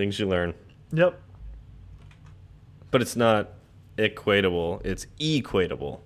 Things 0.00 0.18
you 0.18 0.26
learn. 0.26 0.54
Yep. 0.94 1.20
But 2.90 3.02
it's 3.02 3.16
not 3.16 3.50
equatable. 3.98 4.80
It's 4.82 5.06
equatable. 5.20 6.00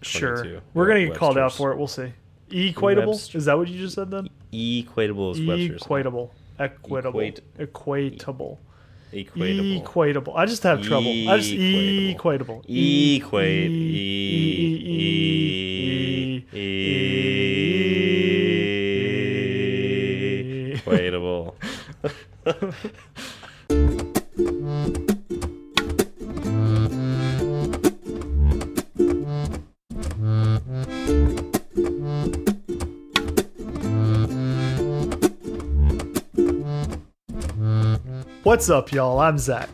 Sure. 0.00 0.36
22. 0.36 0.60
We're 0.72 0.86
gonna 0.86 1.00
get 1.00 1.08
Webster's. 1.10 1.18
called 1.18 1.36
out 1.36 1.52
for 1.52 1.70
it. 1.72 1.76
We'll 1.76 1.86
see. 1.86 2.14
Equatable? 2.48 3.08
Webster. 3.08 3.36
Is 3.36 3.44
that 3.44 3.58
what 3.58 3.68
you 3.68 3.78
just 3.78 3.94
said 3.94 4.10
then? 4.10 4.30
Equatable 4.54 5.34
is 5.34 5.46
Webster's. 5.46 5.82
Equatable. 5.82 6.30
Equitable. 6.58 7.20
Equate- 7.20 7.42
Equatable. 7.58 8.56
Equatable. 9.12 9.84
Equatable. 9.84 10.32
I 10.34 10.46
just 10.46 10.62
have 10.62 10.80
trouble. 10.80 11.28
I 11.28 11.36
just 11.36 11.50
Equatable. 11.50 12.16
equatable. 12.16 13.16
Equate. 13.16 13.70
E- 13.70 14.82
E- 14.86 15.45
What's 22.46 22.76
up, 38.70 38.92
y'all? 38.92 39.18
I'm 39.18 39.38
Zach. 39.38 39.68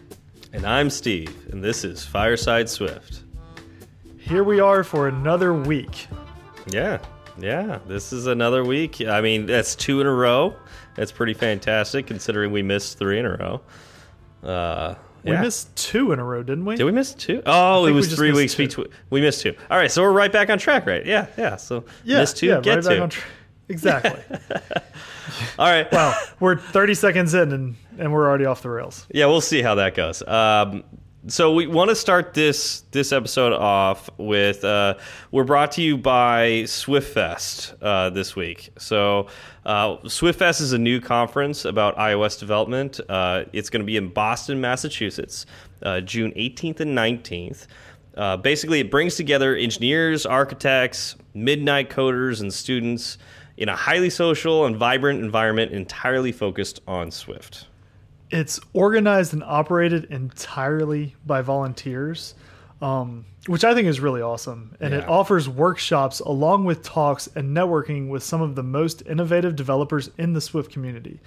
And 0.54 0.64
I'm 0.64 0.88
Steve, 0.88 1.28
and 1.52 1.62
this 1.62 1.84
is 1.84 2.06
Fireside 2.06 2.70
Swift. 2.70 3.24
Here 4.16 4.44
we 4.44 4.60
are 4.60 4.82
for 4.82 5.08
another 5.08 5.52
week. 5.52 6.06
Yeah, 6.68 7.00
yeah. 7.38 7.80
This 7.86 8.14
is 8.14 8.26
another 8.26 8.64
week. 8.64 9.02
I 9.02 9.20
mean, 9.20 9.44
that's 9.44 9.74
two 9.74 10.00
in 10.00 10.06
a 10.06 10.12
row. 10.12 10.56
That's 10.94 11.12
pretty 11.12 11.34
fantastic 11.34 12.06
considering 12.06 12.52
we 12.52 12.62
missed 12.62 12.98
three 12.98 13.18
in 13.18 13.26
a 13.26 13.36
row. 13.36 13.60
Uh, 14.42 14.94
We 15.24 15.32
yeah. 15.32 15.40
missed 15.40 15.74
two 15.76 16.12
in 16.12 16.18
a 16.18 16.24
row, 16.24 16.42
didn't 16.42 16.64
we? 16.64 16.76
Did 16.76 16.84
we 16.84 16.92
miss 16.92 17.14
two? 17.14 17.42
Oh, 17.46 17.84
it 17.84 17.86
think 17.86 17.94
we 17.94 17.96
was 18.00 18.14
three 18.14 18.32
weeks 18.32 18.54
between. 18.54 18.88
We 19.10 19.20
missed 19.20 19.40
two. 19.42 19.54
All 19.70 19.78
right, 19.78 19.90
so 19.90 20.02
we're 20.02 20.12
right 20.12 20.32
back 20.32 20.50
on 20.50 20.58
track, 20.58 20.86
right? 20.86 21.04
Yeah, 21.06 21.26
yeah. 21.38 21.56
So 21.56 21.84
yeah, 22.04 22.18
miss 22.20 22.32
two, 22.32 22.46
yeah, 22.46 22.60
get 22.60 22.84
right 22.84 22.98
back 23.00 23.10
two. 23.10 23.20
exactly. 23.68 24.20
All 25.58 25.70
right. 25.70 25.90
wow, 25.92 26.14
we're 26.40 26.56
30 26.58 26.94
seconds 26.94 27.34
in 27.34 27.52
and, 27.52 27.76
and 27.98 28.12
we're 28.12 28.28
already 28.28 28.44
off 28.44 28.62
the 28.62 28.70
rails. 28.70 29.06
Yeah, 29.10 29.26
we'll 29.26 29.40
see 29.40 29.62
how 29.62 29.76
that 29.76 29.94
goes. 29.94 30.22
Um, 30.26 30.82
so 31.28 31.52
we 31.52 31.68
want 31.68 31.88
to 31.88 31.94
start 31.94 32.34
this 32.34 32.80
this 32.90 33.12
episode 33.12 33.52
off 33.52 34.10
with 34.18 34.64
uh, 34.64 34.94
we're 35.30 35.44
brought 35.44 35.72
to 35.72 35.82
you 35.82 35.96
by 35.96 36.62
SwiftFest 36.64 37.76
uh, 37.80 38.10
this 38.10 38.34
week. 38.34 38.70
So 38.78 39.28
uh, 39.64 39.98
SwiftFest 39.98 40.60
is 40.60 40.72
a 40.72 40.78
new 40.78 41.00
conference 41.00 41.64
about 41.64 41.96
iOS 41.96 42.40
development. 42.40 42.98
Uh, 43.08 43.44
it's 43.52 43.70
going 43.70 43.82
to 43.82 43.86
be 43.86 43.96
in 43.96 44.08
Boston, 44.08 44.60
Massachusetts, 44.60 45.46
uh, 45.82 46.00
June 46.00 46.32
18th 46.32 46.80
and 46.80 46.96
19th. 46.98 47.66
Uh, 48.16 48.36
basically, 48.36 48.80
it 48.80 48.90
brings 48.90 49.14
together 49.14 49.54
engineers, 49.54 50.26
architects, 50.26 51.14
midnight 51.34 51.88
coders, 51.88 52.40
and 52.40 52.52
students 52.52 53.16
in 53.56 53.68
a 53.68 53.76
highly 53.76 54.10
social 54.10 54.66
and 54.66 54.76
vibrant 54.76 55.22
environment 55.22 55.72
entirely 55.72 56.32
focused 56.32 56.80
on 56.86 57.10
Swift. 57.10 57.68
It's 58.32 58.58
organized 58.72 59.34
and 59.34 59.44
operated 59.44 60.06
entirely 60.06 61.14
by 61.26 61.42
volunteers, 61.42 62.34
um, 62.80 63.26
which 63.46 63.62
I 63.62 63.74
think 63.74 63.86
is 63.86 64.00
really 64.00 64.22
awesome. 64.22 64.74
And 64.80 64.94
it 64.94 65.06
offers 65.06 65.50
workshops 65.50 66.20
along 66.20 66.64
with 66.64 66.82
talks 66.82 67.26
and 67.36 67.54
networking 67.54 68.08
with 68.08 68.22
some 68.22 68.40
of 68.40 68.54
the 68.54 68.62
most 68.62 69.02
innovative 69.06 69.54
developers 69.54 70.10
in 70.16 70.32
the 70.32 70.40
Swift 70.40 70.72
community. 70.72 71.20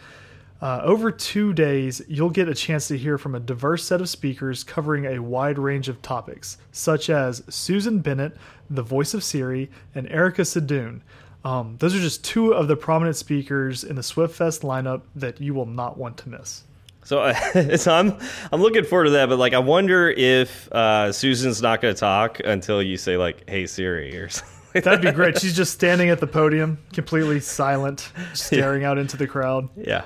Uh, 0.61 0.81
over 0.83 1.11
two 1.11 1.53
days, 1.53 2.01
you'll 2.07 2.31
get 2.31 2.49
a 2.49 2.55
chance 2.55 2.87
to 2.87 2.97
hear 2.97 3.19
from 3.19 3.35
a 3.35 3.39
diverse 3.39 3.83
set 3.83 4.01
of 4.01 4.09
speakers 4.09 4.63
covering 4.63 5.05
a 5.05 5.19
wide 5.19 5.59
range 5.59 5.89
of 5.89 6.01
topics, 6.01 6.57
such 6.71 7.09
as 7.09 7.43
Susan 7.49 7.99
Bennett, 7.99 8.35
the 8.69 8.81
voice 8.81 9.13
of 9.13 9.23
Siri, 9.23 9.69
and 9.93 10.09
Erica 10.09 10.41
Sadun. 10.41 11.01
Um, 11.43 11.75
those 11.77 11.93
are 11.93 11.99
just 11.99 12.23
two 12.23 12.53
of 12.53 12.67
the 12.67 12.75
prominent 12.75 13.15
speakers 13.15 13.83
in 13.83 13.95
the 13.95 14.01
SwiftFest 14.01 14.61
lineup 14.61 15.01
that 15.13 15.39
you 15.39 15.53
will 15.53 15.67
not 15.67 15.99
want 15.99 16.17
to 16.17 16.29
miss. 16.29 16.63
So, 17.05 17.19
uh, 17.19 17.77
so 17.77 17.93
I'm 17.93 18.17
I'm 18.51 18.61
looking 18.61 18.83
forward 18.83 19.05
to 19.05 19.09
that, 19.11 19.29
but 19.29 19.39
like 19.39 19.53
I 19.53 19.59
wonder 19.59 20.09
if 20.09 20.69
uh, 20.73 21.11
Susan's 21.13 21.61
not 21.61 21.79
going 21.79 21.93
to 21.93 21.99
talk 21.99 22.41
until 22.43 22.81
you 22.81 22.97
say 22.97 23.15
like, 23.15 23.47
"Hey 23.49 23.67
Siri" 23.67 24.17
or 24.17 24.27
something. 24.29 24.81
That'd 24.81 25.01
be 25.01 25.11
great. 25.11 25.39
She's 25.39 25.55
just 25.55 25.71
standing 25.71 26.09
at 26.09 26.19
the 26.19 26.27
podium, 26.27 26.79
completely 26.91 27.39
silent, 27.39 28.11
staring 28.33 28.83
out 28.83 28.97
into 28.97 29.15
the 29.15 29.27
crowd. 29.27 29.69
Yeah. 29.77 30.05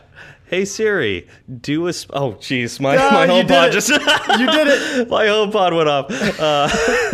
Hey 0.50 0.66
Siri, 0.66 1.28
do 1.62 1.86
a. 1.86 1.94
Sp- 1.94 2.10
oh, 2.12 2.32
jeez, 2.34 2.80
my 2.80 2.98
Ah, 2.98 3.12
my 3.12 3.28
HomePod 3.28 3.72
just 3.72 3.90
You 3.90 3.98
did 3.98 4.68
it. 4.68 5.08
my 5.10 5.26
HomePod 5.26 5.78
went 5.78 5.88
off. 5.88 6.10
Uh, 6.40 6.68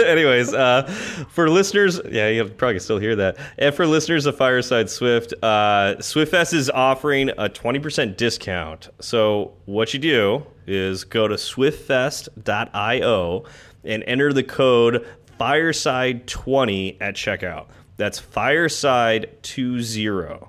anyways, 0.06 0.53
uh, 0.53 0.84
for 1.31 1.50
listeners, 1.50 2.00
yeah, 2.09 2.29
you 2.29 2.45
probably 2.45 2.79
still 2.79 2.97
hear 2.97 3.18
that. 3.18 3.35
And 3.57 3.75
for 3.75 3.85
listeners 3.85 4.25
of 4.25 4.38
Fireside 4.38 4.90
Swift, 4.90 5.34
uh, 5.44 5.95
SwiftFest 6.00 6.53
is 6.53 6.69
offering 6.69 7.29
a 7.38 7.50
twenty 7.50 7.79
percent 7.79 8.18
discount. 8.18 8.88
So 9.01 9.51
what 9.66 9.94
you 9.94 10.00
do 10.00 10.45
is 10.66 11.03
go 11.03 11.28
to 11.28 11.35
swiftfest.io 11.35 13.44
and 13.84 14.03
enter 14.07 14.31
the 14.31 14.44
code 14.44 15.06
Fireside20 15.38 17.01
at 17.01 17.16
checkout. 17.16 17.66
That's 17.97 18.22
Fireside20. 18.22 20.47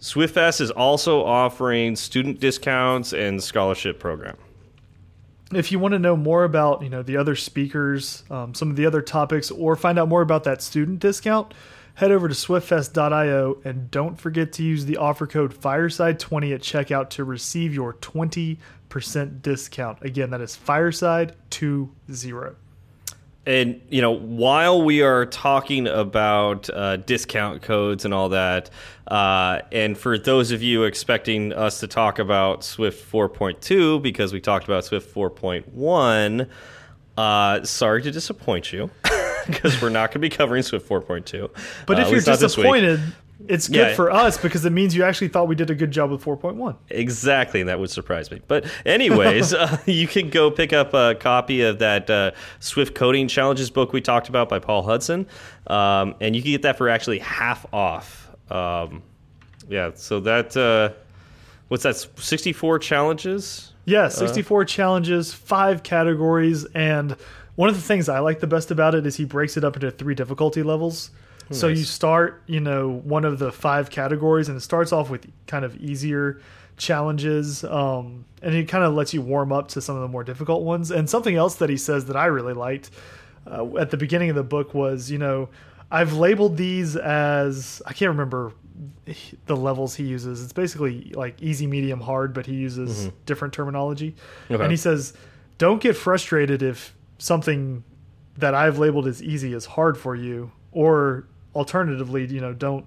SwiftFest 0.00 0.60
is 0.60 0.70
also 0.70 1.24
offering 1.24 1.96
student 1.96 2.38
discounts 2.40 3.12
and 3.12 3.42
scholarship 3.42 3.98
program. 3.98 4.36
If 5.52 5.72
you 5.72 5.78
want 5.78 5.92
to 5.92 5.98
know 5.98 6.16
more 6.16 6.44
about, 6.44 6.82
you 6.82 6.90
know, 6.90 7.02
the 7.02 7.16
other 7.16 7.34
speakers, 7.34 8.22
um, 8.30 8.54
some 8.54 8.70
of 8.70 8.76
the 8.76 8.86
other 8.86 9.00
topics, 9.02 9.50
or 9.50 9.74
find 9.76 9.98
out 9.98 10.08
more 10.08 10.22
about 10.22 10.44
that 10.44 10.62
student 10.62 11.00
discount, 11.00 11.52
head 11.94 12.12
over 12.12 12.28
to 12.28 12.34
swiftfest.io 12.34 13.58
and 13.64 13.90
don't 13.90 14.20
forget 14.20 14.52
to 14.52 14.62
use 14.62 14.84
the 14.84 14.98
offer 14.98 15.26
code 15.26 15.52
Fireside20 15.52 16.54
at 16.54 16.60
checkout 16.60 17.10
to 17.10 17.24
receive 17.24 17.74
your 17.74 17.94
20% 17.94 18.58
discount. 19.42 19.98
Again, 20.02 20.30
that 20.30 20.40
is 20.40 20.56
Fireside20. 20.56 22.54
And 23.46 23.80
you 23.88 24.02
know, 24.02 24.10
while 24.12 24.82
we 24.82 25.00
are 25.02 25.24
talking 25.24 25.86
about 25.86 26.68
uh, 26.70 26.96
discount 26.96 27.62
codes 27.62 28.04
and 28.04 28.12
all 28.12 28.28
that, 28.30 28.68
uh, 29.06 29.60
and 29.72 29.96
for 29.96 30.18
those 30.18 30.50
of 30.50 30.62
you 30.62 30.84
expecting 30.84 31.52
us 31.54 31.80
to 31.80 31.86
talk 31.86 32.18
about 32.18 32.62
Swift 32.62 33.10
4.2 33.10 34.02
because 34.02 34.32
we 34.34 34.40
talked 34.40 34.66
about 34.66 34.84
Swift 34.84 35.14
4.1, 35.14 36.48
uh, 37.16 37.64
sorry 37.64 38.02
to 38.02 38.10
disappoint 38.10 38.70
you 38.72 38.90
because 39.46 39.80
we're 39.80 39.88
not 39.88 40.10
going 40.10 40.14
to 40.14 40.18
be 40.18 40.28
covering 40.28 40.62
Swift 40.62 40.86
4.2. 40.88 41.50
But 41.86 41.98
Uh, 41.98 42.02
if 42.02 42.08
you're 42.08 42.16
least 42.16 42.26
not 42.26 42.38
this 42.40 42.56
week. 42.56 42.64
disappointed, 42.66 43.00
it's 43.48 43.66
good 43.68 43.76
Yeah. 43.88 43.94
for 43.94 44.10
us 44.10 44.36
because 44.38 44.64
it 44.64 44.70
means 44.70 44.94
you 44.94 45.02
actually 45.04 45.28
thought 45.28 45.48
we 45.48 45.54
did 45.54 45.70
a 45.70 45.74
good 45.74 45.90
job 45.90 46.10
with 46.10 46.22
4.1. 46.22 46.76
Exactly, 46.90 47.60
and 47.60 47.68
that 47.68 47.80
would 47.80 47.90
surprise 47.90 48.30
me. 48.30 48.40
But 48.46 48.66
anyways, 48.86 49.54
uh, 49.54 49.78
you 49.86 50.06
can 50.06 50.30
go 50.30 50.50
pick 50.50 50.72
up 50.72 50.94
a 50.94 51.14
copy 51.14 51.62
of 51.62 51.78
that 51.80 52.08
uh, 52.10 52.30
Swift 52.60 52.94
Coding 52.94 53.26
Challenges 53.28 53.70
book 53.70 53.92
we 53.92 54.00
talked 54.00 54.28
about 54.28 54.48
by 54.48 54.58
Paul 54.58 54.82
Hudson, 54.82 55.26
um, 55.66 56.14
and 56.20 56.36
you 56.36 56.42
can 56.42 56.50
get 56.52 56.62
that 56.62 56.78
for 56.78 56.88
actually 56.88 57.18
half 57.18 57.66
off. 57.72 58.30
Um, 58.50 59.02
yeah, 59.68 59.90
so 59.94 60.20
that 60.20 60.56
uh, 60.56 60.90
what's 61.68 61.82
that? 61.82 61.96
Sixty-four 61.96 62.78
challenges. 62.78 63.72
Yeah, 63.84 64.08
64 64.08 64.66
challenges, 64.66 65.32
five 65.32 65.82
categories, 65.82 66.66
and 66.74 67.16
one 67.54 67.70
of 67.70 67.74
the 67.74 67.80
things 67.80 68.10
I 68.10 68.18
like 68.18 68.40
the 68.40 68.46
best 68.46 68.70
about 68.70 68.94
it 68.94 69.06
is 69.06 69.16
he 69.16 69.24
breaks 69.24 69.56
it 69.56 69.64
up 69.64 69.76
into 69.76 69.90
three 69.90 70.14
difficulty 70.14 70.62
levels. 70.62 71.10
So 71.50 71.68
you 71.68 71.84
start, 71.84 72.42
you 72.46 72.60
know, 72.60 72.88
one 72.88 73.24
of 73.24 73.38
the 73.38 73.50
five 73.50 73.90
categories, 73.90 74.48
and 74.48 74.56
it 74.56 74.60
starts 74.60 74.92
off 74.92 75.08
with 75.10 75.26
kind 75.46 75.64
of 75.64 75.76
easier 75.76 76.40
challenges, 76.76 77.64
um, 77.64 78.24
and 78.42 78.54
it 78.54 78.68
kind 78.68 78.84
of 78.84 78.94
lets 78.94 79.14
you 79.14 79.22
warm 79.22 79.52
up 79.52 79.68
to 79.68 79.80
some 79.80 79.96
of 79.96 80.02
the 80.02 80.08
more 80.08 80.24
difficult 80.24 80.62
ones. 80.62 80.90
And 80.90 81.08
something 81.08 81.34
else 81.34 81.56
that 81.56 81.70
he 81.70 81.76
says 81.76 82.06
that 82.06 82.16
I 82.16 82.26
really 82.26 82.54
liked 82.54 82.90
uh, 83.46 83.76
at 83.76 83.90
the 83.90 83.96
beginning 83.96 84.30
of 84.30 84.36
the 84.36 84.42
book 84.42 84.74
was, 84.74 85.10
you 85.10 85.18
know, 85.18 85.48
I've 85.90 86.12
labeled 86.12 86.56
these 86.56 86.96
as 86.96 87.80
I 87.86 87.92
can't 87.92 88.10
remember 88.10 88.52
the 89.46 89.56
levels 89.56 89.94
he 89.94 90.04
uses. 90.04 90.44
It's 90.44 90.52
basically 90.52 91.12
like 91.14 91.40
easy, 91.42 91.66
medium, 91.66 92.00
hard, 92.00 92.34
but 92.34 92.46
he 92.46 92.54
uses 92.54 93.10
different 93.26 93.54
terminology. 93.54 94.14
Okay. 94.50 94.62
And 94.62 94.70
he 94.70 94.76
says, 94.76 95.14
"Don't 95.56 95.80
get 95.80 95.96
frustrated 95.96 96.62
if 96.62 96.94
something 97.16 97.82
that 98.36 98.54
I've 98.54 98.78
labeled 98.78 99.06
as 99.06 99.22
easy 99.22 99.52
is 99.54 99.64
hard 99.64 99.98
for 99.98 100.14
you, 100.14 100.52
or 100.72 101.26
alternatively, 101.58 102.24
you 102.26 102.40
know, 102.40 102.52
don't 102.52 102.86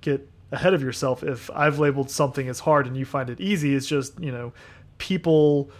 get 0.00 0.28
ahead 0.52 0.74
of 0.74 0.82
yourself 0.82 1.22
if 1.24 1.50
I've 1.50 1.78
labeled 1.78 2.10
something 2.10 2.48
as 2.48 2.60
hard 2.60 2.86
and 2.86 2.96
you 2.96 3.04
find 3.04 3.28
it 3.28 3.40
easy. 3.40 3.74
It's 3.74 3.86
just 3.86 4.18
you 4.20 4.30
know, 4.30 4.52
people 4.98 5.70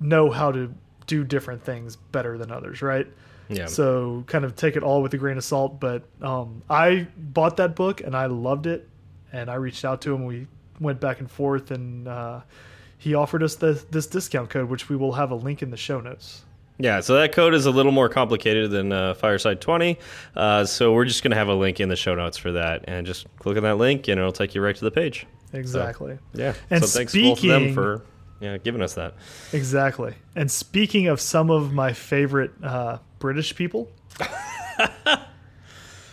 know 0.00 0.30
how 0.30 0.52
to 0.52 0.72
do 1.06 1.24
different 1.24 1.64
things 1.64 1.96
better 1.96 2.38
than 2.38 2.52
others, 2.52 2.80
right?" 2.80 3.06
Yeah. 3.48 3.66
So 3.66 4.24
kind 4.26 4.44
of 4.44 4.54
take 4.54 4.76
it 4.76 4.82
all 4.82 5.02
with 5.02 5.12
a 5.14 5.18
grain 5.18 5.38
of 5.38 5.44
salt. 5.44 5.80
But 5.80 6.04
um, 6.22 6.62
I 6.70 7.08
bought 7.16 7.56
that 7.56 7.74
book 7.74 8.00
and 8.00 8.14
I 8.14 8.26
loved 8.26 8.66
it, 8.66 8.88
and 9.32 9.50
I 9.50 9.54
reached 9.54 9.84
out 9.84 10.00
to 10.02 10.14
him. 10.14 10.24
We 10.24 10.46
went 10.78 11.00
back 11.00 11.18
and 11.18 11.30
forth, 11.30 11.70
and 11.72 12.06
uh, 12.06 12.42
he 12.96 13.14
offered 13.14 13.42
us 13.42 13.56
the, 13.56 13.82
this 13.90 14.06
discount 14.06 14.50
code, 14.50 14.68
which 14.68 14.88
we 14.88 14.96
will 14.96 15.12
have 15.12 15.30
a 15.30 15.34
link 15.34 15.62
in 15.62 15.70
the 15.70 15.76
show 15.76 16.00
notes. 16.00 16.44
Yeah, 16.80 17.00
so 17.00 17.14
that 17.14 17.32
code 17.32 17.54
is 17.54 17.66
a 17.66 17.72
little 17.72 17.90
more 17.90 18.08
complicated 18.08 18.70
than 18.70 18.92
uh, 18.92 19.14
Fireside 19.14 19.60
20. 19.60 19.98
Uh, 20.36 20.64
so 20.64 20.92
we're 20.92 21.06
just 21.06 21.24
going 21.24 21.32
to 21.32 21.36
have 21.36 21.48
a 21.48 21.54
link 21.54 21.80
in 21.80 21.88
the 21.88 21.96
show 21.96 22.14
notes 22.14 22.38
for 22.38 22.52
that. 22.52 22.84
And 22.86 23.04
just 23.04 23.26
click 23.40 23.56
on 23.56 23.64
that 23.64 23.78
link 23.78 24.06
and 24.06 24.18
it'll 24.18 24.30
take 24.32 24.54
you 24.54 24.62
right 24.62 24.76
to 24.76 24.84
the 24.84 24.90
page. 24.92 25.26
Exactly. 25.52 26.18
So, 26.34 26.40
yeah. 26.40 26.54
And 26.70 26.84
so 26.84 26.98
thanks 26.98 27.12
speaking, 27.12 27.30
both 27.30 27.42
of 27.42 27.48
them 27.48 27.74
for 27.74 28.02
yeah, 28.40 28.58
giving 28.58 28.82
us 28.82 28.94
that. 28.94 29.14
Exactly. 29.52 30.14
And 30.36 30.50
speaking 30.50 31.08
of 31.08 31.20
some 31.20 31.50
of 31.50 31.72
my 31.72 31.92
favorite 31.92 32.52
uh, 32.62 32.98
British 33.18 33.56
people, 33.56 33.90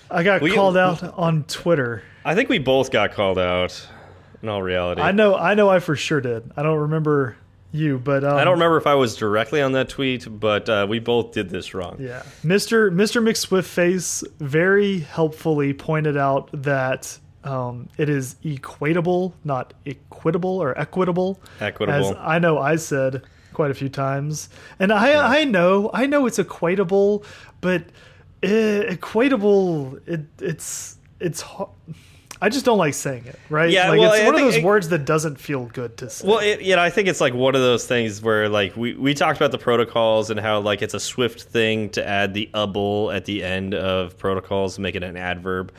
I 0.09 0.23
got 0.23 0.41
We- 0.41 0.51
called 0.51 0.77
out 0.77 1.03
on 1.17 1.43
Twitter. 1.43 2.03
I 2.23 2.33
think 2.33 2.49
we 2.49 2.57
both 2.57 2.91
got 2.91 3.13
called 3.13 3.37
out 3.37 3.87
in 4.41 4.49
all 4.49 4.63
reality. 4.63 5.01
I 5.01 5.11
know, 5.11 5.35
I 5.35 5.53
know, 5.53 5.69
I 5.69 5.77
for 5.79 5.95
sure 5.95 6.21
did. 6.21 6.51
I 6.57 6.63
don't 6.63 6.79
remember 6.79 7.37
you, 7.75 7.99
but 7.99 8.23
um, 8.23 8.37
I 8.37 8.43
don't 8.43 8.53
remember 8.53 8.77
if 8.77 8.87
I 8.87 8.95
was 8.95 9.15
directly 9.15 9.61
on 9.61 9.73
that 9.73 9.89
tweet, 9.89 10.27
but 10.39 10.67
uh, 10.69 10.87
we 10.89 10.99
both 10.99 11.31
did 11.31 11.49
this 11.49 11.73
wrong. 11.73 11.97
Yeah, 11.99 12.23
Mr. 12.43 12.91
Mr. 12.91 13.21
McSwiftface 13.21 14.23
very 14.39 14.99
helpfully 14.99 15.73
pointed 15.73 16.17
out 16.17 16.49
that 16.53 17.19
um, 17.43 17.89
it 17.97 18.09
is 18.09 18.35
equatable, 18.43 19.33
not 19.43 19.73
equitable 19.85 20.57
or 20.61 20.77
equitable. 20.79 21.39
Equitable. 21.59 22.11
As 22.11 22.17
I 22.19 22.39
know, 22.39 22.57
I 22.57 22.75
said 22.75 23.23
quite 23.53 23.71
a 23.71 23.75
few 23.75 23.89
times, 23.89 24.49
and 24.79 24.91
I 24.91 25.41
I 25.41 25.43
know 25.43 25.89
I 25.93 26.05
know 26.05 26.25
it's 26.25 26.39
equatable, 26.39 27.23
but 27.61 27.83
uh, 28.43 28.47
equatable 28.47 30.01
it 30.07 30.21
it's 30.39 30.97
it's 31.19 31.41
hard. 31.41 31.69
I 32.41 32.49
just 32.49 32.65
don't 32.65 32.77
like 32.77 32.93
saying 32.93 33.25
it, 33.25 33.39
right? 33.49 33.69
Yeah, 33.69 33.89
like 33.89 33.99
well, 33.99 34.11
it's 34.11 34.21
I 34.23 34.25
one 34.25 34.35
of 34.35 34.41
those 34.41 34.57
it- 34.57 34.63
words 34.63 34.89
that 34.89 35.05
doesn't 35.05 35.39
feel 35.39 35.65
good 35.67 35.97
to 35.97 36.09
say. 36.09 36.27
Well, 36.27 36.39
it, 36.39 36.61
you 36.61 36.75
know, 36.75 36.81
I 36.81 36.89
think 36.89 37.07
it's 37.07 37.21
like 37.21 37.33
one 37.33 37.55
of 37.55 37.61
those 37.61 37.87
things 37.87 38.21
where, 38.21 38.49
like, 38.49 38.75
we, 38.75 38.93
we 38.93 39.13
talked 39.13 39.37
about 39.37 39.51
the 39.51 39.57
protocols 39.57 40.29
and 40.29 40.39
how, 40.39 40.59
like, 40.59 40.81
it's 40.81 40.93
a 40.93 40.99
Swift 40.99 41.43
thing 41.43 41.89
to 41.91 42.05
add 42.05 42.33
the 42.33 42.49
able 42.55 43.11
at 43.11 43.25
the 43.25 43.43
end 43.43 43.73
of 43.73 44.17
protocols, 44.17 44.77
make 44.77 44.95
it 44.95 45.03
an 45.03 45.15
adverb. 45.15 45.71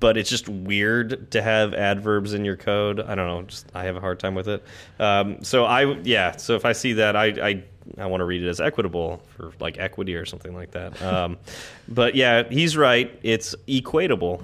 But 0.00 0.16
it's 0.16 0.30
just 0.30 0.48
weird 0.48 1.30
to 1.32 1.42
have 1.42 1.74
adverbs 1.74 2.32
in 2.34 2.44
your 2.44 2.56
code. 2.56 2.98
I 3.00 3.14
don't 3.14 3.26
know. 3.26 3.42
Just 3.42 3.66
I 3.74 3.84
have 3.84 3.96
a 3.96 4.00
hard 4.00 4.18
time 4.18 4.34
with 4.34 4.48
it. 4.48 4.64
Um, 4.98 5.42
so 5.44 5.64
I, 5.66 5.92
yeah. 6.02 6.36
So 6.36 6.54
if 6.56 6.64
I 6.64 6.72
see 6.72 6.94
that, 6.94 7.14
I, 7.14 7.26
I, 7.26 7.64
I 7.98 8.06
want 8.06 8.20
to 8.22 8.24
read 8.24 8.42
it 8.42 8.48
as 8.48 8.60
equitable 8.60 9.22
for 9.36 9.52
like 9.60 9.78
equity 9.78 10.14
or 10.14 10.24
something 10.24 10.54
like 10.54 10.70
that. 10.70 11.00
Um, 11.02 11.36
but 11.88 12.14
yeah, 12.14 12.44
he's 12.48 12.76
right. 12.76 13.16
It's 13.22 13.54
equatable. 13.68 14.42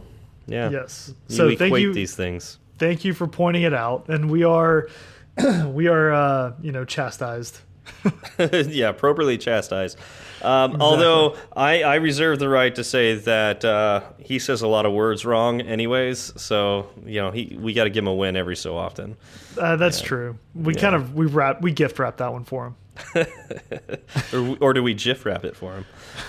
Yeah. 0.49 0.71
Yes. 0.71 1.15
So 1.29 1.45
equate 1.49 1.59
thank 1.59 1.79
you. 1.79 1.93
these 1.95 2.17
things. 2.17 2.59
thank 2.79 3.05
you 3.05 3.13
for 3.15 3.27
pointing 3.27 3.63
it 3.63 3.75
out 3.75 4.09
and 4.09 4.31
we 4.31 4.45
are 4.45 4.89
we 5.67 5.87
are 5.89 6.13
uh 6.13 6.53
you 6.61 6.73
know 6.73 6.85
chastised 6.85 7.61
yeah, 8.69 8.89
appropriately 8.91 9.39
chastised. 9.39 9.99
Um, 10.43 10.81
Although 10.81 11.37
I, 11.57 11.83
I 11.83 11.95
reserve 11.97 12.39
the 12.39 12.49
right 12.49 12.75
to 12.77 12.85
say 12.85 13.15
that 13.15 13.65
uh, 13.65 14.03
he 14.19 14.39
says 14.39 14.63
a 14.63 14.69
lot 14.69 14.87
of 14.87 14.93
words 14.93 15.25
wrong, 15.25 15.61
anyways. 15.61 16.41
So 16.41 16.91
you 17.05 17.21
know, 17.21 17.31
he 17.31 17.57
we 17.61 17.73
got 17.73 17.85
to 17.85 17.91
give 17.91 18.05
him 18.05 18.09
a 18.09 18.15
win 18.15 18.37
every 18.37 18.57
so 18.57 18.77
often. 18.77 19.17
uh, 19.59 19.77
that's 19.77 20.01
true 20.01 20.39
we 20.55 20.75
kind 20.75 20.95
of 20.95 21.15
we 21.15 21.27
wrap 21.27 21.61
we 21.63 21.73
gift 21.73 21.99
wrap 21.99 22.17
that 22.19 22.33
one 22.33 22.45
for 22.45 22.67
him 22.67 22.77
or, 24.33 24.57
or 24.61 24.73
do 24.73 24.83
we 24.83 24.95
GIF 24.95 25.25
wrap 25.25 25.45
it 25.45 25.57
for 25.57 25.73
him? 25.73 25.87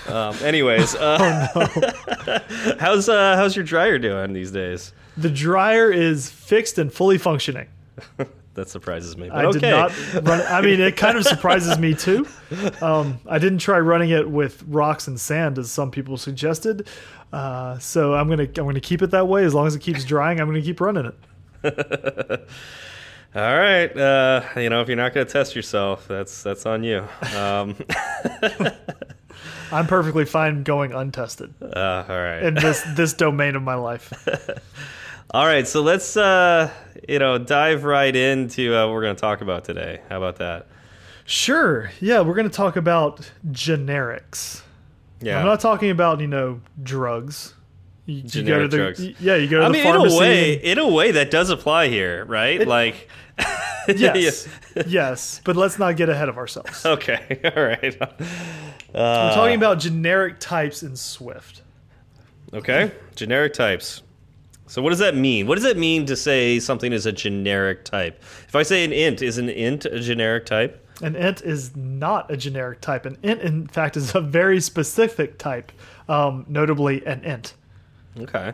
Um, 0.08 0.36
anyways, 0.42 0.94
uh, 0.94 1.48
how's 2.78 3.08
uh, 3.08 3.36
how's 3.36 3.56
your 3.56 3.64
dryer 3.64 3.98
doing 3.98 4.32
these 4.32 4.50
days? 4.52 4.92
the 5.16 5.30
dryer 5.30 5.90
is 5.90 6.30
fixed 6.30 6.78
and 6.78 6.92
fully 6.92 7.18
functioning 7.18 7.66
That 8.54 8.68
surprises 8.68 9.16
me. 9.16 9.28
But 9.28 9.38
i 9.38 9.44
okay. 9.46 9.58
did 9.60 9.70
not 9.70 9.92
run 10.24 10.40
i 10.48 10.60
mean 10.60 10.80
it 10.80 10.96
kind 10.96 11.16
of 11.16 11.24
surprises 11.34 11.78
me 11.78 11.94
too 11.94 12.26
um 12.82 13.20
i 13.26 13.38
didn't 13.38 13.58
try 13.58 13.78
running 13.78 14.10
it 14.10 14.28
with 14.28 14.62
rocks 14.66 15.06
and 15.06 15.20
sand 15.20 15.58
as 15.58 15.70
some 15.70 15.90
people 15.90 16.16
suggested 16.16 16.88
uh 17.32 17.78
so 17.78 18.14
i'm 18.14 18.28
gonna 18.28 18.42
i'm 18.42 18.66
gonna 18.66 18.80
keep 18.80 19.02
it 19.02 19.12
that 19.12 19.28
way 19.28 19.44
as 19.44 19.54
long 19.54 19.66
as 19.66 19.74
it 19.74 19.80
keeps 19.80 20.04
drying 20.04 20.40
i'm 20.40 20.48
gonna 20.48 20.60
keep 20.60 20.80
running 20.80 21.12
it 21.62 22.48
All 23.32 23.56
right, 23.56 23.96
uh, 23.96 24.42
you 24.56 24.68
know, 24.70 24.80
if 24.80 24.88
you're 24.88 24.96
not 24.96 25.14
going 25.14 25.24
to 25.24 25.32
test 25.32 25.54
yourself, 25.54 26.08
that's 26.08 26.42
that's 26.42 26.66
on 26.66 26.82
you. 26.82 27.06
Um, 27.36 27.76
i'm 29.72 29.86
perfectly 29.86 30.24
fine 30.24 30.62
going 30.62 30.92
untested 30.92 31.52
uh, 31.62 32.04
all 32.08 32.16
right. 32.16 32.42
in 32.42 32.54
this 32.54 32.82
this 32.96 33.12
domain 33.12 33.54
of 33.56 33.62
my 33.62 33.74
life 33.74 34.12
All 35.32 35.46
right, 35.46 35.66
so 35.66 35.80
let's 35.80 36.16
uh, 36.16 36.72
you 37.08 37.20
know 37.20 37.38
dive 37.38 37.84
right 37.84 38.14
into 38.14 38.74
uh, 38.74 38.86
what 38.86 38.94
we're 38.94 39.02
going 39.02 39.14
to 39.14 39.20
talk 39.20 39.42
about 39.42 39.64
today. 39.64 40.00
How 40.08 40.16
about 40.16 40.36
that? 40.36 40.66
Sure. 41.24 41.92
Yeah, 42.00 42.22
we're 42.22 42.34
going 42.34 42.50
to 42.50 42.56
talk 42.56 42.74
about 42.74 43.30
generics. 43.48 44.62
Yeah, 45.20 45.38
I'm 45.38 45.46
not 45.46 45.60
talking 45.60 45.90
about 45.90 46.20
you 46.20 46.26
know 46.26 46.60
drugs. 46.82 47.54
You, 48.06 48.22
you 48.24 48.42
go 48.42 48.62
to 48.62 48.66
the 48.66 48.76
drugs. 48.76 49.00
yeah, 49.20 49.36
you 49.36 49.46
go 49.46 49.60
to 49.60 49.66
I 49.66 49.68
the 49.68 49.72
mean, 49.74 49.86
in 49.86 49.94
a 49.94 50.18
way, 50.18 50.54
in 50.54 50.78
a 50.78 50.88
way, 50.88 51.12
that 51.12 51.30
does 51.30 51.50
apply 51.50 51.86
here, 51.86 52.24
right? 52.24 52.66
like, 52.66 53.08
yes, 53.88 54.48
yes, 54.84 55.40
but 55.44 55.54
let's 55.54 55.78
not 55.78 55.96
get 55.96 56.08
ahead 56.08 56.28
of 56.28 56.38
ourselves. 56.38 56.84
okay, 56.86 57.38
all 57.56 57.62
right. 57.62 58.02
Uh, 58.02 58.08
We're 58.92 59.34
talking 59.34 59.54
about 59.54 59.78
generic 59.78 60.40
types 60.40 60.82
in 60.82 60.96
Swift. 60.96 61.62
okay, 62.52 62.90
generic 63.14 63.52
types. 63.52 64.02
So, 64.70 64.80
what 64.80 64.90
does 64.90 65.00
that 65.00 65.16
mean? 65.16 65.48
What 65.48 65.56
does 65.56 65.64
it 65.64 65.76
mean 65.76 66.06
to 66.06 66.14
say 66.14 66.60
something 66.60 66.92
is 66.92 67.04
a 67.04 67.10
generic 67.10 67.84
type? 67.84 68.22
If 68.46 68.54
I 68.54 68.62
say 68.62 68.84
an 68.84 68.92
int, 68.92 69.20
is 69.20 69.36
an 69.36 69.48
int 69.48 69.84
a 69.84 69.98
generic 69.98 70.46
type? 70.46 70.86
An 71.02 71.16
int 71.16 71.42
is 71.42 71.74
not 71.74 72.30
a 72.30 72.36
generic 72.36 72.80
type. 72.80 73.04
An 73.04 73.18
int, 73.24 73.40
in 73.40 73.66
fact, 73.66 73.96
is 73.96 74.14
a 74.14 74.20
very 74.20 74.60
specific 74.60 75.38
type, 75.38 75.72
um, 76.08 76.46
notably 76.48 77.04
an 77.04 77.24
int. 77.24 77.54
Okay, 78.16 78.52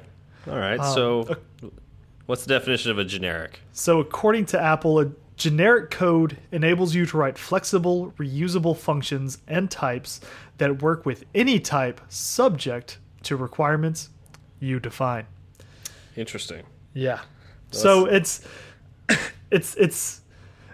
all 0.49 0.57
right. 0.57 0.81
Um, 0.81 0.95
so, 0.95 1.37
what's 2.25 2.47
the 2.47 2.55
definition 2.55 2.91
of 2.91 2.99
a 2.99 3.05
generic? 3.05 3.61
So, 3.75 4.01
according 4.01 4.47
to 4.47 4.61
Apple, 4.61 5.01
a 5.01 5.13
generic 5.37 5.91
code 5.91 6.39
enables 6.51 6.95
you 6.95 7.05
to 7.05 7.17
write 7.19 7.37
flexible, 7.37 8.15
reusable 8.17 8.75
functions 8.75 9.37
and 9.49 9.71
types 9.71 10.23
that 10.57 10.81
work 10.81 11.05
with 11.05 11.25
any 11.35 11.61
type 11.61 12.01
subject 12.09 13.01
to 13.25 13.37
requirements 13.37 14.09
you 14.61 14.81
define. 14.81 15.27
Interesting. 16.17 16.65
Yeah. 16.95 17.21
So 17.71 18.07
it's 18.07 18.41
it's 19.51 19.75
it's 19.77 20.21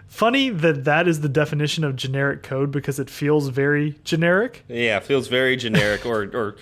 funny 0.07 0.49
that 0.49 0.83
that 0.85 1.07
is 1.07 1.21
the 1.21 1.29
definition 1.29 1.83
of 1.83 1.95
generic 1.95 2.43
code 2.43 2.71
because 2.71 2.99
it 2.99 3.09
feels 3.09 3.49
very 3.49 3.95
generic. 4.03 4.63
Yeah, 4.67 4.97
it 4.97 5.03
feels 5.03 5.27
very 5.27 5.55
generic, 5.55 6.05
or 6.05 6.23
or 6.33 6.55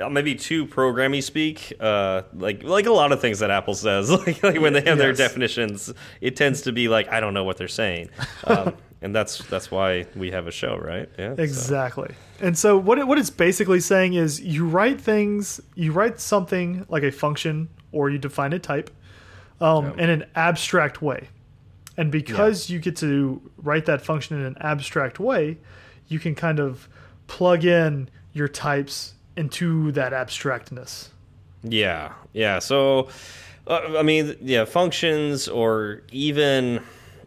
uh, 0.00 0.08
maybe 0.10 0.34
too 0.34 0.66
programmy 0.66 1.22
speak. 1.22 1.72
Uh, 1.80 2.22
like 2.34 2.62
like 2.62 2.86
a 2.86 2.92
lot 2.92 3.12
of 3.12 3.20
things 3.20 3.38
that 3.38 3.50
Apple 3.50 3.74
says, 3.74 4.10
like, 4.26 4.42
like 4.42 4.60
when 4.60 4.72
they 4.72 4.82
have 4.82 4.98
their 4.98 5.12
definitions, 5.12 5.92
it 6.20 6.36
tends 6.36 6.62
to 6.62 6.72
be 6.72 6.88
like 6.88 7.08
I 7.08 7.20
don't 7.20 7.34
know 7.34 7.44
what 7.44 7.56
they're 7.56 7.68
saying, 7.68 8.10
um, 8.44 8.74
and 9.00 9.14
that's 9.14 9.38
that's 9.46 9.70
why 9.70 10.06
we 10.16 10.30
have 10.32 10.46
a 10.46 10.52
show, 10.52 10.76
right? 10.76 11.08
Yeah, 11.18 11.36
so- 11.36 11.42
Exactly. 11.42 12.14
And 12.38 12.58
so 12.58 12.76
what 12.76 12.98
it, 12.98 13.06
what 13.08 13.16
it's 13.18 13.30
basically 13.30 13.80
saying 13.80 14.12
is 14.12 14.40
you 14.42 14.66
write 14.68 15.00
things, 15.00 15.58
you 15.74 15.92
write 15.92 16.20
something 16.20 16.84
like 16.90 17.02
a 17.02 17.10
function 17.10 17.68
or 17.92 18.10
you 18.10 18.18
define 18.18 18.52
a 18.52 18.58
type 18.58 18.90
um, 19.60 19.98
in 19.98 20.10
an 20.10 20.24
abstract 20.34 21.00
way. 21.02 21.28
And 21.96 22.12
because 22.12 22.68
you 22.68 22.78
get 22.78 22.96
to 22.96 23.40
write 23.56 23.86
that 23.86 24.02
function 24.02 24.38
in 24.38 24.44
an 24.44 24.56
abstract 24.60 25.18
way, 25.18 25.58
you 26.08 26.18
can 26.18 26.34
kind 26.34 26.60
of 26.60 26.88
plug 27.26 27.64
in 27.64 28.08
your 28.32 28.48
types 28.48 29.14
into 29.36 29.92
that 29.92 30.12
abstractness. 30.12 31.08
Yeah, 31.62 32.12
yeah. 32.32 32.58
So, 32.58 33.08
uh, 33.66 33.96
I 33.98 34.02
mean, 34.02 34.36
yeah, 34.40 34.64
functions 34.66 35.48
or 35.48 36.02
even 36.12 36.80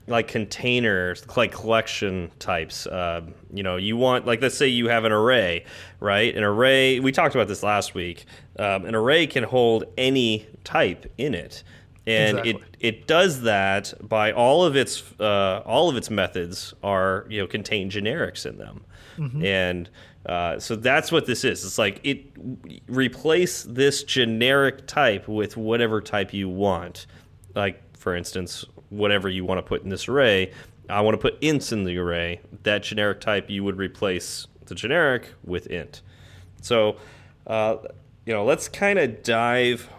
like 0.10 0.28
containers, 0.28 1.26
like 1.38 1.52
collection 1.52 2.32
types. 2.40 2.88
Uh, 2.88 3.22
you 3.54 3.64
know, 3.64 3.78
you 3.78 3.98
want 3.98 4.26
like 4.26 4.42
let's 4.42 4.58
say 4.58 4.68
you 4.68 4.90
have 4.90 5.06
an 5.06 5.12
array, 5.12 5.66
right? 6.00 6.36
An 6.36 6.44
array. 6.44 7.00
We 7.00 7.12
talked 7.12 7.36
about 7.36 7.48
this 7.48 7.64
last 7.64 7.94
week. 7.94 8.26
Um, 8.58 8.86
an 8.86 8.96
array 8.96 9.28
can 9.28 9.44
hold 9.44 9.86
any 9.98 10.48
type 10.64 11.12
in 11.18 11.34
it, 11.34 11.64
and 12.06 12.40
Exactly. 12.40 12.52
it 12.52 12.78
it 12.80 13.08
does 13.08 13.42
that 13.44 13.94
by 14.02 14.32
all 14.32 14.64
of 14.66 14.76
its 14.76 15.04
uh, 15.20 15.62
all 15.66 15.90
of 15.90 15.96
its 15.96 16.10
methods 16.10 16.74
are 16.84 17.26
you 17.30 17.40
know 17.42 17.48
contain 17.48 17.90
generics 17.90 18.46
in 18.46 18.58
them, 18.58 18.84
and 19.44 19.90
uh, 20.26 20.60
so 20.60 20.76
that's 20.76 21.12
what 21.12 21.26
this 21.26 21.44
is. 21.44 21.64
It's 21.64 21.78
like 21.78 22.00
it 22.04 22.26
replace 22.88 23.64
this 23.64 24.04
generic 24.04 24.88
type 24.88 25.28
with 25.28 25.56
whatever 25.58 26.02
type 26.02 26.34
you 26.34 26.50
want. 26.50 27.06
Like 27.56 27.82
for 27.98 28.16
instance, 28.16 28.66
whatever 28.90 29.30
you 29.30 29.46
want 29.46 29.60
to 29.60 29.62
put 29.62 29.84
in 29.84 29.90
this 29.90 30.08
array. 30.08 30.52
I 30.90 31.02
want 31.02 31.14
to 31.14 31.20
put 31.20 31.40
ints 31.42 31.72
in 31.72 31.84
the 31.84 31.98
array. 31.98 32.42
That 32.64 32.84
generic 32.84 33.22
type 33.22 33.50
you 33.50 33.64
would 33.64 33.78
replace 33.78 34.48
the 34.66 34.76
generic 34.76 35.34
with 35.44 35.68
int. 35.68 36.02
So, 36.62 36.98
uh, 37.48 37.78
you 38.26 38.34
know, 38.34 38.44
let's 38.44 38.68
kind 38.68 39.00
of 39.00 39.24
dive 39.24 39.90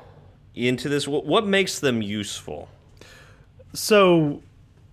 into 0.54 0.88
this. 0.88 1.06
What, 1.06 1.46
makes 1.46 1.78
them 1.78 2.02
useful? 2.02 2.68
So 3.72 4.42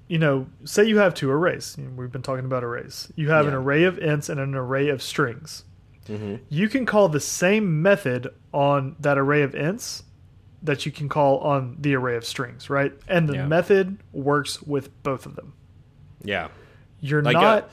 you 0.07 0.17
know, 0.17 0.47
say 0.63 0.85
you 0.85 0.99
have 0.99 1.13
two 1.13 1.29
arrays. 1.29 1.75
We've 1.95 2.11
been 2.11 2.21
talking 2.21 2.45
about 2.45 2.63
arrays. 2.63 3.11
You 3.15 3.29
have 3.29 3.47
an 3.47 3.53
array 3.53 3.83
of 3.83 3.97
ints 3.97 4.29
and 4.29 4.39
an 4.39 4.55
array 4.55 4.87
of 4.89 5.01
strings. 5.01 5.65
Mm-hmm. 6.07 6.35
You 6.49 6.69
can 6.69 6.85
call 6.85 7.09
the 7.09 7.19
same 7.19 7.81
method 7.81 8.29
on 8.53 8.95
that 8.99 9.17
array 9.17 9.41
of 9.41 9.51
ints 9.51 10.03
that 10.63 10.85
you 10.85 10.91
can 10.91 11.07
call 11.09 11.39
on 11.39 11.77
the 11.79 11.95
array 11.95 12.15
of 12.15 12.25
strings, 12.25 12.69
right? 12.69 12.93
And 13.07 13.29
the 13.29 13.35
Yeah. 13.35 13.47
method 13.47 13.97
works 14.11 14.61
with 14.61 15.03
both 15.03 15.25
of 15.25 15.35
them. 15.35 15.53
Yeah. 16.23 16.47
You're 16.99 17.21
Like, 17.21 17.35
uh, 17.35 17.41
not. 17.41 17.69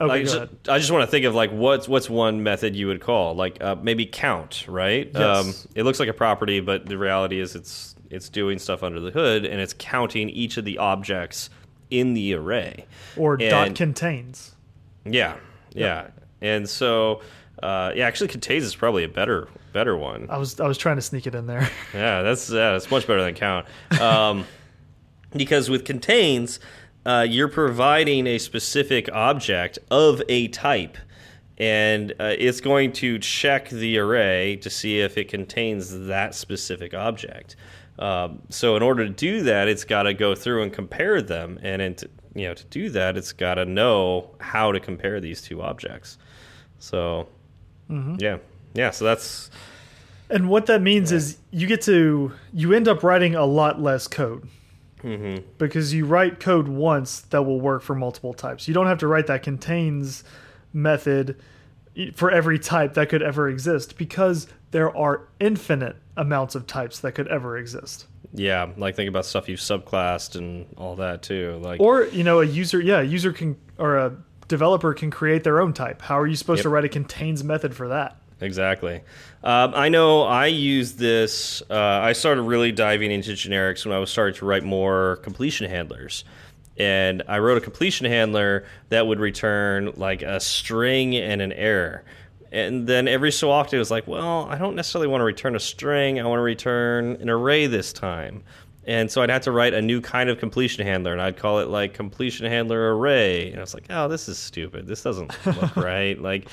okay, 0.00 0.12
I 0.12 0.18
go 0.18 0.24
just, 0.24 0.36
ahead. 0.36 0.48
I 0.68 0.78
just 0.78 0.90
want 0.90 1.02
to 1.04 1.06
think 1.10 1.24
of 1.24 1.34
like 1.34 1.50
what's 1.50 1.88
what's 1.88 2.10
one 2.10 2.42
method 2.42 2.76
you 2.76 2.86
would 2.88 3.00
call 3.00 3.34
like 3.34 3.62
uh, 3.62 3.76
maybe 3.82 4.04
count, 4.04 4.66
right? 4.68 5.10
Yes. 5.12 5.16
Um, 5.64 5.70
it 5.74 5.84
looks 5.84 5.98
like 6.00 6.08
a 6.10 6.12
property, 6.14 6.60
but 6.60 6.86
the 6.86 6.98
reality 6.98 7.40
is 7.40 7.54
it's 7.54 7.96
it's 8.10 8.28
doing 8.28 8.58
stuff 8.58 8.82
under 8.82 9.00
the 9.00 9.10
hood 9.10 9.46
and 9.46 9.58
it's 9.58 9.74
counting 9.78 10.28
each 10.28 10.58
of 10.58 10.66
the 10.66 10.76
objects 10.76 11.48
in 11.90 12.12
the 12.12 12.34
array. 12.34 12.84
Or 13.16 13.38
dot 13.38 13.74
contains. 13.74 14.54
Yeah, 15.06 15.36
yeah, 15.72 16.08
and 16.42 16.68
so 16.68 17.22
uh, 17.62 17.92
yeah, 17.94 18.06
actually, 18.06 18.28
contains 18.28 18.64
is 18.64 18.74
probably 18.74 19.04
a 19.04 19.08
better 19.08 19.48
better 19.72 19.96
one. 19.96 20.26
I 20.28 20.36
was 20.36 20.58
I 20.58 20.66
was 20.66 20.78
trying 20.78 20.96
to 20.96 21.02
sneak 21.02 21.26
it 21.26 21.34
in 21.34 21.46
there. 21.46 21.68
Yeah, 21.94 22.22
that's 22.22 22.50
yeah, 22.50 22.72
that's 22.72 22.90
much 22.90 23.06
better 23.06 23.22
than 23.22 23.34
count. 23.34 23.66
Um, 24.00 24.44
because 25.36 25.70
with 25.70 25.84
contains, 25.84 26.58
uh, 27.06 27.26
you're 27.28 27.48
providing 27.48 28.26
a 28.26 28.38
specific 28.38 29.08
object 29.12 29.78
of 29.90 30.22
a 30.28 30.48
type, 30.48 30.96
and 31.58 32.12
uh, 32.18 32.34
it's 32.38 32.60
going 32.60 32.92
to 32.94 33.18
check 33.18 33.68
the 33.68 33.98
array 33.98 34.56
to 34.56 34.70
see 34.70 35.00
if 35.00 35.16
it 35.16 35.28
contains 35.28 36.06
that 36.06 36.34
specific 36.34 36.94
object. 36.94 37.56
Um, 37.98 38.42
so 38.48 38.74
in 38.74 38.82
order 38.82 39.04
to 39.04 39.12
do 39.12 39.42
that, 39.42 39.68
it's 39.68 39.84
got 39.84 40.04
to 40.04 40.14
go 40.14 40.34
through 40.34 40.62
and 40.62 40.72
compare 40.72 41.22
them, 41.22 41.60
and 41.62 41.80
in 41.80 41.94
to, 41.96 42.10
you 42.34 42.48
know 42.48 42.54
to 42.54 42.64
do 42.64 42.90
that, 42.90 43.16
it's 43.16 43.32
got 43.32 43.54
to 43.54 43.64
know 43.66 44.34
how 44.40 44.72
to 44.72 44.80
compare 44.80 45.20
these 45.20 45.42
two 45.42 45.62
objects. 45.62 46.18
So 46.78 47.28
yeah, 48.18 48.38
yeah. 48.74 48.90
So 48.90 49.04
that's 49.04 49.50
And 50.30 50.48
what 50.48 50.66
that 50.66 50.82
means 50.82 51.12
is 51.12 51.38
you 51.50 51.66
get 51.66 51.82
to 51.82 52.32
you 52.52 52.72
end 52.72 52.88
up 52.88 53.02
writing 53.02 53.34
a 53.34 53.44
lot 53.44 53.80
less 53.80 54.08
code. 54.08 54.48
Mm-hmm. 55.02 55.42
Because 55.58 55.92
you 55.92 56.06
write 56.06 56.38
code 56.38 56.68
once 56.68 57.22
that 57.22 57.42
will 57.42 57.60
work 57.60 57.82
for 57.82 57.94
multiple 57.94 58.32
types. 58.32 58.68
You 58.68 58.74
don't 58.74 58.86
have 58.86 58.98
to 58.98 59.08
write 59.08 59.26
that 59.26 59.42
contains 59.42 60.22
method 60.72 61.36
for 62.14 62.30
every 62.30 62.58
type 62.58 62.94
that 62.94 63.08
could 63.08 63.22
ever 63.22 63.48
exist 63.48 63.98
because 63.98 64.46
there 64.70 64.96
are 64.96 65.28
infinite 65.40 65.96
amounts 66.16 66.54
of 66.54 66.66
types 66.66 67.00
that 67.00 67.12
could 67.12 67.28
ever 67.28 67.58
exist. 67.58 68.06
Yeah, 68.32 68.70
like 68.76 68.96
think 68.96 69.08
about 69.08 69.26
stuff 69.26 69.48
you've 69.48 69.60
subclassed 69.60 70.36
and 70.36 70.66
all 70.78 70.96
that 70.96 71.22
too. 71.22 71.60
Like, 71.62 71.80
Or, 71.80 72.04
you 72.04 72.24
know, 72.24 72.40
a 72.40 72.46
user, 72.46 72.80
yeah, 72.80 73.00
a 73.00 73.04
user 73.04 73.32
can 73.32 73.56
or 73.78 73.96
a 73.96 74.16
developer 74.52 74.92
can 74.94 75.10
create 75.10 75.42
their 75.44 75.60
own 75.60 75.72
type. 75.72 76.02
How 76.02 76.18
are 76.20 76.26
you 76.26 76.36
supposed 76.36 76.58
Yep. 76.58 76.62
to 76.64 76.68
write 76.68 76.84
a 76.84 76.88
contains 76.88 77.42
method 77.42 77.74
for 77.74 77.88
that? 77.88 78.16
exactly. 78.40 79.00
Um, 79.44 79.72
I 79.74 79.88
know 79.88 80.22
I 80.22 80.46
use 80.46 80.94
this. 80.94 81.62
Uh, 81.70 81.74
I 81.76 82.12
started 82.12 82.42
really 82.42 82.72
diving 82.72 83.10
into 83.12 83.30
generics 83.32 83.86
when 83.86 83.94
I 83.94 83.98
was 84.00 84.10
starting 84.10 84.34
to 84.40 84.44
write 84.44 84.64
more 84.64 85.16
completion 85.22 85.70
handlers. 85.70 86.24
And 86.76 87.22
I 87.28 87.38
wrote 87.38 87.56
a 87.58 87.60
completion 87.60 88.06
handler 88.06 88.64
that 88.88 89.06
would 89.06 89.20
return 89.20 89.92
like 89.96 90.22
a 90.22 90.40
string 90.40 91.14
and 91.16 91.40
an 91.40 91.52
error. 91.52 92.02
And 92.50 92.86
then 92.86 93.06
every 93.08 93.30
so 93.30 93.50
often 93.50 93.76
it 93.76 93.78
was 93.78 93.90
like, 93.92 94.06
well, 94.08 94.46
I 94.50 94.58
don't 94.58 94.74
necessarily 94.74 95.06
want 95.08 95.20
to 95.20 95.24
return 95.24 95.54
a 95.54 95.60
string. 95.60 96.20
I 96.20 96.24
want 96.24 96.38
to 96.38 96.42
return 96.42 97.16
an 97.20 97.30
array 97.30 97.66
this 97.68 97.92
time. 97.92 98.42
And 98.84 99.10
so 99.10 99.22
I'd 99.22 99.30
have 99.30 99.42
to 99.42 99.52
write 99.52 99.74
a 99.74 99.82
new 99.82 100.00
kind 100.00 100.28
of 100.28 100.38
completion 100.38 100.84
handler, 100.84 101.12
and 101.12 101.22
I'd 101.22 101.36
call 101.36 101.60
it 101.60 101.68
like 101.68 101.94
completion 101.94 102.46
handler 102.46 102.96
array. 102.96 103.50
And 103.50 103.58
I 103.58 103.60
was 103.60 103.74
like, 103.74 103.86
oh, 103.90 104.08
this 104.08 104.28
is 104.28 104.38
stupid. 104.38 104.86
This 104.86 105.02
doesn't 105.02 105.32
look 105.46 105.76
right. 105.76 106.20
Like, 106.20 106.48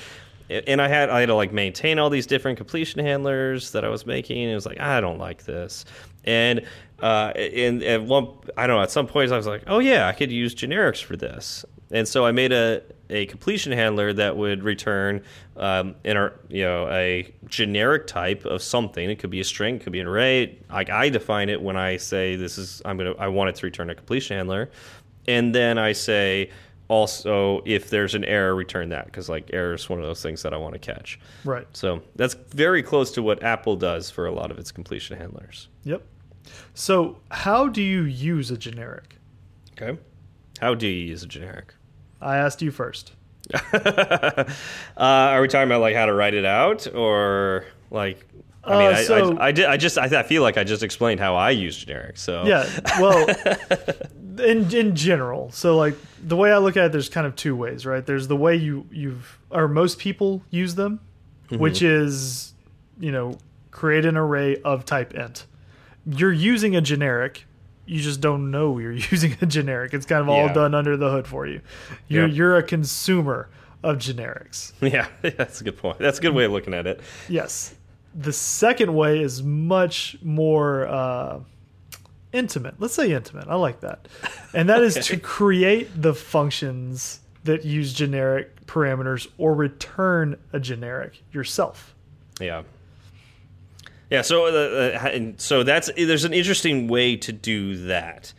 and 0.48 0.80
I 0.80 0.88
had 0.88 1.10
I 1.10 1.20
had 1.20 1.26
to 1.26 1.34
like 1.34 1.52
maintain 1.52 1.98
all 1.98 2.10
these 2.10 2.26
different 2.26 2.56
completion 2.56 3.04
handlers 3.04 3.72
that 3.72 3.84
I 3.84 3.88
was 3.88 4.06
making. 4.06 4.42
And 4.42 4.50
it 4.50 4.54
was 4.54 4.66
like 4.66 4.80
I 4.80 5.00
don't 5.00 5.18
like 5.18 5.44
this. 5.44 5.84
And 6.24 6.66
uh, 7.00 7.32
and 7.36 7.82
at 7.82 8.02
one 8.02 8.28
I 8.56 8.66
don't 8.66 8.76
know 8.76 8.82
at 8.82 8.90
some 8.90 9.06
point 9.06 9.32
I 9.32 9.36
was 9.36 9.46
like, 9.46 9.64
oh 9.66 9.78
yeah, 9.78 10.08
I 10.08 10.12
could 10.12 10.30
use 10.30 10.54
generics 10.54 11.02
for 11.02 11.16
this. 11.16 11.64
And 11.90 12.06
so 12.06 12.26
I 12.26 12.32
made 12.32 12.52
a 12.52 12.82
a 13.10 13.26
completion 13.26 13.72
handler 13.72 14.12
that 14.12 14.36
would 14.36 14.62
return 14.62 15.22
um, 15.56 15.94
in 16.04 16.16
our 16.16 16.32
you 16.48 16.62
know 16.64 16.88
a 16.88 17.32
generic 17.46 18.06
type 18.06 18.44
of 18.44 18.62
something. 18.62 19.10
It 19.10 19.18
could 19.18 19.30
be 19.30 19.40
a 19.40 19.44
string, 19.44 19.76
it 19.76 19.82
could 19.82 19.92
be 19.92 20.00
an 20.00 20.06
array. 20.06 20.58
Like 20.70 20.90
I 20.90 21.08
define 21.10 21.48
it 21.48 21.60
when 21.60 21.76
I 21.76 21.96
say 21.96 22.36
this 22.36 22.56
is 22.58 22.80
I'm 22.84 22.96
gonna 22.96 23.14
I 23.18 23.28
want 23.28 23.50
it 23.50 23.56
to 23.56 23.66
return 23.66 23.90
a 23.90 23.94
completion 23.94 24.36
handler, 24.36 24.70
and 25.28 25.54
then 25.54 25.76
I 25.78 25.92
say 25.92 26.50
also 26.88 27.62
if 27.66 27.88
there's 27.88 28.14
an 28.16 28.24
error 28.24 28.54
return 28.54 28.88
that 28.88 29.04
because 29.06 29.28
like 29.28 29.50
error 29.52 29.74
is 29.74 29.88
one 29.88 30.00
of 30.00 30.04
those 30.04 30.20
things 30.20 30.42
that 30.42 30.52
i 30.52 30.56
want 30.56 30.72
to 30.72 30.78
catch 30.80 31.20
Right. 31.44 31.64
so 31.72 32.02
that's 32.16 32.34
very 32.34 32.82
close 32.82 33.12
to 33.12 33.22
what 33.22 33.44
apple 33.44 33.76
does 33.76 34.10
for 34.10 34.26
a 34.26 34.32
lot 34.32 34.50
of 34.50 34.58
its 34.58 34.72
completion 34.72 35.16
handlers 35.16 35.68
Yep. 35.84 36.02
So, 36.74 37.20
how 37.30 37.68
do 37.68 37.80
you 37.80 38.02
use 38.02 38.50
a 38.50 38.56
generic? 38.56 39.14
okay 39.80 40.00
how 40.60 40.74
do 40.74 40.88
you 40.88 41.06
use 41.06 41.22
a 41.22 41.28
generic 41.28 41.74
I 42.20 42.36
asked 42.38 42.62
you 42.62 42.70
first. 42.70 43.12
uh, 43.54 44.44
are 44.96 45.40
we 45.40 45.48
talking 45.48 45.66
about 45.68 45.80
like 45.80 45.96
how 45.96 46.06
to 46.06 46.12
write 46.12 46.34
it 46.34 46.44
out 46.44 46.86
or 46.94 47.64
like 47.90 48.26
I 48.62 48.78
mean, 48.78 48.94
Uh, 48.94 48.96
I, 48.98 49.02
so- 49.04 49.36
I, 49.38 49.46
I, 49.46 49.52
did, 49.52 49.64
I 49.66 49.76
just 49.76 49.98
I, 49.98 50.04
I 50.04 50.22
feel 50.22 50.42
like 50.42 50.56
I 50.58 50.64
just 50.64 50.82
explained 50.82 51.18
how 51.20 51.34
I 51.36 51.50
use 51.50 51.84
generics. 51.84 52.18
So 52.18 52.44
Yeah. 52.44 52.68
Well, 53.00 53.26
in 54.44 54.72
in 54.74 54.94
general, 54.94 55.50
so 55.50 55.76
like 55.76 55.96
the 56.22 56.36
way 56.36 56.52
I 56.52 56.58
look 56.58 56.76
at 56.76 56.86
it, 56.86 56.92
there's 56.92 57.08
kind 57.08 57.26
of 57.26 57.34
two 57.36 57.56
ways, 57.56 57.86
right? 57.86 58.04
There's 58.04 58.28
the 58.28 58.36
way 58.36 58.56
you 58.56 58.86
you've 58.90 59.38
or 59.50 59.66
most 59.68 59.98
people 59.98 60.42
use 60.50 60.74
them, 60.74 61.00
which 61.50 61.82
is 61.82 62.52
you 62.98 63.10
know 63.12 63.38
create 63.70 64.04
an 64.04 64.16
array 64.16 64.56
of 64.62 64.84
type 64.84 65.14
int. 65.14 65.46
You're 66.06 66.32
using 66.32 66.76
a 66.76 66.80
generic. 66.80 67.46
You 67.90 68.00
just 68.00 68.20
don't 68.20 68.50
know 68.50 68.78
you're 68.78 68.92
using 69.10 69.36
a 69.40 69.46
generic. 69.46 69.92
It's 69.94 70.06
kind 70.06 70.22
of 70.22 70.28
all 70.28 70.46
Yeah. 70.46 70.52
done 70.52 70.74
under 70.74 70.96
the 70.96 71.10
hood 71.10 71.26
for 71.26 71.46
you. 71.46 71.60
You're 72.08 72.26
Yep. 72.28 72.36
you're 72.36 72.56
a 72.56 72.62
consumer 72.62 73.48
of 73.82 73.96
generics. 73.98 74.72
yeah, 74.80 75.08
that's 75.22 75.60
a 75.60 75.64
good 75.64 75.76
point. 75.76 75.98
That's 75.98 76.18
a 76.18 76.22
good 76.22 76.34
way 76.34 76.44
of 76.44 76.52
looking 76.52 76.74
at 76.74 76.86
it. 76.86 77.00
Yes. 77.28 77.74
The 78.14 78.32
second 78.32 78.94
way 78.94 79.20
is 79.20 79.42
much 79.42 80.16
more 80.22 80.86
uh, 80.86 81.40
intimate. 82.32 82.74
Let's 82.78 82.94
say 82.94 83.12
intimate. 83.12 83.48
I 83.48 83.54
like 83.56 83.80
that. 83.80 84.06
And 84.54 84.68
that 84.68 84.82
is 84.82 84.94
to 85.06 85.16
create 85.16 85.88
the 86.00 86.14
functions 86.14 87.20
that 87.44 87.64
use 87.64 87.92
generic 87.92 88.66
parameters 88.66 89.26
or 89.38 89.54
return 89.54 90.36
a 90.52 90.60
generic 90.60 91.22
yourself. 91.32 91.94
Yeah. 92.40 92.62
Yeah, 94.10 94.22
so 94.22 94.46
uh, 94.46 94.98
uh, 94.98 95.08
and 95.08 95.40
so 95.40 95.62
that's 95.62 95.90
there's 95.96 96.24
an 96.24 96.32
interesting 96.34 96.88
way 96.88 97.16
to 97.16 97.32
do 97.32 97.86
that. 97.86 98.32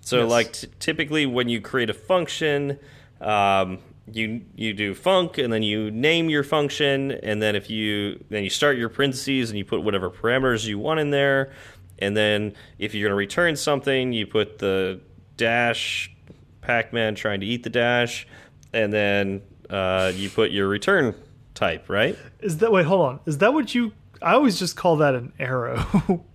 So 0.00 0.22
Yes. 0.22 0.30
like 0.30 0.52
t 0.52 0.68
typically 0.78 1.26
when 1.26 1.48
you 1.48 1.60
create 1.60 1.90
a 1.90 1.94
function, 1.94 2.78
um, 3.20 3.78
you 4.12 4.42
you 4.54 4.72
do 4.72 4.94
func 4.94 5.42
and 5.42 5.52
then 5.52 5.62
you 5.62 5.90
name 5.90 6.30
your 6.30 6.44
function 6.44 7.12
and 7.12 7.42
then 7.42 7.56
if 7.56 7.68
you 7.68 8.22
then 8.30 8.44
you 8.44 8.50
start 8.50 8.76
your 8.76 8.88
parentheses 8.88 9.50
and 9.50 9.58
you 9.58 9.64
put 9.64 9.82
whatever 9.82 10.10
parameters 10.10 10.64
you 10.64 10.78
want 10.78 11.00
in 11.00 11.10
there 11.10 11.50
and 11.98 12.16
then 12.16 12.54
if 12.78 12.94
you're 12.94 13.08
going 13.08 13.10
to 13.10 13.16
return 13.16 13.56
something 13.56 14.12
you 14.12 14.24
put 14.24 14.58
the 14.58 15.00
dash 15.36 16.14
Pac-Man 16.60 17.16
trying 17.16 17.40
to 17.40 17.46
eat 17.46 17.64
the 17.64 17.70
dash 17.70 18.28
and 18.72 18.92
then 18.92 19.42
uh, 19.70 20.12
you 20.14 20.30
put 20.30 20.52
your 20.52 20.68
return 20.68 21.12
type 21.54 21.88
right 21.88 22.16
Is 22.40 22.58
that 22.58 22.70
wait, 22.70 22.86
hold 22.86 23.06
on. 23.06 23.20
Is 23.26 23.38
that 23.38 23.52
what 23.52 23.74
you 23.74 23.92
I 24.22 24.34
always 24.34 24.58
just 24.58 24.76
call 24.76 24.96
that 24.96 25.14
an 25.14 25.32
arrow. 25.38 26.24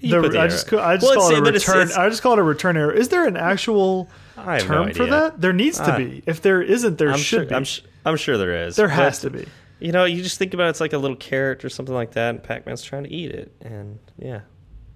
The- 0.00 0.10
the 0.10 0.38
I 0.38 0.42
arrow. 0.42 0.48
just 0.48 0.72
I 0.72 0.96
just 0.96 1.06
Well, 1.06 1.14
call 1.16 1.30
it 1.32 1.38
a 1.38 1.42
but 1.42 1.54
it's- 1.56 1.66
return. 1.66 1.82
it's- 1.88 1.98
I 1.98 2.08
just 2.08 2.22
call 2.22 2.34
it 2.34 2.38
a 2.38 2.42
return 2.44 2.76
error. 2.76 2.92
Is 2.92 3.08
there 3.08 3.26
an 3.26 3.36
actual 3.36 4.08
term 4.36 4.86
no 4.86 4.92
for 4.94 5.06
that? 5.06 5.40
There 5.40 5.52
needs 5.52 5.78
to 5.78 5.92
Uh, 5.92 5.96
be. 5.98 6.22
If 6.24 6.40
there 6.40 6.62
isn't, 6.62 6.98
there 6.98 7.10
I'm 7.10 7.18
should 7.18 7.24
sure, 7.40 7.44
be. 7.46 7.54
I'm, 7.56 7.64
I'm 8.06 8.16
sure 8.16 8.38
there 8.38 8.64
is. 8.66 8.76
there 8.76 8.86
has 8.86 9.20
But, 9.24 9.32
to 9.32 9.38
be. 9.38 9.48
You 9.80 9.90
know, 9.90 10.04
you 10.04 10.22
just 10.22 10.38
think 10.38 10.54
about 10.54 10.66
it, 10.66 10.70
it's 10.70 10.80
like 10.80 10.92
a 10.92 10.98
little 10.98 11.16
carrot 11.16 11.64
or 11.64 11.68
something 11.68 11.94
like 11.96 12.12
that, 12.12 12.30
and 12.30 12.40
Pac-Man's 12.42 12.84
trying 12.84 13.02
to 13.04 13.12
eat 13.12 13.32
it, 13.32 13.52
and 13.60 13.98
yeah. 14.18 14.42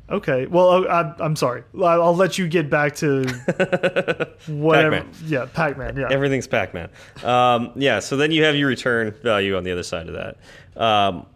Okay. 0.08 0.46
Well, 0.46 0.86
I, 0.88 1.14
I'm 1.18 1.34
sorry. 1.34 1.64
I'll 1.74 1.84
I'll 2.02 2.16
let 2.16 2.38
you 2.38 2.46
get 2.46 2.70
back 2.70 2.94
to 2.96 3.22
whatever. 4.46 5.00
Pac-Man. 5.00 5.08
Yeah, 5.26 5.46
Pac-Man. 5.52 5.96
Yeah. 5.96 6.08
Everything's 6.10 6.46
Pac-Man. 6.46 6.90
Um, 7.24 7.72
yeah, 7.76 7.98
so 8.00 8.16
then 8.16 8.30
you 8.30 8.44
have 8.44 8.54
your 8.56 8.68
return 8.68 9.12
value 9.22 9.56
on 9.56 9.64
the 9.64 9.72
other 9.72 9.82
side 9.82 10.08
of 10.08 10.14
that. 10.14 10.36
Um, 10.80 11.26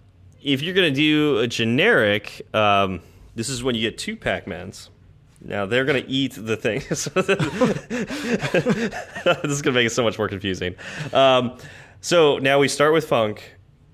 if 0.46 0.62
you're 0.62 0.74
going 0.74 0.94
to 0.94 0.98
do 0.98 1.38
a 1.38 1.48
generic, 1.48 2.46
um, 2.54 3.00
this 3.34 3.48
is 3.48 3.64
when 3.64 3.74
you 3.74 3.80
get 3.80 3.98
two 3.98 4.16
Pac-Mans. 4.16 4.90
Now 5.44 5.66
they're 5.66 5.84
going 5.84 6.02
to 6.02 6.08
eat 6.08 6.34
the 6.36 6.56
thing. 6.56 6.82
This 9.42 9.52
is 9.52 9.62
going 9.62 9.74
to 9.74 9.78
make 9.80 9.86
it 9.86 9.92
so 9.92 10.04
much 10.04 10.18
more 10.18 10.28
confusing. 10.28 10.76
Um, 11.12 11.58
so 12.00 12.38
now 12.38 12.60
we 12.60 12.68
start 12.68 12.92
with 12.92 13.08
func. 13.08 13.40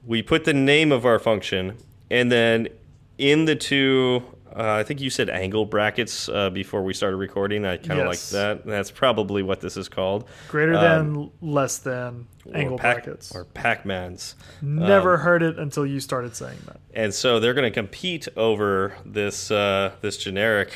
We 0.05 0.23
put 0.23 0.45
the 0.45 0.53
name 0.53 0.93
of 0.93 1.07
our 1.07 1.19
function, 1.19 1.79
and 2.11 2.31
then 2.31 2.69
in 3.17 3.47
the 3.47 3.57
two 3.57 4.23
Uh, 4.55 4.73
I 4.75 4.83
think 4.83 5.01
you 5.01 5.09
said 5.11 5.31
angle 5.31 5.65
brackets 5.65 6.29
uh, 6.29 6.51
before 6.51 6.83
we 6.83 6.93
started 6.95 7.17
recording. 7.17 7.65
I 7.65 7.77
kind 7.79 8.01
of 8.01 8.07
Yes. 8.07 8.33
like 8.33 8.41
that. 8.41 8.67
That's 8.67 8.91
probably 8.91 9.43
what 9.43 9.61
this 9.61 9.77
is 9.77 9.89
called. 9.89 10.29
Greater 10.49 10.75
Um, 10.75 10.83
than, 11.15 11.31
less 11.41 11.79
than, 11.79 12.27
angle 12.55 12.77
Pac- 12.79 13.05
brackets. 13.05 13.35
or 13.35 13.45
Pac-Mans. 13.47 14.35
Never 14.61 15.17
heard 15.19 15.43
it 15.43 15.59
until 15.59 15.87
you 15.87 16.01
started 16.01 16.37
saying 16.37 16.59
that. 16.67 16.81
and 16.95 17.15
so 17.15 17.41
they're 17.41 17.55
going 17.55 17.71
to 17.71 17.75
compete 17.75 18.29
over 18.37 18.95
this 19.07 19.51
uh, 19.51 19.93
this 20.03 20.17
generic 20.19 20.73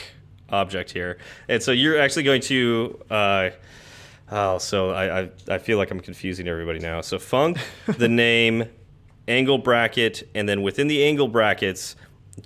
object 0.51 0.93
here. 0.93 1.19
And 1.49 1.63
so 1.63 1.73
you're 1.73 1.99
actually 1.99 2.23
going 2.23 2.41
to. 2.43 2.99
Uh, 3.11 3.51
oh, 4.31 4.59
so 4.59 4.91
I, 4.91 5.21
I 5.23 5.31
I 5.49 5.59
feel 5.59 5.77
like 5.77 5.91
I'm 5.91 6.01
confusing 6.01 6.49
everybody 6.49 6.79
now. 6.79 7.01
So 7.03 7.19
func, 7.19 7.59
the 7.99 8.09
name, 8.09 8.65
angle 9.29 9.59
bracket, 9.59 10.29
and 10.35 10.49
then 10.49 10.63
within 10.63 10.87
the 10.87 11.05
angle 11.05 11.29
brackets, 11.29 11.97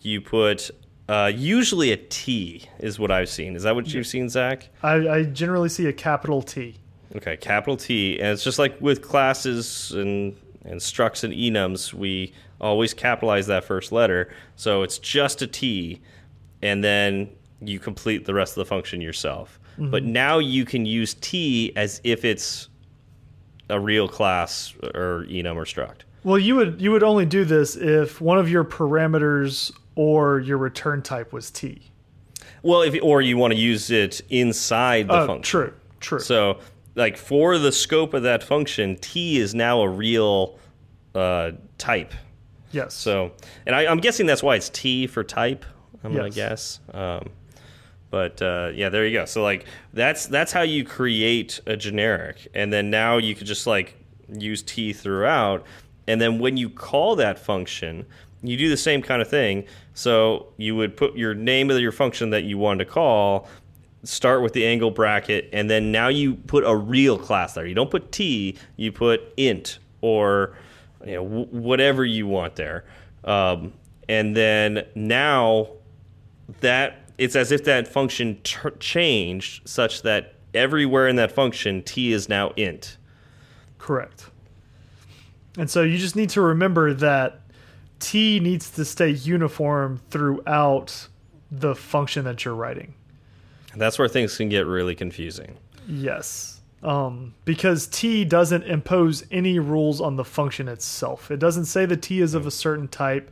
you 0.02 0.20
put. 0.20 0.70
Uh, 1.10 1.26
usually 1.26 1.90
a 1.90 1.96
T 1.96 2.68
is 2.78 3.00
what 3.00 3.10
I've 3.10 3.28
seen. 3.28 3.56
Is 3.56 3.64
that 3.64 3.74
what 3.74 3.92
you've 3.92 4.06
seen, 4.06 4.28
Zach? 4.28 4.68
I, 4.80 5.08
I 5.08 5.22
generally 5.24 5.68
see 5.68 5.86
a 5.86 5.92
capital 5.92 6.40
T. 6.40 6.76
Okay, 7.16 7.36
capital 7.36 7.76
T, 7.76 8.20
and 8.20 8.28
it's 8.28 8.44
just 8.44 8.60
like 8.60 8.80
with 8.80 9.02
classes 9.02 9.90
and 9.90 10.36
and 10.64 10.78
structs 10.80 11.24
and 11.24 11.34
enums, 11.34 11.92
we 11.92 12.32
always 12.60 12.94
capitalize 12.94 13.48
that 13.48 13.64
first 13.64 13.90
letter, 13.90 14.32
so 14.54 14.84
it's 14.84 15.00
just 15.00 15.42
a 15.42 15.48
T, 15.48 16.00
and 16.62 16.84
then 16.84 17.28
you 17.60 17.80
complete 17.80 18.24
the 18.24 18.34
rest 18.34 18.52
of 18.52 18.60
the 18.60 18.66
function 18.66 19.00
yourself. 19.00 19.58
But 19.78 20.04
now 20.04 20.38
you 20.38 20.64
can 20.64 20.86
use 20.86 21.14
T 21.14 21.72
as 21.74 22.00
if 22.04 22.24
it's 22.24 22.68
a 23.68 23.80
real 23.80 24.06
class 24.06 24.74
or 24.94 25.24
enum 25.28 25.56
or 25.56 25.64
struct. 25.64 26.02
Well, 26.22 26.38
you 26.38 26.56
would 26.56 26.80
you 26.80 26.90
would 26.92 27.02
only 27.02 27.26
do 27.26 27.44
this 27.44 27.76
if 27.76 28.20
one 28.20 28.38
of 28.38 28.50
your 28.50 28.64
parameters 28.64 29.72
or 29.94 30.38
your 30.40 30.58
return 30.58 31.02
type 31.02 31.32
was 31.32 31.50
T. 31.50 31.90
Well, 32.62 32.82
if 32.82 32.94
or 33.02 33.22
you 33.22 33.36
want 33.38 33.52
to 33.54 33.58
use 33.58 33.90
it 33.90 34.20
inside 34.28 35.08
the 35.08 35.20
Oh, 35.22 35.26
function. 35.26 35.42
true, 35.42 35.72
true. 36.00 36.18
So, 36.20 36.58
like 36.94 37.16
for 37.16 37.56
the 37.58 37.72
scope 37.72 38.12
of 38.12 38.22
that 38.24 38.42
function, 38.42 38.96
T 38.96 39.38
is 39.38 39.54
now 39.54 39.80
a 39.80 39.88
real 39.88 40.58
uh, 41.14 41.52
type. 41.78 42.12
yes. 42.70 42.92
So, 42.94 43.32
and 43.66 43.74
I, 43.74 43.86
I'm 43.86 43.98
guessing 43.98 44.26
that's 44.26 44.42
why 44.42 44.56
it's 44.56 44.68
T 44.68 45.06
for 45.06 45.24
type. 45.24 45.64
I'm 46.04 46.14
gonna 46.14 46.30
guess. 46.30 46.80
Um, 46.92 47.30
but 48.10 48.40
uh, 48.42 48.72
yeah, 48.74 48.88
there 48.90 49.06
you 49.06 49.12
go. 49.18 49.24
So 49.24 49.42
like 49.42 49.64
that's 49.94 50.26
that's 50.26 50.52
how 50.52 50.62
you 50.62 50.84
create 50.84 51.60
a 51.66 51.76
generic, 51.76 52.46
and 52.54 52.70
then 52.72 52.90
now 52.90 53.16
you 53.16 53.34
could 53.34 53.46
just 53.46 53.66
like 53.66 53.96
use 54.28 54.62
T 54.62 54.92
throughout, 54.92 55.64
and 56.06 56.20
then 56.20 56.38
when 56.38 56.56
you 56.56 56.68
call 56.70 57.16
that 57.16 57.38
function, 57.38 58.06
you 58.42 58.56
do 58.56 58.68
the 58.68 58.76
same 58.76 59.02
kind 59.02 59.20
of 59.20 59.28
thing. 59.28 59.64
So 59.94 60.48
you 60.56 60.74
would 60.76 60.96
put 60.96 61.16
your 61.16 61.34
name 61.34 61.70
of 61.70 61.78
your 61.80 61.92
function 61.92 62.30
that 62.30 62.44
you 62.44 62.58
wanted 62.58 62.84
to 62.84 62.90
call, 62.90 63.48
start 64.02 64.42
with 64.42 64.52
the 64.52 64.66
angle 64.66 64.90
bracket, 64.90 65.48
and 65.52 65.68
then 65.68 65.92
now 65.92 66.08
you 66.08 66.34
put 66.34 66.64
a 66.64 66.74
real 66.74 67.18
class 67.18 67.54
there. 67.54 67.66
You 67.66 67.74
don't 67.74 67.90
put 67.90 68.12
T, 68.12 68.56
you 68.76 68.92
put 68.92 69.20
int 69.36 69.78
or 70.00 70.56
you 71.04 71.14
know 71.14 71.24
wh- 71.24 71.52
whatever 71.52 72.04
you 72.04 72.26
want 72.26 72.56
there, 72.56 72.84
um, 73.24 73.72
and 74.08 74.34
then 74.36 74.86
now 74.94 75.68
that 76.60 77.10
it's 77.18 77.36
as 77.36 77.52
if 77.52 77.64
that 77.64 77.86
function 77.86 78.40
changed 78.78 79.68
such 79.68 80.02
that 80.02 80.34
everywhere 80.54 81.06
in 81.06 81.16
that 81.16 81.30
function 81.30 81.82
T 81.82 82.12
is 82.12 82.28
now 82.28 82.50
int. 82.56 82.96
Correct. 83.78 84.29
And 85.60 85.70
so 85.70 85.82
you 85.82 85.98
just 85.98 86.16
need 86.16 86.30
to 86.30 86.40
remember 86.40 86.94
that 86.94 87.42
T 87.98 88.40
needs 88.40 88.70
to 88.70 88.84
stay 88.86 89.10
uniform 89.10 90.00
throughout 90.08 91.06
the 91.50 91.74
function 91.74 92.24
that 92.24 92.46
you're 92.46 92.54
writing. 92.54 92.94
That's 93.76 93.98
where 93.98 94.08
things 94.08 94.38
can 94.38 94.48
get 94.48 94.66
really 94.66 94.94
confusing. 94.94 95.58
Yes. 95.86 96.62
Um, 96.82 97.34
because 97.44 97.88
T 97.88 98.24
doesn't 98.24 98.62
impose 98.62 99.26
any 99.30 99.58
rules 99.58 100.00
on 100.00 100.16
the 100.16 100.24
function 100.24 100.66
itself. 100.66 101.30
It 101.30 101.40
doesn't 101.40 101.66
say 101.66 101.84
the 101.84 101.94
T 101.94 102.22
is 102.22 102.32
of 102.32 102.46
a 102.46 102.50
certain 102.50 102.88
type. 102.88 103.30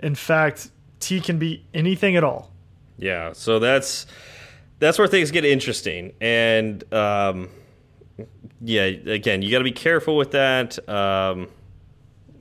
In 0.00 0.14
fact, 0.14 0.70
T 1.00 1.18
can 1.18 1.38
be 1.38 1.64
anything 1.72 2.14
at 2.14 2.22
all. 2.22 2.52
Yeah, 2.98 3.32
so 3.32 3.58
that's 3.58 4.04
that's 4.80 4.98
where 4.98 5.08
things 5.08 5.30
get 5.30 5.46
interesting, 5.46 6.12
and 6.20 6.84
um, 6.92 7.48
yeah, 8.60 8.82
again, 8.82 9.40
you 9.40 9.50
got 9.50 9.58
to 9.58 9.64
be 9.64 9.72
careful 9.72 10.18
with 10.18 10.32
that. 10.32 10.78
Um, 10.86 11.48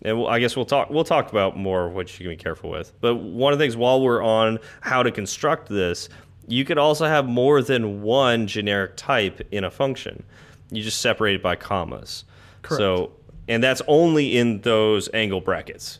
and 0.03 0.17
we'll, 0.17 0.27
I 0.27 0.39
guess 0.39 0.55
we'll 0.55 0.65
talk 0.65 0.89
we'll 0.89 1.03
talk 1.03 1.31
about 1.31 1.57
more 1.57 1.89
what 1.89 2.11
you 2.19 2.25
can 2.25 2.33
be 2.33 2.37
careful 2.37 2.69
with. 2.69 2.93
But 3.01 3.15
one 3.15 3.53
of 3.53 3.59
the 3.59 3.63
things 3.63 3.75
while 3.75 4.01
we're 4.01 4.23
on 4.23 4.59
how 4.81 5.03
to 5.03 5.11
construct 5.11 5.69
this, 5.69 6.09
you 6.47 6.65
could 6.65 6.77
also 6.77 7.05
have 7.05 7.27
more 7.27 7.61
than 7.61 8.01
one 8.01 8.47
generic 8.47 8.95
type 8.95 9.47
in 9.51 9.63
a 9.63 9.71
function. 9.71 10.23
You 10.71 10.83
just 10.83 11.01
separate 11.01 11.35
it 11.35 11.43
by 11.43 11.55
commas. 11.55 12.25
Correct. 12.61 12.79
So, 12.79 13.11
and 13.47 13.63
that's 13.63 13.81
only 13.87 14.37
in 14.37 14.61
those 14.61 15.09
angle 15.13 15.41
brackets. 15.41 15.99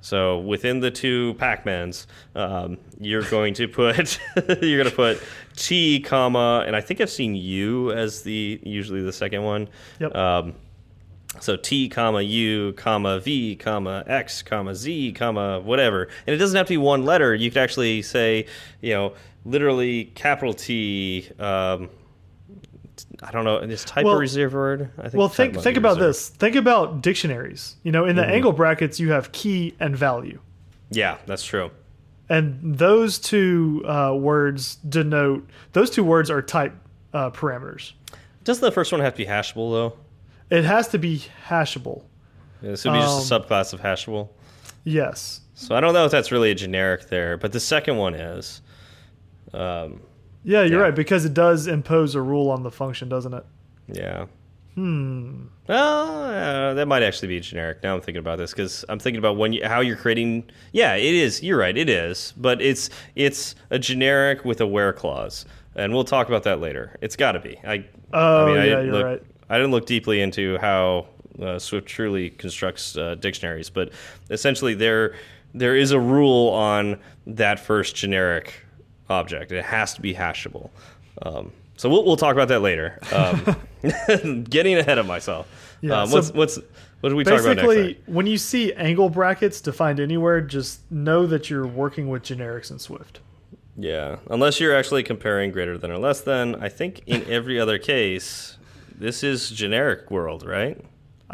So 0.00 0.38
within 0.38 0.80
the 0.80 0.90
two 0.90 1.34
Pac-Mans, 1.34 2.06
um, 2.34 2.78
you're 3.00 3.24
going 3.24 3.54
to 3.54 3.66
put 3.66 4.18
you're 4.36 4.78
going 4.78 4.90
to 4.90 4.94
put 4.94 5.22
T 5.56 6.00
comma, 6.00 6.64
and 6.66 6.76
I 6.76 6.80
think 6.80 7.00
I've 7.00 7.10
seen 7.10 7.34
U 7.34 7.92
as 7.92 8.22
the 8.22 8.60
usually 8.62 9.02
the 9.02 9.12
second 9.12 9.42
one. 9.42 9.68
Yep. 9.98 10.14
Um, 10.14 10.54
so 11.40 11.56
T 11.56 11.88
comma 11.88 12.22
U 12.22 12.72
comma 12.74 13.20
V 13.20 13.56
comma 13.56 14.04
X 14.06 14.42
comma 14.42 14.74
Z 14.74 15.12
comma 15.12 15.60
whatever, 15.60 16.04
and 16.26 16.34
it 16.34 16.38
doesn't 16.38 16.56
have 16.56 16.66
to 16.66 16.72
be 16.72 16.76
one 16.78 17.04
letter. 17.04 17.34
You 17.34 17.50
could 17.50 17.58
actually 17.62 18.02
say, 18.02 18.46
you 18.80 18.94
know, 18.94 19.12
literally 19.44 20.06
capital 20.14 20.54
T. 20.54 21.28
Um, 21.38 21.90
I 23.22 23.30
don't 23.30 23.44
know. 23.44 23.58
Is 23.58 23.84
type 23.84 24.04
Well- 24.04 24.14
a 24.14 24.18
reserved 24.18 24.54
word? 24.54 24.90
I 24.98 25.02
think 25.02 25.14
Well, 25.14 25.28
think 25.28 25.58
think 25.60 25.76
about 25.76 25.96
reserved. 25.96 26.08
this. 26.08 26.28
Think 26.30 26.56
about 26.56 27.02
dictionaries. 27.02 27.76
You 27.82 27.92
know, 27.92 28.04
in 28.04 28.16
the 28.16 28.24
angle 28.26 28.52
brackets, 28.52 28.98
you 29.00 29.10
have 29.12 29.30
key 29.32 29.74
and 29.80 29.96
value. 29.96 30.40
Yeah, 30.90 31.16
that's 31.26 31.44
true. 31.44 31.70
And 32.30 32.58
those 32.62 33.18
two 33.18 33.82
uh, 33.86 34.14
words 34.14 34.76
denote, 34.76 35.48
those 35.72 35.90
two 35.90 36.04
words 36.04 36.30
are 36.30 36.42
type 36.42 36.74
uh, 37.14 37.30
parameters. 37.30 37.92
Doesn't 38.44 38.62
the 38.62 38.72
first 38.72 38.92
one 38.92 39.00
have 39.00 39.14
to 39.14 39.18
be 39.18 39.26
hashable 39.26 39.70
though? 39.72 39.96
It 40.50 40.64
has 40.64 40.88
to 40.88 40.98
be 40.98 41.24
hashable. 41.48 42.02
This 42.62 42.84
would 42.84 42.92
be 42.94 42.98
just 43.00 43.30
a 43.30 43.34
Um, 43.34 43.42
subclass 43.42 43.72
of 43.72 43.80
hashable. 43.80 44.28
Yes. 44.84 45.40
So 45.54 45.74
I 45.74 45.80
don't 45.80 45.92
know 45.94 46.04
if 46.04 46.10
that's 46.10 46.32
really 46.32 46.50
a 46.50 46.54
generic 46.54 47.08
there, 47.08 47.36
but 47.36 47.52
the 47.52 47.60
second 47.60 47.96
one 47.96 48.14
is. 48.14 48.62
Um, 49.52 50.00
Yeah, 50.44 50.62
you're 50.62 50.78
Yeah. 50.78 50.84
right, 50.86 50.94
because 50.94 51.24
it 51.24 51.34
does 51.34 51.66
impose 51.66 52.14
a 52.14 52.22
rule 52.22 52.50
on 52.50 52.62
the 52.62 52.70
function, 52.70 53.08
doesn't 53.08 53.34
it? 53.34 53.44
yeah. 53.92 54.26
Hmm. 54.74 55.46
Well, 55.66 56.24
uh, 56.70 56.74
that 56.74 56.86
might 56.86 57.02
actually 57.02 57.28
be 57.28 57.40
generic. 57.40 57.82
Now 57.82 57.94
I'm 57.96 58.00
thinking 58.00 58.20
about 58.20 58.38
this 58.38 58.52
because 58.52 58.84
I'm 58.88 59.00
thinking 59.00 59.18
about 59.18 59.36
when 59.36 59.52
you, 59.52 59.66
how 59.66 59.80
you're 59.80 59.96
creating. 59.96 60.44
Yeah, 60.72 60.94
it 60.94 61.14
is. 61.14 61.42
You're 61.42 61.58
right. 61.58 61.76
It 61.76 61.90
is, 61.90 62.32
but 62.36 62.62
it's 62.62 62.88
it's 63.16 63.56
a 63.70 63.78
generic 63.80 64.44
with 64.44 64.60
a 64.60 64.66
where 64.68 64.92
clause, 64.92 65.44
and 65.74 65.92
we'll 65.92 66.04
talk 66.04 66.28
about 66.28 66.44
that 66.44 66.60
later. 66.60 66.96
It's 67.00 67.16
got 67.16 67.32
to 67.32 67.40
be. 67.40 67.58
I. 67.66 67.84
Oh, 68.12 68.44
I 68.44 68.46
mean, 68.46 68.54
yeah, 68.56 68.62
didn't 68.66 68.84
you're 68.86 68.94
look, 68.94 69.04
right. 69.04 69.22
I 69.50 69.56
didn't 69.56 69.70
look 69.70 69.86
deeply 69.86 70.20
into 70.20 70.58
how 70.58 71.06
uh, 71.40 71.58
Swift 71.58 71.86
truly 71.86 72.30
constructs 72.30 72.96
uh, 72.96 73.14
dictionaries, 73.16 73.70
but 73.70 73.92
essentially 74.30 74.74
there 74.74 75.14
there 75.54 75.76
is 75.76 75.92
a 75.92 76.00
rule 76.00 76.48
on 76.50 76.98
that 77.26 77.58
first 77.58 77.96
generic 77.96 78.64
object. 79.08 79.52
It 79.52 79.64
has 79.64 79.94
to 79.94 80.00
be 80.00 80.14
hashable. 80.14 80.70
Um, 81.22 81.52
so 81.76 81.88
we'll 81.88 82.04
we'll 82.04 82.16
talk 82.16 82.34
about 82.34 82.48
that 82.48 82.60
later. 82.60 82.98
Um, 83.12 84.44
getting 84.50 84.76
ahead 84.76 84.98
of 84.98 85.06
myself. 85.06 85.76
Yeah, 85.80 86.02
um, 86.02 86.08
so 86.08 86.16
what's 86.16 86.32
what's 86.32 86.58
what 87.00 87.10
do 87.10 87.16
we 87.16 87.24
talk 87.24 87.40
about 87.40 87.56
next? 87.56 87.68
Basically, 87.68 88.00
when 88.06 88.26
you 88.26 88.36
see 88.36 88.72
angle 88.74 89.08
brackets 89.08 89.60
defined 89.60 90.00
anywhere, 90.00 90.40
just 90.40 90.80
know 90.90 91.26
that 91.26 91.48
you're 91.48 91.66
working 91.66 92.08
with 92.08 92.24
generics 92.24 92.70
in 92.70 92.78
Swift. 92.78 93.20
Yeah, 93.76 94.16
unless 94.28 94.58
you're 94.58 94.74
actually 94.74 95.04
comparing 95.04 95.52
greater 95.52 95.78
than 95.78 95.92
or 95.92 95.98
less 95.98 96.20
than. 96.20 96.56
I 96.56 96.68
think 96.68 97.02
in 97.06 97.24
every 97.30 97.60
other 97.60 97.78
case, 97.78 98.57
this 98.98 99.22
is 99.22 99.50
generic 99.50 100.10
world, 100.10 100.44
right? 100.44 100.78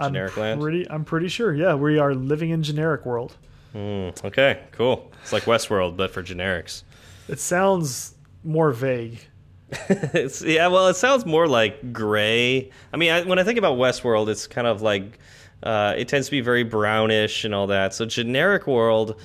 Generic 0.00 0.36
I'm 0.36 0.42
land. 0.42 0.60
pretty, 0.60 0.90
I'm 0.90 1.04
pretty 1.04 1.28
sure. 1.28 1.54
Yeah, 1.54 1.74
we 1.74 1.98
are 1.98 2.14
living 2.14 2.50
in 2.50 2.62
generic 2.62 3.06
world. 3.06 3.36
Hmm, 3.72 4.10
okay, 4.24 4.60
cool. 4.72 5.12
It's 5.22 5.32
like 5.32 5.44
Westworld, 5.44 5.96
but 5.96 6.10
for 6.10 6.22
generics. 6.22 6.82
It 7.28 7.40
sounds 7.40 8.14
more 8.42 8.70
vague. 8.72 9.20
it's, 9.88 10.42
yeah, 10.42 10.66
well, 10.68 10.88
it 10.88 10.94
sounds 10.94 11.24
more 11.24 11.48
like 11.48 11.92
gray. 11.92 12.70
I 12.92 12.96
mean, 12.96 13.10
I, 13.10 13.22
when 13.22 13.38
I 13.38 13.44
think 13.44 13.58
about 13.58 13.78
Westworld, 13.78 14.28
it's 14.28 14.46
kind 14.46 14.66
of 14.66 14.82
like 14.82 15.18
uh, 15.62 15.94
it 15.96 16.08
tends 16.08 16.26
to 16.26 16.30
be 16.30 16.40
very 16.40 16.64
brownish 16.64 17.44
and 17.44 17.54
all 17.54 17.68
that. 17.68 17.94
So 17.94 18.04
generic 18.04 18.66
world, 18.66 19.20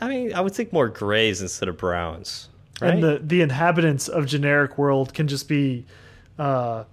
I 0.00 0.08
mean, 0.08 0.34
I 0.34 0.40
would 0.40 0.54
think 0.54 0.72
more 0.72 0.88
grays 0.88 1.42
instead 1.42 1.68
of 1.68 1.78
browns. 1.78 2.50
Right? 2.80 2.94
And 2.94 3.02
the 3.02 3.20
the 3.22 3.40
inhabitants 3.40 4.08
of 4.08 4.26
generic 4.26 4.76
world 4.76 5.14
can 5.14 5.26
just 5.28 5.48
be 5.48 5.86
uh, 6.38 6.84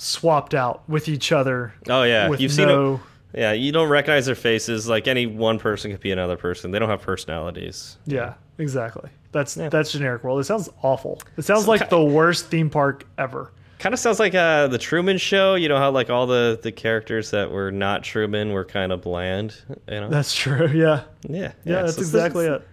swapped 0.00 0.54
out 0.54 0.88
with 0.88 1.08
each 1.08 1.32
other. 1.32 1.72
oh 1.88 2.02
yeah, 2.02 2.30
you've 2.32 2.52
seen 2.52 2.68
no, 2.68 3.00
a, 3.34 3.38
Yeah, 3.38 3.52
you 3.52 3.70
don't 3.72 3.88
recognize 3.88 4.26
their 4.26 4.34
faces. 4.34 4.88
Like 4.88 5.06
any 5.08 5.26
one 5.26 5.58
person 5.58 5.90
could 5.90 6.00
be 6.00 6.10
another 6.12 6.36
person. 6.36 6.70
They 6.70 6.78
don't 6.78 6.88
have 6.88 7.02
personalities. 7.02 7.98
Yeah, 8.06 8.34
exactly. 8.58 9.10
That's 9.32 9.56
Yeah. 9.56 9.68
that's 9.68 9.92
generic 9.92 10.24
world. 10.24 10.40
It 10.40 10.44
sounds 10.44 10.68
awful. 10.82 11.20
It 11.36 11.44
sounds 11.44 11.64
So 11.64 11.70
like 11.70 11.90
the 11.90 12.02
worst 12.02 12.46
theme 12.46 12.70
park 12.70 13.06
ever. 13.18 13.52
Kind 13.78 13.94
of 13.94 13.98
sounds 13.98 14.18
like 14.18 14.34
uh, 14.34 14.66
the 14.66 14.76
Truman 14.78 15.16
Show. 15.16 15.54
You 15.54 15.68
know 15.68 15.78
how 15.78 15.90
like 15.90 16.10
all 16.10 16.26
the 16.26 16.58
the 16.62 16.72
characters 16.72 17.30
that 17.30 17.50
were 17.50 17.70
not 17.70 18.02
Truman 18.02 18.52
were 18.52 18.64
kind 18.64 18.92
of 18.92 19.02
bland. 19.02 19.54
You 19.88 20.00
know. 20.00 20.08
That's 20.08 20.34
true. 20.34 20.66
Yeah. 20.68 21.04
yeah. 21.28 21.52
Yeah, 21.64 21.82
that's 21.82 21.94
so 21.94 22.00
it's- 22.02 22.08
exactly 22.14 22.46
it. 22.46 22.66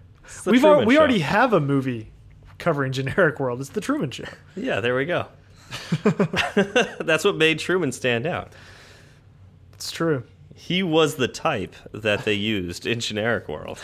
We've 0.45 0.63
al 0.65 0.85
we 0.85 0.95
Show. 0.95 0.99
already 0.99 1.19
have 1.19 1.53
a 1.53 1.59
movie 1.61 2.11
covering 2.57 2.91
generic 2.99 3.39
world. 3.39 3.61
It's 3.61 3.69
the 3.69 3.79
Truman 3.81 4.11
Show. 4.11 4.25
Yeah, 4.57 4.81
there 4.81 4.95
we 4.95 5.05
go. 5.05 5.27
That's 6.99 7.23
what 7.23 7.35
made 7.35 7.59
Truman 7.59 7.91
stand 7.91 8.25
out. 8.25 8.53
It's 9.73 9.91
true. 9.91 10.23
He 10.55 10.81
was 10.83 11.15
the 11.15 11.27
type 11.27 11.75
that 11.93 12.25
they 12.25 12.33
used 12.33 12.85
in 12.87 12.99
generic 12.99 13.47
world. 13.47 13.79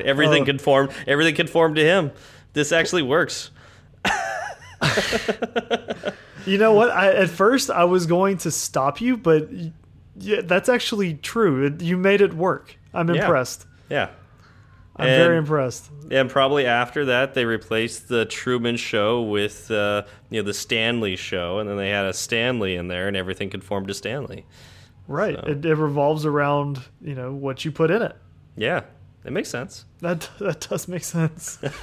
Everything 0.00 0.42
Oh. 0.42 0.46
conformed. 0.46 0.90
Everything 1.06 1.34
conformed 1.34 1.76
to 1.76 1.84
him. 1.84 2.10
This 2.54 2.72
actually 2.72 3.02
works. 3.02 3.50
You 6.46 6.58
know 6.58 6.74
what? 6.74 6.90
I, 6.90 7.10
at 7.10 7.30
first, 7.30 7.70
I 7.70 7.84
was 7.84 8.04
going 8.06 8.36
to 8.38 8.50
stop 8.50 9.00
you, 9.00 9.16
but 9.16 9.48
yeah, 10.18 10.42
that's 10.44 10.68
actually 10.68 11.14
true. 11.14 11.64
It, 11.64 11.80
you 11.80 11.96
made 11.96 12.20
it 12.20 12.34
work. 12.34 12.76
I'm 12.92 13.08
Yeah. 13.08 13.22
impressed. 13.22 13.66
Yeah. 13.88 14.10
I'm 14.96 15.08
And- 15.08 15.22
very 15.24 15.38
impressed. 15.38 15.90
And 16.10 16.28
probably 16.30 16.66
after 16.66 17.06
that, 17.06 17.34
they 17.34 17.44
replaced 17.46 18.08
the 18.08 18.26
Truman 18.26 18.76
Show 18.76 19.22
with 19.22 19.70
uh, 19.70 20.02
you 20.30 20.40
know 20.40 20.46
the 20.46 20.54
Stanley 20.54 21.16
Show, 21.16 21.58
and 21.58 21.68
then 21.68 21.76
they 21.76 21.88
had 21.90 22.04
a 22.06 22.12
Stanley 22.12 22.76
in 22.76 22.88
there, 22.88 23.08
and 23.08 23.16
everything 23.16 23.50
conformed 23.50 23.88
to 23.88 23.94
Stanley. 23.94 24.44
Right. 25.08 25.34
So- 25.34 25.50
It, 25.50 25.64
it 25.64 25.74
revolves 25.76 26.24
around 26.26 26.80
you 27.02 27.14
know 27.14 27.32
what 27.32 27.64
you 27.64 27.72
put 27.72 27.90
in 27.90 28.02
it. 28.02 28.14
Yeah, 28.56 28.82
it 29.24 29.32
makes 29.32 29.48
sense. 29.48 29.84
That 30.00 30.28
that 30.38 30.60
does 30.68 30.86
make 30.88 31.04
sense. 31.04 31.58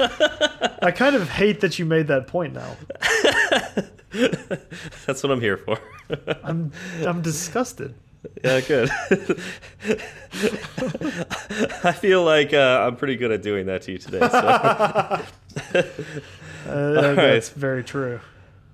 I 0.83 0.91
kind 0.95 1.15
of 1.15 1.29
hate 1.29 1.59
that 1.61 1.77
you 1.79 1.85
made 1.85 2.07
that 2.07 2.27
point 2.27 2.53
now. 2.53 2.77
That's 5.05 5.23
what 5.23 5.31
I'm 5.31 5.41
here 5.41 5.57
for. 5.57 5.77
I'm 6.43 6.71
I'm 7.05 7.21
disgusted. 7.21 7.95
Yeah, 8.43 8.61
good. 8.61 8.89
I 11.83 11.91
feel 11.91 12.23
like 12.23 12.53
uh, 12.53 12.85
I'm 12.87 12.95
pretty 12.95 13.15
good 13.15 13.31
at 13.31 13.41
doing 13.41 13.65
that 13.67 13.81
to 13.83 13.91
you 13.93 13.97
today. 13.97 14.19
So. 14.27 15.25
Uh, 16.67 17.13
That's 17.15 17.49
very 17.49 17.83
true. 17.83 18.19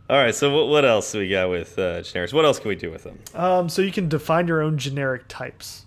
All 0.09 0.17
right, 0.17 0.35
so 0.35 0.53
what, 0.53 0.67
what 0.67 0.83
else 0.85 1.11
do 1.11 1.19
we 1.19 1.29
got 1.29 1.49
with 1.49 1.79
uh, 1.79 2.01
generics? 2.01 2.33
What 2.33 2.43
else 2.45 2.59
can 2.59 2.67
we 2.69 2.75
do 2.75 2.91
with 2.91 3.03
them? 3.03 3.17
Um, 3.33 3.69
so 3.69 3.81
you 3.81 3.91
can 3.93 4.09
define 4.09 4.47
your 4.47 4.61
own 4.61 4.77
generic 4.77 5.23
types, 5.29 5.85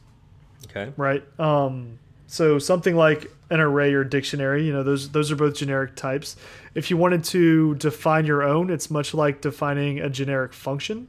Okay. 0.66 0.92
right? 0.96 1.23
Um, 1.38 1.99
so 2.27 2.59
something 2.59 2.96
like 2.96 3.31
an 3.51 3.61
array 3.61 3.92
or 3.92 4.03
dictionary, 4.05 4.64
you 4.66 4.73
know, 4.73 4.83
those 4.83 5.11
those 5.11 5.31
are 5.31 5.37
both 5.37 5.57
generic 5.57 5.94
types. 5.94 6.37
If 6.75 6.90
you 6.90 6.96
wanted 6.96 7.23
to 7.25 7.75
define 7.77 8.25
your 8.25 8.42
own, 8.42 8.70
it's 8.70 8.90
much 8.90 9.12
like 9.12 9.40
defining 9.42 10.01
a 10.01 10.09
generic 10.09 10.53
function. 10.53 11.09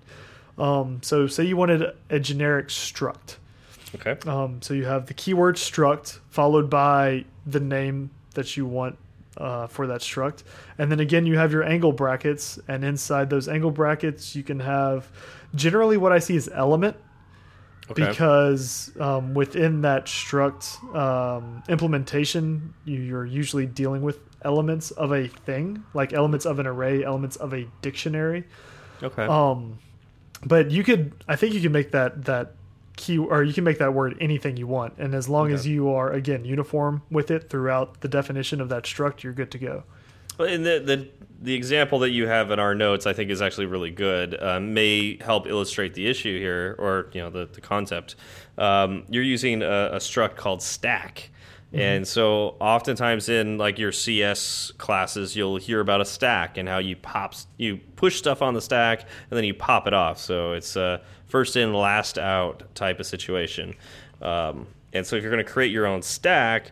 Um, 0.58 1.02
so 1.02 1.28
say 1.28 1.46
you 1.46 1.58
wanted 1.58 1.84
a 2.10 2.20
generic 2.20 2.68
struct. 2.68 3.38
Okay. 3.96 4.18
Um, 4.30 4.62
so 4.62 4.74
you 4.74 4.86
have 4.86 5.08
the 5.08 5.14
keyword 5.14 5.56
struct 5.56 6.20
followed 6.30 6.70
by 6.70 7.26
the 7.46 7.60
name 7.60 8.10
that 8.36 8.56
you 8.56 8.66
want 8.66 8.98
uh, 9.38 9.68
for 9.68 9.88
that 9.88 10.02
struct, 10.02 10.44
and 10.78 10.92
then 10.92 11.00
again 11.00 11.26
you 11.26 11.38
have 11.38 11.52
your 11.52 11.64
angle 11.64 11.92
brackets, 11.92 12.60
and 12.68 12.84
inside 12.86 13.30
those 13.30 13.48
angle 13.48 13.72
brackets 13.72 14.36
you 14.36 14.44
can 14.44 14.60
have 14.60 15.10
generally 15.56 15.98
what 15.98 16.12
I 16.12 16.20
see 16.20 16.36
is 16.36 16.50
element 16.54 16.96
Okay. 17.90 18.08
because 18.08 18.92
um, 19.02 19.34
within 19.34 19.82
that 19.82 20.06
struct 20.06 20.82
um, 20.96 21.62
implementation 21.68 22.74
you, 22.86 23.00
you're 23.00 23.26
usually 23.26 23.66
dealing 23.66 24.02
with 24.02 24.20
elements 24.44 24.92
of 24.92 25.12
a 25.12 25.28
thing, 25.28 25.84
like 25.94 26.14
elements 26.14 26.46
of 26.46 26.60
an 26.60 26.68
array, 26.68 27.04
elements 27.04 27.36
of 27.38 27.54
a 27.54 27.68
dictionary. 27.82 28.46
okay. 29.04 29.26
Um, 29.26 29.78
but 30.46 30.72
you 30.72 30.84
could, 30.84 31.14
I 31.28 31.36
think 31.36 31.54
you 31.54 31.62
can 31.62 31.72
make 31.72 31.92
that 31.92 32.26
that 32.26 32.54
key, 32.98 33.18
or 33.18 33.44
you 33.44 33.54
can 33.54 33.64
make 33.64 33.80
that 33.80 33.94
word 33.94 34.18
anything 34.20 34.58
you 34.58 34.68
want, 34.68 34.94
and 34.98 35.16
as 35.16 35.30
long 35.30 35.52
as 35.52 35.66
you 35.66 35.90
are 35.90 36.12
again 36.12 36.46
uniform 36.46 37.02
with 37.10 37.32
it 37.32 37.50
throughout 37.50 38.02
the 38.02 38.08
definition 38.08 38.62
of 38.62 38.70
that 38.70 38.84
struct, 38.84 39.24
you're 39.24 39.34
good 39.34 39.52
to 39.52 39.58
go. 39.58 39.84
Well, 40.38 40.48
and 40.48 40.66
the, 40.66 40.80
the 40.80 41.08
the 41.44 41.54
example 41.56 42.00
that 42.00 42.12
you 42.12 42.28
have 42.28 42.52
in 42.52 42.60
our 42.60 42.76
notes, 42.76 43.08
I 43.08 43.14
think, 43.14 43.32
is 43.32 43.42
actually 43.42 43.66
really 43.66 43.90
good. 43.90 44.42
Um, 44.42 44.74
may 44.74 45.18
help 45.18 45.48
illustrate 45.48 45.96
the 45.96 46.08
issue 46.08 46.40
here, 46.40 46.76
or 46.78 47.10
you 47.14 47.22
know, 47.22 47.30
the 47.30 47.48
the 47.52 47.62
concept. 47.62 48.16
Um, 48.58 49.06
you're 49.10 49.24
using 49.24 49.62
a, 49.64 49.90
a 49.94 49.98
struct 49.98 50.36
called 50.36 50.62
stack, 50.62 51.30
and 51.74 52.06
so 52.06 52.58
oftentimes 52.60 53.30
in 53.30 53.58
like 53.58 53.80
your 53.80 53.92
CS 53.92 54.72
classes, 54.78 55.36
you'll 55.36 55.58
hear 55.58 55.80
about 55.80 56.02
a 56.02 56.06
stack 56.06 56.58
and 56.58 56.68
how 56.68 56.80
you 56.80 56.98
pop 56.98 57.34
you 57.58 57.80
push 57.96 58.18
stuff 58.18 58.42
on 58.42 58.54
the 58.54 58.62
stack 58.62 59.02
and 59.02 59.38
then 59.38 59.46
you 59.46 59.54
pop 59.54 59.88
it 59.88 59.94
off. 59.94 60.20
So 60.20 60.54
it's 60.54 60.76
a 60.76 61.02
first 61.28 61.56
in, 61.56 61.74
last 61.74 62.18
out 62.18 62.64
type 62.76 63.00
of 63.00 63.06
situation. 63.06 63.74
Um, 64.22 64.68
and 64.94 65.08
so 65.08 65.16
if 65.16 65.24
you're 65.24 65.32
going 65.32 65.44
to 65.44 65.50
create 65.50 65.72
your 65.72 65.88
own 65.88 66.02
stack, 66.02 66.72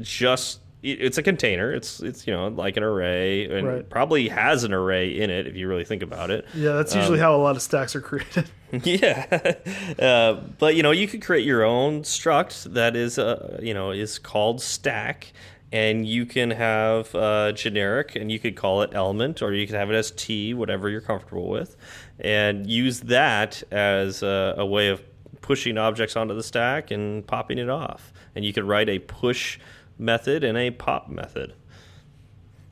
just 0.00 0.60
it's 0.82 1.18
a 1.18 1.22
container. 1.22 1.72
It's 1.72 2.00
it's 2.00 2.26
you 2.26 2.32
know 2.32 2.48
like 2.48 2.76
an 2.76 2.82
array 2.82 3.44
and 3.50 3.66
Right. 3.66 3.88
probably 3.88 4.28
has 4.28 4.62
an 4.64 4.72
array 4.72 5.08
in 5.20 5.30
it 5.30 5.46
if 5.46 5.56
you 5.56 5.68
really 5.68 5.84
think 5.84 6.02
about 6.02 6.30
it. 6.30 6.44
Yeah, 6.54 6.72
that's 6.72 6.92
Um, 6.94 7.00
usually 7.00 7.18
how 7.18 7.34
a 7.34 7.38
lot 7.38 7.56
of 7.56 7.62
stacks 7.62 7.96
are 7.96 8.00
created. 8.00 8.48
yeah, 8.84 9.54
uh, 9.98 10.34
but 10.58 10.74
you 10.76 10.82
know 10.82 10.90
you 10.90 11.06
could 11.08 11.22
create 11.22 11.44
your 11.44 11.64
own 11.64 12.02
struct 12.02 12.72
that 12.74 12.96
is 12.96 13.18
uh, 13.18 13.58
you 13.62 13.74
know 13.74 13.90
is 13.90 14.18
called 14.18 14.60
stack, 14.60 15.32
and 15.72 16.06
you 16.06 16.26
can 16.26 16.50
have 16.50 17.14
uh, 17.14 17.52
generic, 17.52 18.16
and 18.16 18.30
you 18.30 18.38
could 18.38 18.56
call 18.56 18.82
it 18.82 18.90
element, 18.92 19.42
or 19.42 19.52
you 19.54 19.66
could 19.66 19.76
have 19.76 19.90
it 19.90 19.94
as 19.94 20.10
t, 20.12 20.52
whatever 20.54 20.88
you're 20.88 21.00
comfortable 21.00 21.48
with, 21.48 21.76
and 22.20 22.68
use 22.68 23.00
that 23.00 23.62
as 23.72 24.22
a, 24.22 24.54
a 24.58 24.66
way 24.66 24.88
of 24.88 25.02
pushing 25.40 25.78
objects 25.78 26.16
onto 26.16 26.34
the 26.34 26.42
stack 26.42 26.90
and 26.90 27.24
popping 27.26 27.58
it 27.58 27.68
off. 27.70 28.12
And 28.34 28.44
you 28.44 28.52
could 28.52 28.64
write 28.64 28.88
a 28.88 28.98
push 28.98 29.58
method 29.98 30.44
and 30.44 30.56
a 30.56 30.70
pop 30.70 31.08
method. 31.08 31.54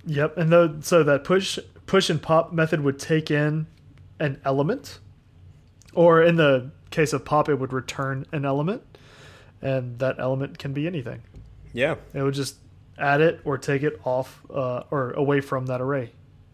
Yep, 0.07 0.37
and 0.37 0.53
though 0.53 0.77
so 0.81 1.03
that 1.03 1.25
push 1.25 1.59
push 1.87 2.11
and 2.11 2.21
pop 2.21 2.53
method 2.53 2.81
would 2.83 2.99
take 2.99 3.31
in 3.31 3.67
an 4.21 4.41
element, 4.45 4.99
or 5.95 6.23
in 6.23 6.37
the 6.37 6.71
case 6.91 7.13
of 7.13 7.25
pop, 7.25 7.49
it 7.49 7.57
would 7.57 7.73
return 7.73 8.27
an 8.33 8.45
element, 8.45 8.83
and 9.63 9.99
that 9.99 10.19
element 10.19 10.59
can 10.59 10.73
be 10.73 10.87
anything. 10.87 11.23
Yeah, 11.73 11.97
It 12.13 12.23
would 12.23 12.35
just 12.35 12.57
add 12.99 13.21
it 13.21 13.41
or 13.45 13.59
take 13.59 13.83
it 13.83 14.01
off 14.05 14.41
uh, 14.55 14.85
or 14.91 15.11
away 15.13 15.41
from 15.41 15.67
that 15.67 15.81
array. 15.81 16.13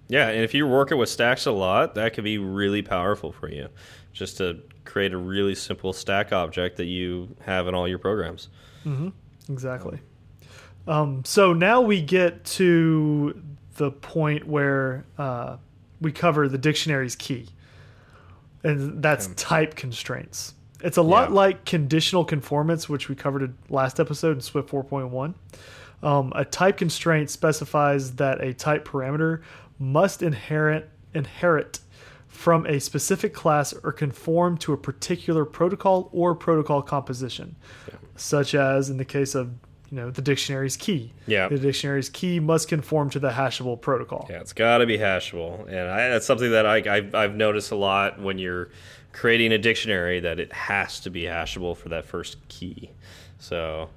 Yeah, 0.09 0.29
and 0.29 0.43
if 0.43 0.55
you're 0.55 0.67
working 0.67 0.97
with 0.97 1.09
stacks 1.11 1.45
a 1.47 1.53
lot, 1.53 1.95
that 1.97 2.15
could 2.15 2.25
be 2.25 2.39
really 2.39 2.83
powerful 2.83 3.31
for 3.31 3.51
you. 3.51 3.69
Just 4.13 4.39
to 4.39 4.61
create 4.85 5.13
a 5.13 5.19
really 5.19 5.55
simple 5.55 5.93
stack 5.93 6.33
object 6.33 6.79
that 6.79 6.87
you 6.87 7.37
have 7.43 7.69
in 7.69 7.75
all 7.75 7.87
your 7.87 7.99
programs. 7.99 8.49
Exactly. 9.49 9.95
Um, 9.95 10.01
so 11.25 11.53
now 11.53 11.81
we 11.81 12.03
get 12.03 12.45
to 12.45 13.41
the 13.77 13.91
point 13.91 14.47
where 14.47 15.05
uh, 15.19 15.57
we 16.01 16.13
cover 16.13 16.49
the 16.49 16.59
dictionary's 16.59 17.17
key, 17.17 17.49
and 18.65 19.03
that's 19.03 19.29
type 19.37 19.75
constraints. 19.75 20.55
It's 20.83 20.97
a 20.97 21.03
lot 21.03 21.29
Yeah. 21.31 21.35
like 21.37 21.65
conditional 21.65 22.25
conformance, 22.25 22.89
which 22.89 23.09
we 23.09 23.15
covered 23.15 23.43
in 23.43 23.55
last 23.69 24.01
episode 24.01 24.37
in 24.37 24.41
Swift 24.41 24.69
4.1. 24.71 25.35
Um, 26.03 26.33
a 26.35 26.45
type 26.47 26.79
constraint 26.79 27.29
specifies 27.29 28.13
that 28.17 28.41
a 28.41 28.55
type 28.55 28.89
parameter 28.89 29.43
must 29.79 30.23
inherit 30.23 30.89
inherit 31.13 31.81
from 32.29 32.65
a 32.67 32.79
specific 32.81 33.35
class 33.35 33.75
or 33.83 33.93
conform 33.93 34.57
to 34.57 34.73
a 34.73 34.77
particular 34.77 35.45
protocol 35.45 36.09
or 36.13 36.35
protocol 36.35 36.81
composition, 36.81 37.57
such 38.17 38.55
as 38.55 38.89
in 38.89 38.97
the 38.97 39.05
case 39.05 39.35
of 39.35 39.51
you 39.91 39.97
know 39.97 40.11
the 40.11 40.23
dictionary's 40.23 40.77
key. 40.77 41.13
Yeah. 41.27 41.49
the 41.49 41.59
dictionary's 41.59 42.09
key 42.09 42.41
must 42.41 42.69
conform 42.69 43.11
to 43.11 43.19
the 43.19 43.31
hashable 43.31 43.81
protocol. 43.81 44.27
Yeah, 44.31 44.41
it's 44.41 44.53
got 44.53 44.79
to 44.79 44.87
be 44.87 44.99
hashable, 44.99 45.67
and 45.69 45.91
I, 45.91 46.09
that's 46.09 46.27
something 46.27 46.51
that 46.53 46.67
I, 46.67 46.77
I've, 46.77 47.15
I've 47.15 47.35
noticed 47.35 47.71
a 47.73 47.77
lot 47.77 48.21
when 48.21 48.39
you're 48.39 48.71
creating 49.13 49.53
a 49.53 49.59
dictionary 49.59 50.21
that 50.21 50.39
it 50.39 50.53
has 50.53 51.01
to 51.01 51.11
be 51.11 51.23
hashable 51.23 51.77
for 51.77 51.89
that 51.89 52.05
first 52.05 52.37
key. 52.49 52.91
So, 53.39 53.91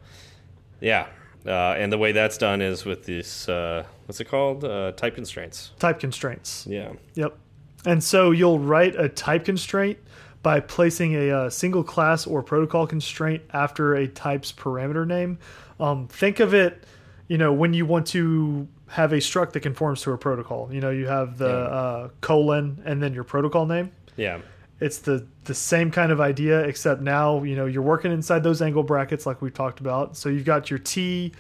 yeah, 0.82 1.08
uh, 1.46 1.76
and 1.78 1.92
the 1.92 1.98
way 1.98 2.12
that's 2.12 2.38
done 2.38 2.62
is 2.62 2.86
with 2.86 3.06
this 3.06 3.48
uh, 3.48 3.84
what's 4.06 4.20
it 4.20 4.26
called? 4.26 4.64
Uh, 4.64 4.92
type 4.94 5.16
constraints. 5.16 5.72
Type 5.80 6.00
constraints. 6.00 6.66
Yeah. 6.68 6.94
Yep. 7.16 7.38
And 7.86 8.04
so 8.04 8.32
you'll 8.32 8.60
write 8.60 8.96
a 8.96 9.10
type 9.10 9.46
constraint 9.46 10.00
by 10.44 10.60
placing 10.60 11.16
a, 11.16 11.32
uh 11.32 11.50
single 11.50 11.84
class 11.84 12.28
or 12.28 12.44
protocol 12.44 12.86
constraint 12.86 13.42
after 13.54 13.96
a 13.96 14.08
type's 14.08 14.52
parameter 14.52 15.08
name. 15.08 15.40
Um, 15.80 16.08
think 16.08 16.40
of 16.40 16.54
it, 16.54 16.84
you 17.28 17.38
know, 17.40 17.52
when 17.52 17.74
you 17.74 17.86
want 17.88 18.06
to 18.08 18.68
have 18.88 19.12
a 19.12 19.18
struct 19.18 19.54
that 19.54 19.62
conforms 19.62 20.02
to 20.04 20.12
a 20.12 20.18
protocol. 20.18 20.70
You 20.72 20.80
know, 20.80 20.92
you 20.92 21.08
have 21.08 21.40
the 21.40 21.48
Yeah. 21.48 21.54
uh, 21.54 22.10
colon 22.22 22.80
and 22.86 23.02
then 23.02 23.12
your 23.16 23.24
protocol 23.24 23.66
name. 23.66 23.92
Yeah. 24.18 24.40
it's 24.80 25.00
the 25.00 25.26
the 25.46 25.54
same 25.56 25.90
kind 25.92 26.12
of 26.12 26.20
idea 26.22 26.62
except 26.62 27.02
now 27.02 27.42
you 27.44 27.56
know 27.56 27.66
you're 27.66 27.82
working 27.96 28.12
inside 28.12 28.44
those 28.44 28.62
angle 28.62 28.84
brackets 28.84 29.26
like 29.26 29.42
we 29.42 29.50
talked 29.50 29.80
about 29.80 30.16
so 30.18 30.30
you've 30.30 30.46
got 30.46 30.70
your 30.70 30.78
t 30.80 31.32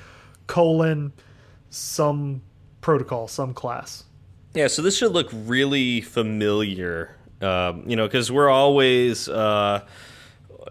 colon 0.47 1.11
some 1.69 2.41
protocol 2.81 3.27
some 3.27 3.53
class 3.53 4.05
Yeah, 4.53 4.67
so 4.67 4.81
this 4.81 4.97
should 4.97 5.11
look 5.11 5.29
really 5.31 5.99
familiar, 6.01 7.15
um, 7.43 7.83
you 7.87 7.95
know, 7.95 8.07
because 8.07 8.31
we're 8.31 8.49
always 8.49 9.27
uh, 9.29 9.85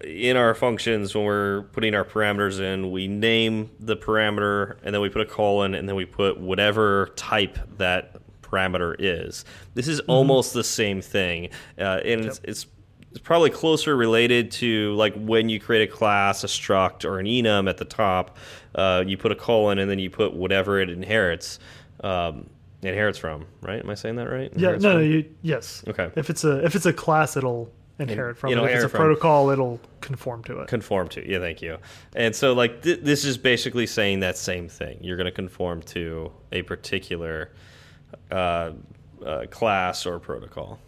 in 0.04 0.36
our 0.36 0.54
functions 0.54 1.14
when 1.14 1.24
we're 1.24 1.62
putting 1.72 1.94
our 1.94 2.04
parameters 2.04 2.60
in. 2.60 2.90
We 2.90 3.08
name 3.08 3.70
the 3.78 3.96
parameter, 3.96 4.76
and 4.82 4.94
then 4.94 5.00
we 5.00 5.08
put 5.08 5.22
a 5.22 5.26
colon, 5.26 5.74
and 5.74 5.88
then 5.88 5.96
we 5.96 6.04
put 6.04 6.38
whatever 6.38 7.12
type 7.16 7.58
that 7.78 8.16
parameter 8.42 8.94
is. 8.98 9.44
This 9.74 9.88
is 9.88 10.00
almost 10.00 10.54
the 10.54 10.64
same 10.64 11.00
thing, 11.00 11.50
uh, 11.78 12.00
and 12.04 12.24
it's, 12.24 12.40
it's 12.44 12.66
it's 13.10 13.20
probably 13.20 13.50
closer 13.50 13.94
related 13.94 14.50
to 14.50 14.94
like 14.94 15.14
when 15.14 15.50
you 15.50 15.60
create 15.60 15.88
a 15.88 15.92
class, 15.92 16.44
a 16.44 16.46
struct, 16.46 17.04
or 17.04 17.18
an 17.18 17.26
enum 17.26 17.68
at 17.68 17.76
the 17.76 17.84
top. 17.84 18.38
Uh, 18.74 19.04
you 19.06 19.18
put 19.18 19.32
a 19.32 19.36
colon, 19.36 19.78
and 19.78 19.90
then 19.90 19.98
you 19.98 20.08
put 20.08 20.32
whatever 20.32 20.80
it 20.80 20.88
inherits. 20.88 21.58
Um, 22.02 22.48
inherits 22.82 23.18
from, 23.18 23.46
right? 23.60 23.80
Am 23.82 23.88
I 23.90 23.94
saying 23.94 24.16
that 24.16 24.28
right? 24.28 24.50
yeah 24.56 24.70
Inherits 24.70 24.82
no, 24.82 24.92
no 24.94 24.98
from? 24.98 25.06
you, 25.10 25.24
yes 25.42 25.84
Okay. 25.88 26.10
if 26.16 26.30
it's 26.30 26.44
a 26.44 26.64
if 26.64 26.74
it's 26.74 26.86
a 26.86 26.92
class 26.92 27.36
it'll 27.36 27.70
inherit 27.98 28.36
from 28.36 28.50
it'll 28.52 28.64
it. 28.64 28.70
if 28.72 28.76
it's 28.84 28.92
a 28.92 28.96
protocol 28.96 29.50
it'll 29.50 29.78
conform 30.00 30.42
to 30.44 30.58
it 30.60 30.68
conform 30.68 31.08
to. 31.08 31.28
Yeah, 31.28 31.38
thank 31.38 31.62
you. 31.62 31.78
And 32.16 32.34
so, 32.34 32.52
like, 32.52 32.82
th 32.82 33.00
this 33.02 33.24
is 33.24 33.38
basically 33.38 33.86
saying 33.86 34.20
that 34.20 34.36
same 34.36 34.68
thing. 34.68 34.98
You're 35.00 35.16
going 35.16 35.26
to 35.26 35.30
conform 35.44 35.82
to 35.94 36.32
a 36.50 36.62
particular 36.62 37.52
uh, 38.30 38.72
uh, 39.24 39.46
class 39.50 40.04
or 40.06 40.18
protocol. 40.18 40.78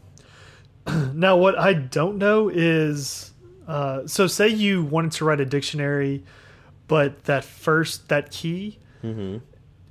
Now, 1.15 1.37
what 1.37 1.59
I 1.59 1.73
don't 1.73 2.19
know 2.19 2.49
is, 2.51 3.33
uh, 3.67 4.07
so 4.07 4.27
say 4.27 4.49
you 4.49 4.83
wanted 4.85 5.13
to 5.13 5.25
write 5.25 5.41
a 5.41 5.47
dictionary, 5.47 6.25
but 6.89 7.25
that 7.25 7.45
first 7.45 8.09
that 8.09 8.31
key 8.31 8.79
isn't 9.03 9.41
ha 9.41 9.41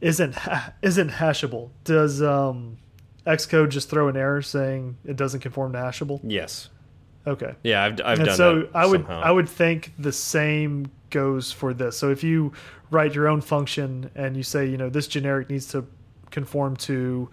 isn't 0.03 0.35
isn't 0.81 1.09
hashable. 1.09 1.69
Does 1.83 2.21
um, 2.21 2.77
Xcode 3.25 3.69
just 3.69 3.89
throw 3.89 4.07
an 4.07 4.17
error 4.17 4.41
saying 4.41 4.97
it 5.05 5.15
doesn't 5.15 5.39
conform 5.39 5.73
to 5.73 5.79
hashable? 5.79 6.19
Yes. 6.23 6.69
Okay. 7.25 7.55
Yeah, 7.63 7.83
I've, 7.83 8.01
I've 8.03 8.19
and 8.19 8.27
done 8.27 8.37
so 8.37 8.59
that. 8.59 8.69
I 8.75 8.85
would 8.85 9.01
somehow. 9.01 9.21
I 9.21 9.31
would 9.31 9.49
think 9.49 9.93
the 9.97 10.11
same 10.11 10.91
goes 11.09 11.51
for 11.51 11.73
this. 11.73 11.97
So 11.97 12.11
if 12.11 12.23
you 12.23 12.51
write 12.91 13.15
your 13.15 13.27
own 13.27 13.41
function 13.41 14.11
and 14.13 14.35
you 14.35 14.43
say 14.43 14.65
you 14.65 14.77
know 14.77 14.89
this 14.89 15.07
generic 15.07 15.49
needs 15.49 15.67
to 15.67 15.85
conform 16.31 16.75
to 16.75 17.29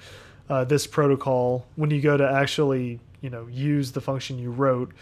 uh, 0.49 0.65
this 0.65 0.87
protocol, 0.87 1.67
when 1.77 1.91
you 1.91 2.01
go 2.01 2.17
to 2.17 2.31
actually 2.31 3.01
you 3.21 3.31
know 3.31 3.49
use 3.49 3.93
the 3.93 4.01
function 4.01 4.39
you 4.39 4.53
wrote, 4.53 4.93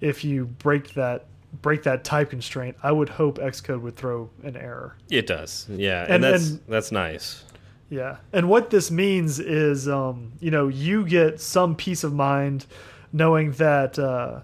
if 0.00 0.24
you 0.24 0.46
break 0.46 0.94
that 0.94 1.26
break 1.62 1.82
that 1.84 2.04
type 2.04 2.30
constraint, 2.30 2.76
I 2.82 2.92
would 2.92 3.08
hope 3.08 3.38
Xcode 3.38 3.80
would 3.82 3.96
throw 3.96 4.30
an 4.42 4.56
error. 4.56 4.96
It 5.10 5.26
does. 5.26 5.66
Yeah, 5.68 6.02
and, 6.04 6.12
And- 6.12 6.24
that's 6.24 6.50
and- 6.50 6.60
that's 6.68 6.92
nice. 6.92 7.44
Yeah. 7.88 8.18
And 8.32 8.48
what 8.48 8.70
this 8.70 8.88
means 8.90 9.40
is, 9.40 9.88
um, 9.88 10.32
you 10.38 10.52
know, 10.52 10.68
you 10.68 11.04
get 11.04 11.40
some 11.40 11.74
peace 11.74 12.04
of 12.04 12.12
mind 12.14 12.66
knowing 13.12 13.50
that 13.52 13.98
uh, 13.98 14.42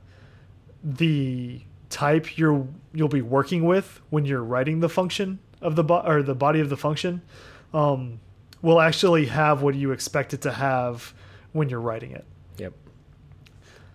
the 0.83 1.61
type 1.89 2.37
you're 2.37 2.67
you'll 2.93 3.09
be 3.09 3.23
working 3.23 3.65
with 3.65 4.01
when 4.11 4.25
you're 4.25 4.43
writing 4.43 4.81
the 4.81 4.89
function 4.89 5.39
of 5.63 5.77
the 5.77 5.85
or 5.85 6.23
the 6.23 6.35
body 6.35 6.59
of 6.59 6.69
the 6.71 6.77
function 6.77 7.23
um, 7.73 8.19
will 8.63 8.81
actually 8.81 9.27
have 9.27 9.63
what 9.63 9.75
you 9.77 9.93
expect 9.93 10.35
it 10.35 10.41
to 10.43 10.51
have 10.51 11.15
when 11.53 11.69
you're 11.69 11.81
writing 11.81 12.11
it. 12.11 12.25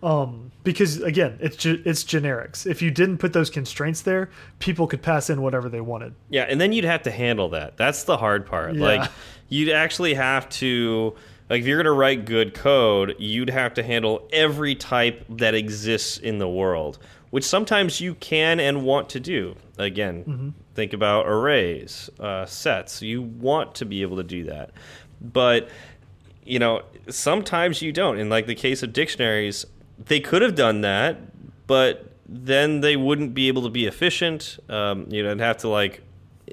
Um, 0.04 0.52
because 0.64 1.02
again, 1.02 1.38
it's 1.42 1.56
ge- 1.56 1.82
it's 1.86 2.04
generics. 2.04 2.66
If 2.66 2.82
you 2.82 2.92
didn't 2.92 3.18
put 3.20 3.34
those 3.34 3.50
constraints 3.50 4.02
there, 4.02 4.30
people 4.60 4.88
could 4.88 5.02
pass 5.02 5.30
in 5.30 5.42
whatever 5.42 5.70
they 5.70 5.82
wanted. 5.82 6.14
Yeah, 6.30 6.44
and 6.44 6.60
then 6.60 6.74
you'd 6.74 6.86
have 6.86 7.04
to 7.04 7.12
handle 7.12 7.50
that. 7.50 7.78
That's 7.78 8.04
the 8.04 8.18
hard 8.18 8.46
part. 8.46 8.76
Yeah. 8.76 8.86
Like 8.86 9.12
you'd 9.50 9.70
actually 9.70 10.14
have 10.16 10.50
to 10.50 11.16
like 11.50 11.62
if 11.62 11.68
you're 11.68 11.78
going 11.78 11.86
to 11.94 12.00
write 12.00 12.26
good 12.26 12.54
code, 12.54 13.16
you'd 13.20 13.50
have 13.50 13.74
to 13.76 13.84
handle 13.84 14.28
every 14.32 14.74
type 14.76 15.26
that 15.30 15.54
exists 15.54 16.18
in 16.18 16.38
the 16.40 16.50
world, 16.50 16.98
which 17.30 17.44
sometimes 17.44 18.00
you 18.00 18.16
can 18.16 18.60
and 18.60 18.84
want 18.84 19.10
to 19.10 19.20
do. 19.20 19.56
Again, 19.78 20.54
think 20.76 20.94
about 20.94 21.28
arrays, 21.28 22.10
uh, 22.20 22.46
sets. 22.46 23.02
You 23.02 23.22
want 23.22 23.76
to 23.76 23.86
be 23.86 24.02
able 24.02 24.18
to 24.18 24.24
do 24.24 24.46
that. 24.46 24.72
But 25.20 25.70
you 26.44 26.58
know, 26.60 26.84
sometimes 27.10 27.82
you 27.82 27.92
don't. 27.92 28.18
In 28.18 28.30
like 28.30 28.48
the 28.48 28.56
case 28.56 28.82
of 28.84 28.94
dictionaries, 28.94 29.66
they 30.06 30.20
could 30.20 30.42
have 30.42 30.56
done 30.56 30.82
that, 30.82 31.18
but 31.68 32.12
then 32.28 32.82
they 32.82 32.96
wouldn't 32.96 33.34
be 33.34 33.48
able 33.48 33.64
to 33.64 33.70
be 33.70 33.86
efficient. 33.86 34.60
Um, 34.70 35.08
you 35.10 35.24
know, 35.24 35.30
and 35.30 35.42
have 35.42 35.58
to 35.58 35.68
like, 35.68 36.02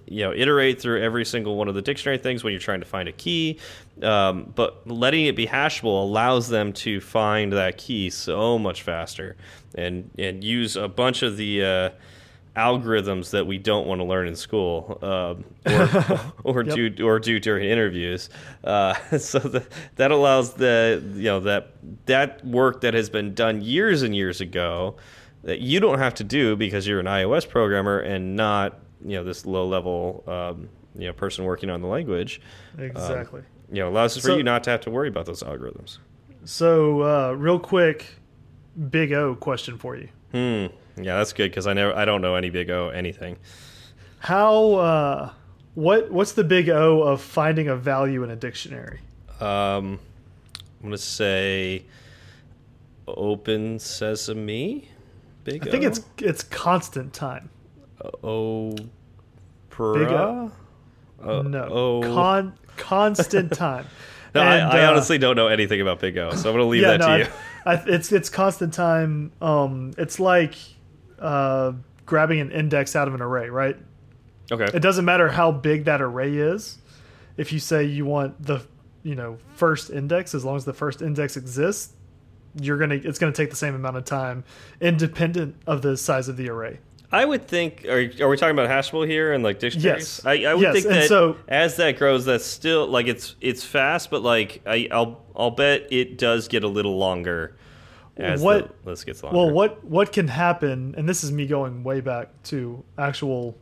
you 0.07 0.23
know, 0.25 0.33
iterate 0.33 0.81
through 0.81 1.03
every 1.03 1.25
single 1.25 1.57
one 1.57 1.69
of 1.69 1.75
the 1.75 1.83
dictionary 1.83 2.19
things 2.19 2.43
when 2.43 2.53
you're 2.53 2.61
trying 2.61 2.81
to 2.81 2.87
find 2.87 3.09
a 3.09 3.13
key. 3.13 3.59
Um, 4.03 4.53
but 4.55 4.87
letting 4.87 5.27
it 5.27 5.37
be 5.37 5.47
hashable 5.47 6.03
allows 6.03 6.49
them 6.49 6.73
to 6.75 7.01
find 7.01 7.53
that 7.53 7.79
key 7.79 8.11
so 8.11 8.59
much 8.59 8.83
faster 8.83 9.37
and 9.75 10.11
and 10.19 10.43
use 10.43 10.77
a 10.77 10.89
bunch 10.89 11.23
of 11.23 11.37
the 11.37 11.65
uh, 11.65 11.91
algorithms 12.59 13.31
that 13.31 13.47
we 13.47 13.57
don't 13.57 13.87
want 13.87 14.01
to 14.01 14.05
learn 14.05 14.27
in 14.27 14.35
school 14.35 14.99
um, 15.03 15.45
or, 15.65 16.21
or 16.59 16.65
Yep. 16.65 16.75
do 16.97 17.07
or 17.07 17.19
do 17.21 17.39
during 17.39 17.69
interviews. 17.71 18.29
Uh, 18.65 18.95
so 19.19 19.39
the, 19.39 19.67
that 19.97 20.11
allows 20.11 20.55
the 20.55 21.03
you 21.15 21.23
know 21.25 21.41
that 21.41 21.71
that 22.07 22.45
work 22.45 22.81
that 22.81 22.95
has 22.95 23.09
been 23.09 23.35
done 23.35 23.63
years 23.63 24.03
and 24.03 24.15
years 24.15 24.41
ago 24.41 24.97
that 25.45 25.61
you 25.61 25.79
don't 25.79 25.99
have 26.01 26.15
to 26.15 26.25
do 26.25 26.57
because 26.57 26.87
you're 26.87 27.01
an 27.01 27.07
iOS 27.07 27.49
programmer 27.49 28.01
and 28.01 28.35
not 28.37 28.81
you 29.05 29.17
know 29.17 29.23
this 29.25 29.47
low 29.47 29.67
level 29.67 30.25
um, 30.27 30.69
you 30.97 31.07
know 31.07 31.13
person 31.13 31.45
working 31.45 31.71
on 31.71 31.81
the 31.81 31.87
language. 31.89 32.41
Exactly. 32.79 33.43
You 33.71 33.83
know 33.83 33.89
allows 33.89 34.15
for 34.17 34.21
So- 34.23 34.37
you 34.37 34.43
not 34.43 34.65
to 34.65 34.71
have 34.71 34.81
to 34.83 34.91
worry 34.91 35.09
about 35.09 35.27
those 35.27 35.43
algorithms. 35.43 35.99
so, 36.45 37.03
uh, 37.03 37.33
real 37.33 37.59
quick, 37.61 38.07
Big 38.91 39.13
O 39.13 39.35
question 39.37 39.77
for 39.79 39.97
you. 39.97 40.09
Hmm. 40.33 40.67
Yeah, 41.05 41.17
that's 41.19 41.33
good 41.33 41.51
because 41.51 41.67
I 41.67 41.73
never 41.75 41.95
I 41.95 42.05
don't 42.05 42.21
know 42.23 42.35
any 42.35 42.51
big 42.51 42.71
O 42.71 42.89
anything. 42.89 43.37
How 44.21 44.75
uh 44.75 45.31
what 45.75 46.11
what's 46.11 46.33
the 46.33 46.45
big 46.45 46.69
O 46.69 47.03
of 47.03 47.21
finding 47.21 47.69
a 47.69 47.77
value 47.77 48.23
in 48.25 48.31
a 48.31 48.37
dictionary? 48.37 49.01
Um, 49.41 50.01
I'm 50.81 50.85
gonna 50.89 50.99
say 50.99 51.85
open 53.07 53.79
sesame. 53.79 54.89
Big 55.45 55.67
I 55.67 55.71
think 55.71 55.85
O? 55.85 55.87
it's 55.89 56.01
it's 56.19 56.43
constant 56.43 57.13
time. 57.13 57.51
O. 58.23 58.73
Big? 58.73 58.89
O. 59.79 60.51
no. 61.23 61.69
O. 61.71 62.01
Con 62.03 62.55
constant 62.77 63.53
time. 63.53 63.87
no, 64.35 64.43
I, 64.43 64.57
And, 64.57 64.65
I 64.73 64.85
uh, 64.85 64.91
honestly 64.93 65.19
don't 65.19 65.37
know 65.37 65.47
anything 65.49 65.81
about 65.81 66.01
Big 66.01 66.19
O, 66.19 66.31
so 66.35 66.51
I'm 66.51 66.57
gonna 66.57 66.69
leave 66.69 66.83
yeah, 66.83 66.97
that 66.97 67.01
no, 67.01 67.07
to 67.07 67.13
I- 67.13 67.19
you. 67.19 67.27
I, 67.67 67.75
it's 67.87 68.13
it's 68.13 68.29
constant 68.31 68.73
time. 68.73 69.31
Um 69.41 69.93
it's 69.99 70.19
like 70.19 70.55
uh 71.21 71.73
grabbing 72.07 72.41
an 72.41 72.51
index 72.53 72.97
out 72.97 73.07
of 73.09 73.15
an 73.15 73.21
array, 73.23 73.51
right? 73.51 73.77
okay. 74.51 74.65
It 74.75 74.81
doesn't 74.81 75.05
matter 75.05 75.29
how 75.29 75.53
big 75.53 75.85
that 75.85 76.01
array 76.01 76.35
is. 76.37 76.79
If 77.37 77.53
you 77.53 77.59
say 77.59 77.85
you 77.85 78.05
want 78.07 78.43
the 78.45 78.61
you 79.03 79.15
know 79.15 79.39
first 79.57 79.91
index, 79.91 80.35
as 80.35 80.45
long 80.45 80.57
as 80.57 80.65
the 80.65 80.73
first 80.73 81.03
index 81.03 81.37
exists, 81.37 81.93
you're 82.61 82.79
gonna 82.79 82.97
it's 82.97 83.19
gonna 83.19 83.33
take 83.33 83.51
the 83.51 83.57
same 83.57 83.75
amount 83.75 83.97
of 83.97 84.05
time, 84.05 84.45
independent 84.81 85.55
of 85.67 85.83
the 85.83 85.97
size 85.97 86.29
of 86.29 86.37
the 86.37 86.49
array. 86.49 86.79
I 87.11 87.25
would 87.25 87.49
think. 87.49 87.87
Are, 87.87 88.11
are 88.21 88.29
we 88.29 88.37
talking 88.37 88.51
about 88.59 88.69
hashable 88.69 89.07
here 89.09 89.33
and 89.33 89.43
like 89.43 89.59
dictionaries? 89.61 90.21
Yes. 90.23 90.27
I, 90.27 90.45
I 90.45 90.55
would 90.55 90.63
Yes, 90.63 90.75
think 90.75 90.87
and 90.87 90.95
that 90.97 91.09
so- 91.09 91.37
as 91.49 91.77
that 91.77 91.97
grows, 91.97 92.25
that's 92.27 92.45
still 92.45 92.87
like 92.87 93.07
it's 93.07 93.35
it's 93.41 93.65
fast, 93.65 94.11
but 94.11 94.23
like 94.23 94.61
I, 94.67 94.89
I'll 94.91 95.23
I'll 95.35 95.51
bet 95.51 95.87
it 95.91 96.19
does 96.19 96.49
get 96.49 96.65
a 96.65 96.69
little 96.69 96.99
longer 96.99 97.57
as 98.19 98.43
What- 98.43 98.83
the 98.85 98.91
list 98.91 99.07
gets 99.07 99.23
longer. 99.23 99.39
Well, 99.39 99.51
what 99.51 99.85
what 99.85 100.13
can 100.13 100.29
happen, 100.29 100.95
and 100.97 101.09
this 101.09 101.23
is 101.25 101.31
me 101.33 101.47
going 101.47 101.85
way 101.85 102.01
back 102.01 102.31
to 102.45 102.83
actual 102.99 103.57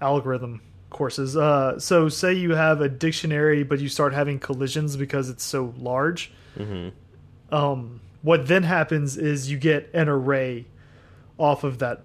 algorithm 0.00 0.60
courses. 0.90 1.36
Uh, 1.36 1.78
so, 1.78 2.08
say 2.08 2.32
you 2.34 2.54
have 2.54 2.80
a 2.80 2.88
dictionary, 2.88 3.62
but 3.62 3.80
you 3.80 3.88
start 3.88 4.12
having 4.12 4.38
collisions 4.38 4.96
because 4.96 5.28
it's 5.30 5.44
so 5.44 5.72
large. 5.78 6.32
Mm-hmm. 6.58 7.54
Um, 7.54 8.00
what 8.22 8.46
then 8.48 8.64
happens 8.64 9.16
is 9.16 9.50
you 9.50 9.56
get 9.58 9.88
an 9.94 10.08
array 10.08 10.66
off 11.38 11.64
of 11.64 11.78
that 11.78 12.02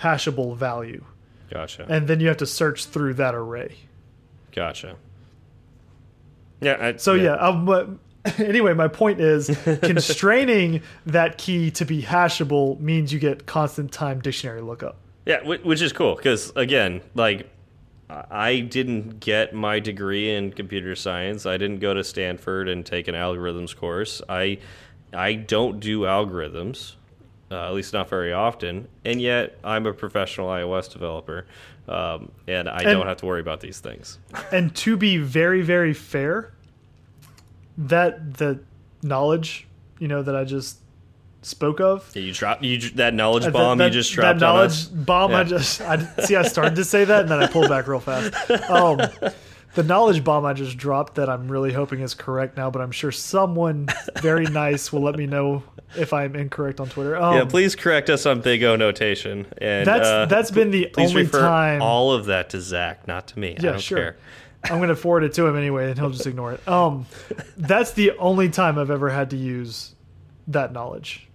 hashable 0.00 0.56
value, 0.56 1.04
Gotcha. 1.50 1.86
and 1.88 2.08
then 2.08 2.20
you 2.20 2.28
have 2.28 2.38
to 2.38 2.46
search 2.46 2.86
through 2.86 3.14
that 3.14 3.34
array. 3.34 3.76
Gotcha. 4.52 4.96
Yeah. 6.60 6.76
I, 6.80 6.96
So 6.96 7.14
yeah, 7.14 7.34
um, 7.34 7.64
but 7.64 7.88
anyway, 8.38 8.74
my 8.74 8.88
point 8.88 9.20
is 9.20 9.46
constraining 9.82 10.82
that 11.06 11.38
key 11.38 11.70
to 11.72 11.84
be 11.84 12.02
hashable 12.02 12.78
means 12.80 13.12
you 13.12 13.18
get 13.18 13.46
constant 13.46 13.92
time 13.92 14.20
dictionary 14.20 14.60
lookup. 14.60 14.96
Yeah, 15.26 15.42
which 15.44 15.82
is 15.82 15.92
cool 15.92 16.16
because 16.16 16.52
again, 16.56 17.02
like 17.14 17.48
I 18.08 18.60
didn't 18.60 19.20
get 19.20 19.54
my 19.54 19.78
degree 19.78 20.34
in 20.34 20.52
computer 20.52 20.96
science. 20.96 21.46
I 21.46 21.56
didn't 21.56 21.78
go 21.78 21.94
to 21.94 22.02
Stanford 22.02 22.68
and 22.68 22.84
take 22.84 23.08
an 23.08 23.14
algorithms 23.14 23.76
course. 23.76 24.22
I 24.28 24.58
I 25.12 25.34
don't 25.34 25.80
do 25.80 26.00
algorithms, 26.00 26.94
uh, 27.50 27.66
at 27.66 27.74
least 27.74 27.92
not 27.92 28.08
very 28.08 28.32
often, 28.32 28.88
and 29.04 29.20
yet 29.20 29.58
I'm 29.62 29.86
a 29.86 29.92
professional 29.92 30.48
iOS 30.48 30.90
developer, 30.90 31.46
um, 31.88 32.30
and 32.46 32.68
I 32.68 32.82
don't 32.82 33.06
have 33.06 33.18
to 33.18 33.26
worry 33.26 33.40
about 33.40 33.60
these 33.60 33.80
things. 33.80 34.18
And 34.52 34.74
to 34.76 34.96
be 34.96 35.16
very, 35.18 35.62
very 35.62 35.92
fair, 35.92 36.52
that 37.88 38.34
the 38.34 38.60
knowledge, 39.02 39.66
you 39.98 40.08
know, 40.08 40.22
that 40.22 40.36
I 40.36 40.44
just 40.44 40.78
spoke 41.42 41.80
of. 41.80 42.10
Yeah, 42.14 42.22
you 42.22 42.32
drop 42.34 42.62
you 42.62 42.78
that 42.90 43.14
knowledge 43.14 43.44
that- 43.44 43.52
bomb 43.52 43.78
that, 43.78 43.86
you 43.86 43.90
just 43.90 44.12
dropped 44.12 44.38
that 44.40 44.44
knowledge 44.44 44.86
bomb. 44.92 45.34
I 45.34 45.44
just 45.44 45.80
I 45.80 45.96
see. 46.22 46.36
I 46.36 46.42
started 46.42 46.76
to 46.76 46.84
say 46.84 47.04
that, 47.04 47.22
and 47.22 47.28
then 47.30 47.42
I 47.42 47.46
pulled 47.46 47.68
back 47.68 47.86
real 47.88 48.00
fast. 48.00 48.34
Um, 48.70 49.00
the 49.74 49.82
knowledge 49.84 50.24
bomb 50.24 50.44
I 50.44 50.52
just 50.52 50.76
dropped 50.76 51.14
that 51.14 51.28
I'm 51.30 51.50
really 51.50 51.72
hoping 51.72 52.00
is 52.00 52.12
correct 52.12 52.56
now, 52.56 52.70
but 52.70 52.82
I'm 52.82 52.90
sure 52.90 53.12
someone 53.12 53.86
very 54.20 54.44
nice 54.62 54.92
will 54.92 55.00
let 55.02 55.14
me 55.16 55.26
know 55.26 55.62
if 55.96 56.12
I'm 56.12 56.34
incorrect 56.34 56.80
on 56.80 56.88
Twitter. 56.88 57.16
Um, 57.16 57.36
Yeah, 57.36 57.44
please 57.44 57.76
correct 57.76 58.10
us 58.10 58.26
on 58.26 58.40
Big 58.40 58.64
O 58.64 58.74
notation. 58.74 59.46
And 59.58 59.86
that's 59.86 60.08
uh, 60.08 60.26
that's 60.26 60.50
been 60.50 60.72
the 60.72 60.86
please 60.86 61.10
only 61.10 61.22
refer 61.22 61.40
time. 61.40 61.82
all 61.82 62.12
of 62.12 62.26
that 62.26 62.50
to 62.50 62.60
Zach, 62.60 63.06
not 63.06 63.28
to 63.28 63.38
me. 63.38 63.50
I 63.50 63.62
Yeah, 63.62 63.70
don't 63.70 63.80
sure. 63.80 63.98
care. 63.98 64.16
I'm 64.64 64.78
going 64.78 64.88
to 64.88 64.96
forward 64.96 65.24
it 65.24 65.32
to 65.34 65.46
him 65.46 65.56
anyway, 65.56 65.90
and 65.90 65.98
he'll 65.98 66.10
just 66.10 66.26
ignore 66.26 66.52
it. 66.52 66.66
Um, 66.68 67.06
that's 67.56 67.92
the 67.92 68.12
only 68.18 68.50
time 68.50 68.78
I've 68.78 68.90
ever 68.90 69.08
had 69.08 69.30
to 69.30 69.36
use 69.36 69.94
that 70.48 70.72
knowledge. 70.72 71.28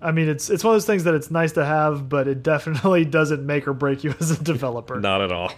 I 0.00 0.12
mean, 0.12 0.28
it's 0.28 0.48
it's 0.48 0.62
one 0.62 0.74
of 0.74 0.76
those 0.76 0.86
things 0.86 1.04
that 1.04 1.14
it's 1.14 1.30
nice 1.30 1.52
to 1.52 1.64
have, 1.64 2.08
but 2.08 2.28
it 2.28 2.42
definitely 2.42 3.04
doesn't 3.06 3.44
make 3.44 3.66
or 3.66 3.72
break 3.72 4.04
you 4.04 4.14
as 4.20 4.30
a 4.30 4.42
developer. 4.42 5.00
Not 5.00 5.22
at 5.22 5.32
all. 5.32 5.50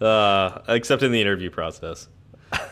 uh, 0.06 0.60
except 0.68 1.02
in 1.02 1.10
the 1.10 1.20
interview 1.20 1.50
process. 1.50 2.08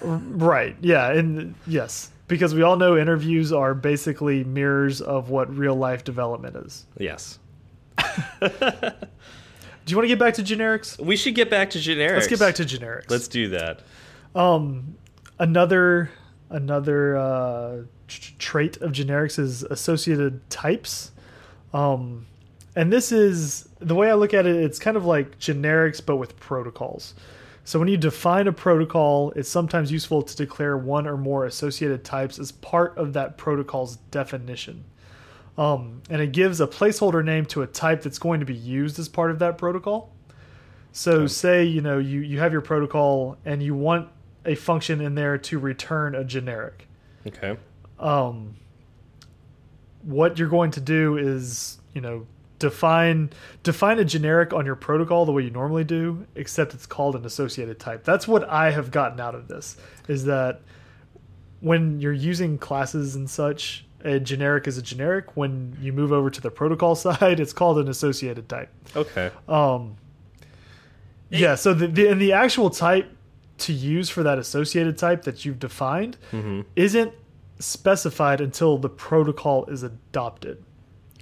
Right? 0.03 0.77
Yeah, 0.81 1.11
and 1.11 1.55
yes, 1.67 2.11
because 2.29 2.55
we 2.55 2.63
all 2.63 2.77
know 2.77 2.97
interviews 2.97 3.53
are 3.53 3.75
basically 3.75 4.45
mirrors 4.45 5.01
of 5.01 5.31
what 5.31 5.55
real 5.57 5.75
life 5.75 6.05
development 6.05 6.57
is. 6.57 6.87
Yes. 6.99 7.39
Do 9.91 9.95
you 9.95 9.97
want 9.97 10.05
to 10.05 10.15
get 10.15 10.21
back 10.21 10.35
to 10.35 10.43
generics? 10.45 11.05
We 11.05 11.17
should 11.17 11.35
get 11.35 11.51
back 11.51 11.71
to 11.71 11.79
generics. 11.79 12.15
Let's 12.15 12.27
get 12.29 12.39
back 12.39 12.55
to 12.55 12.63
generics. 12.63 13.11
Let's 13.11 13.27
do 13.27 13.49
that. 13.49 13.81
Um, 14.37 14.97
another 15.41 16.13
another 16.49 17.17
uh, 17.17 17.79
tr- 18.07 18.33
trait 18.39 18.77
of 18.77 18.93
generics 18.93 19.37
is 19.37 19.65
associated 19.65 20.49
types. 20.49 21.11
Um, 21.75 22.29
and 22.77 22.93
this 22.93 23.11
is 23.11 23.69
the 23.81 23.97
way 23.97 24.09
I 24.09 24.15
look 24.15 24.33
at 24.33 24.47
it. 24.47 24.55
It's 24.55 24.79
kind 24.79 24.97
of 24.97 25.07
like 25.07 25.41
generics, 25.41 26.01
but 26.07 26.19
with 26.19 26.39
protocols. 26.39 27.15
So 27.65 27.81
when 27.81 27.89
you 27.89 27.97
define 27.97 28.47
a 28.47 28.53
protocol, 28.53 29.33
it's 29.35 29.49
sometimes 29.49 29.91
useful 29.91 30.23
to 30.23 30.37
declare 30.37 30.77
one 30.77 31.09
or 31.09 31.17
more 31.17 31.47
associated 31.47 32.05
types 32.05 32.39
as 32.39 32.53
part 32.53 32.97
of 32.97 33.13
that 33.15 33.39
protocol's 33.39 33.97
definition. 34.13 34.85
Um, 35.61 36.03
and 36.09 36.23
it 36.23 36.33
gives 36.33 36.61
a 36.61 36.67
placeholder 36.67 37.23
name 37.23 37.45
to 37.47 37.61
a 37.61 37.67
type 37.67 38.03
that's 38.03 38.19
going 38.19 38.41
to 38.41 38.47
be 38.47 38.55
used 38.55 38.99
as 38.99 39.09
part 39.09 39.31
of 39.31 39.39
that 39.41 39.59
protocol. 39.59 40.11
So 40.93 41.13
Okay. 41.13 41.27
say 41.29 41.65
you 41.65 41.83
know 41.83 41.99
you 41.99 42.21
you 42.21 42.39
have 42.39 42.51
your 42.53 42.63
protocol 42.63 43.37
and 43.45 43.63
you 43.63 43.75
want 43.75 44.09
a 44.47 44.55
function 44.55 45.01
in 45.01 45.15
there 45.15 45.37
to 45.39 45.59
return 45.59 46.15
a 46.15 46.25
generic. 46.25 46.89
Okay. 47.27 47.59
Um, 47.99 48.55
what 50.03 50.39
you're 50.39 50.49
going 50.49 50.71
to 50.73 50.81
do 50.81 51.19
is 51.19 51.79
you 51.93 52.01
know 52.01 52.27
define 52.59 53.31
define 53.63 53.99
a 53.99 54.05
generic 54.05 54.53
on 54.55 54.65
your 54.65 54.77
protocol 54.77 55.27
the 55.27 55.33
way 55.33 55.43
you 55.43 55.51
normally 55.51 55.85
do, 55.85 56.27
except 56.35 56.73
it's 56.73 56.87
called 56.87 57.15
an 57.17 57.27
associated 57.27 57.79
type. 57.79 58.03
That's 58.05 58.27
what 58.27 58.49
I 58.49 58.71
have 58.71 58.91
gotten 58.91 59.21
out 59.21 59.35
of 59.35 59.47
this 59.47 59.77
is 60.09 60.25
that 60.25 60.63
when 61.61 62.01
you're 62.01 62.13
using 62.15 62.57
classes 62.57 63.15
and 63.15 63.29
such, 63.29 63.85
a 64.05 64.21
generic 64.21 64.67
is 64.67 64.79
a 64.79 64.83
generic. 64.83 65.37
When 65.37 65.77
you 65.81 65.93
move 65.93 66.13
over 66.13 66.31
to 66.31 66.41
the 66.41 66.51
protocol 66.51 66.95
side, 67.07 67.41
it's 67.41 67.53
called 67.53 67.79
an 67.79 67.89
associated 67.89 68.49
type. 68.49 68.71
Okay. 68.97 69.31
Um, 69.49 69.97
yeah, 71.31 71.55
so 71.55 71.75
the, 71.75 71.87
the 71.87 72.09
and 72.09 72.21
the 72.21 72.33
actual 72.33 72.71
type 72.71 73.11
to 73.59 73.73
use 73.73 74.09
for 74.09 74.23
that 74.23 74.39
associated 74.39 74.97
type 74.99 75.23
that 75.25 75.45
you've 75.45 75.59
defined 75.59 76.17
hmm 76.31 76.63
isn't 76.77 77.13
specified 77.59 78.41
until 78.41 78.79
the 78.79 78.89
protocol 78.89 79.67
is 79.67 79.83
adopted. 79.83 80.65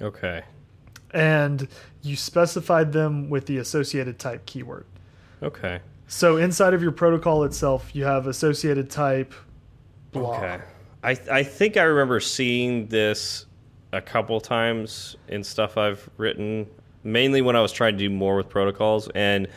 Okay. 0.01 0.45
And 1.11 1.67
you 2.03 2.15
specified 2.17 2.93
them 2.93 3.29
with 3.29 3.47
the 3.47 3.59
associated 3.59 4.19
type 4.19 4.47
keyword. 4.47 4.87
Okay. 5.43 5.81
So 6.07 6.37
inside 6.37 6.75
of 6.75 6.83
your 6.83 6.93
protocol 6.93 7.45
itself, 7.45 7.91
you 7.93 8.05
have 8.05 8.27
associated 8.27 8.89
type 8.89 9.35
blah. 10.13 10.37
Okay. 10.37 10.61
I 11.03 11.17
I 11.31 11.43
think 11.43 11.77
I 11.77 11.83
remember 11.83 12.21
seeing 12.21 12.87
this 12.87 13.47
a 13.93 14.01
couple 14.01 14.41
times 14.41 15.17
in 15.29 15.43
stuff 15.43 15.77
I've 15.77 16.09
written, 16.17 16.67
mainly 17.05 17.41
when 17.41 17.57
I 17.57 17.61
was 17.61 17.73
trying 17.73 17.95
to 17.95 17.99
do 17.99 18.11
more 18.11 18.37
with 18.37 18.49
protocols. 18.49 19.09
And 19.15 19.49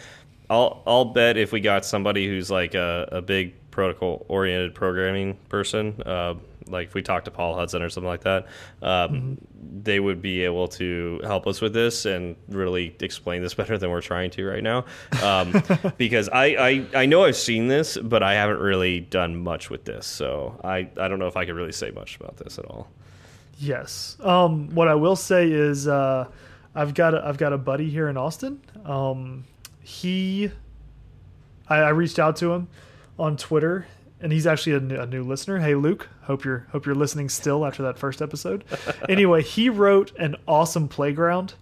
I'll 0.50 0.82
I'll 0.86 1.06
bet 1.06 1.38
if 1.38 1.52
we 1.52 1.60
got 1.60 1.86
somebody 1.86 2.28
who's 2.28 2.52
like 2.52 2.76
a, 2.76 3.08
a 3.12 3.22
big 3.22 3.54
protocol 3.72 4.26
oriented 4.28 4.76
programming 4.76 5.38
person, 5.50 6.02
uh, 6.06 6.36
like 6.72 6.88
if 6.88 6.94
we 6.94 7.02
talked 7.02 7.26
to 7.26 7.32
Paul 7.32 7.56
Hudson 7.56 7.82
or 7.82 7.90
something 7.90 8.08
like 8.08 8.22
that, 8.22 8.48
um, 8.82 9.38
they 9.84 10.00
would 10.00 10.22
be 10.22 10.44
able 10.44 10.68
to 10.70 11.20
help 11.24 11.48
us 11.48 11.62
with 11.62 11.74
this 11.74 12.06
and 12.06 12.36
really 12.50 12.96
explain 13.02 13.42
this 13.42 13.54
better 13.62 13.78
than 13.78 13.90
we're 13.90 14.02
trying 14.02 14.32
to 14.32 14.46
right 14.46 14.64
now. 14.64 14.86
Um, 15.22 15.62
because 15.98 16.30
I, 16.30 16.46
I 16.46 17.02
I 17.02 17.06
know 17.06 17.26
I've 17.26 17.36
seen 17.38 17.68
this, 17.68 17.98
but 17.98 18.24
I 18.24 18.34
haven't 18.34 18.60
really 18.60 19.00
done 19.00 19.36
much 19.36 19.70
with 19.70 19.86
this, 19.86 20.06
so 20.06 20.60
I 20.64 20.90
I 20.98 21.08
don't 21.08 21.20
know 21.20 21.28
if 21.28 21.38
I 21.38 21.46
could 21.46 21.56
really 21.56 21.72
say 21.72 21.92
much 21.92 22.16
about 22.16 22.38
this 22.38 22.58
at 22.58 22.66
all. 22.66 22.90
Yes. 23.62 24.18
Um, 24.22 24.74
what 24.74 24.88
I 24.88 24.96
will 24.96 25.16
say 25.16 25.52
is 25.52 25.88
uh, 25.88 26.28
I've 26.74 26.96
got 26.96 27.14
a, 27.14 27.24
I've 27.26 27.38
got 27.38 27.54
a 27.54 27.58
buddy 27.60 27.90
here 27.90 28.10
in 28.10 28.18
Austin. 28.18 28.60
Um, 28.86 29.46
he, 29.82 30.52
I, 31.68 31.78
I 31.78 31.90
reached 31.90 32.18
out 32.18 32.38
to 32.38 32.54
him 32.54 32.68
on 33.20 33.38
Twitter, 33.38 33.86
and 34.22 34.32
he's 34.32 34.46
actually 34.48 34.74
a, 34.76 34.80
new- 34.80 35.00
a 35.00 35.06
new 35.06 35.24
listener. 35.24 35.60
Hey, 35.60 35.76
Luke, 35.76 36.08
hope 36.24 36.44
you're 36.46 36.68
hope 36.72 36.86
you're 36.86 36.96
listening 36.96 37.30
still 37.30 37.66
after 37.66 37.84
that 37.84 37.98
first 37.98 38.22
episode. 38.22 38.64
anyway, 39.10 39.42
he 39.44 39.70
wrote 39.70 40.12
an 40.18 40.36
awesome 40.48 40.88
playground. 40.88 41.54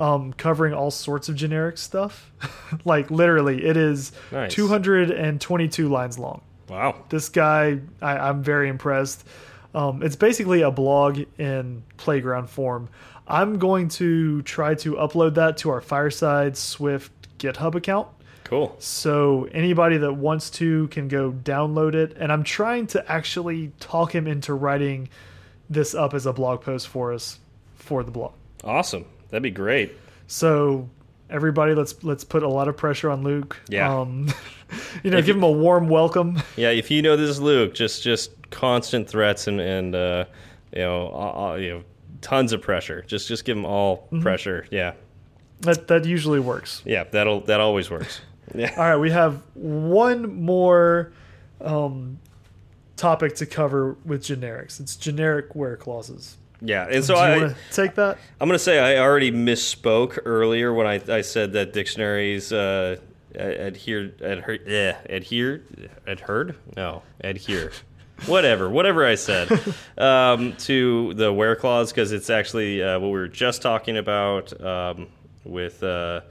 Um, 0.00 0.32
covering 0.32 0.74
all 0.74 0.92
sorts 0.92 1.28
of 1.28 1.34
generic 1.34 1.76
stuff. 1.76 2.30
like 2.84 3.10
literally, 3.10 3.64
it 3.64 3.76
is 3.76 4.12
Nice. 4.30 4.54
222 4.54 5.88
lines 5.88 6.18
long 6.20 6.42
Wow. 6.68 7.04
this 7.08 7.28
guy 7.30 7.80
I, 8.02 8.18
i'm 8.28 8.42
very 8.42 8.68
impressed 8.68 9.26
um, 9.74 10.02
it's 10.02 10.16
basically 10.16 10.60
a 10.62 10.70
blog 10.70 11.20
in 11.38 11.82
playground 11.96 12.48
form 12.50 12.90
i'm 13.26 13.58
going 13.58 13.88
to 13.88 14.42
try 14.42 14.74
to 14.76 14.92
upload 14.96 15.34
that 15.34 15.56
to 15.58 15.70
our 15.70 15.80
fireside 15.80 16.56
swift 16.58 17.10
github 17.38 17.74
account 17.74 18.06
Cool. 18.48 18.74
so 18.78 19.46
anybody 19.52 19.98
that 19.98 20.14
wants 20.14 20.48
to 20.50 20.88
can 20.88 21.06
go 21.06 21.30
download 21.32 21.94
it 21.94 22.16
and 22.18 22.32
i'm 22.32 22.42
trying 22.44 22.86
to 22.88 23.12
actually 23.12 23.72
talk 23.78 24.14
him 24.14 24.26
into 24.26 24.54
writing 24.54 25.08
this 25.68 25.94
up 25.94 26.14
as 26.14 26.24
a 26.24 26.32
blog 26.32 26.62
post 26.62 26.88
for 26.88 27.12
us 27.12 27.38
for 27.74 28.02
the 28.02 28.10
blog 28.10 28.32
Awesome. 28.64 29.04
That'd 29.30 29.42
be 29.42 29.50
great. 29.50 29.92
so 30.26 30.88
everybody 31.30 31.74
let's 31.74 32.02
let's 32.02 32.24
put 32.24 32.42
a 32.42 32.48
lot 32.48 32.68
of 32.68 32.76
pressure 32.76 33.10
on 33.10 33.22
luke 33.22 33.60
Yeah. 33.68 34.00
um, 34.00 34.28
you 35.04 35.10
know 35.10 35.18
If 35.18 35.26
give 35.26 35.36
him 35.36 35.42
a 35.42 35.50
warm 35.50 35.88
welcome 35.88 36.42
Yeah, 36.56 36.70
if 36.70 36.90
you 36.90 37.02
know 37.02 37.16
this 37.16 37.28
is 37.30 37.40
Luke, 37.42 37.74
just 37.74 38.02
just 38.02 38.30
constant 38.50 39.08
threats 39.08 39.46
and 39.46 39.60
and 39.60 39.94
uh, 39.94 40.24
you 40.72 40.80
know 40.80 41.08
uh, 41.14 41.54
you 41.56 41.70
know 41.70 41.82
tons 42.22 42.52
of 42.54 42.62
pressure. 42.62 43.04
Just 43.06 43.28
just 43.28 43.44
give 43.44 43.56
him 43.58 43.64
all 43.66 44.08
pressure. 44.22 44.66
Yeah, 44.70 44.94
that 45.60 45.86
that 45.88 46.04
usually 46.06 46.40
works 46.40 46.82
yeah, 46.86 47.04
that'll 47.04 47.40
that 47.42 47.60
always 47.60 47.90
works. 47.90 48.22
Yeah. 48.54 48.72
All 48.76 48.84
right, 48.84 48.96
we 48.96 49.10
have 49.10 49.42
one 49.54 50.42
more 50.42 51.12
um, 51.60 52.18
topic 52.96 53.36
to 53.36 53.46
cover 53.46 53.96
with 54.04 54.22
generics. 54.22 54.80
It's 54.80 54.96
generic 54.96 55.54
where 55.54 55.76
clauses. 55.76 56.36
Yeah, 56.60 56.88
and 56.90 57.04
so 57.04 57.16
I, 57.16 57.54
take 57.70 57.94
that? 57.94 58.18
I'm 58.40 58.48
going 58.48 58.58
to 58.58 58.62
say 58.62 58.78
I 58.78 59.00
already 59.00 59.30
misspoke 59.30 60.18
earlier 60.24 60.74
when 60.74 60.86
I, 60.86 61.00
I 61.08 61.20
said 61.20 61.52
that 61.52 61.72
dictionaries 61.72 62.52
uh, 62.52 62.96
adhere 63.34 64.12
adhere 64.20 64.58
yeah, 64.66 64.98
adhere 65.08 65.62
adhered 66.06 66.56
no 66.76 67.02
adhere 67.20 67.70
whatever 68.26 68.68
whatever 68.68 69.06
I 69.06 69.14
said 69.14 69.48
um, 69.98 70.54
to 70.56 71.14
the 71.14 71.32
where 71.32 71.54
clause 71.54 71.92
because 71.92 72.10
it's 72.10 72.30
actually 72.30 72.82
uh, 72.82 72.98
what 72.98 73.08
we 73.08 73.18
were 73.18 73.28
just 73.28 73.62
talking 73.62 73.96
about 73.96 74.58
um, 74.60 75.06
with 75.44 75.82
uh, 75.82 76.22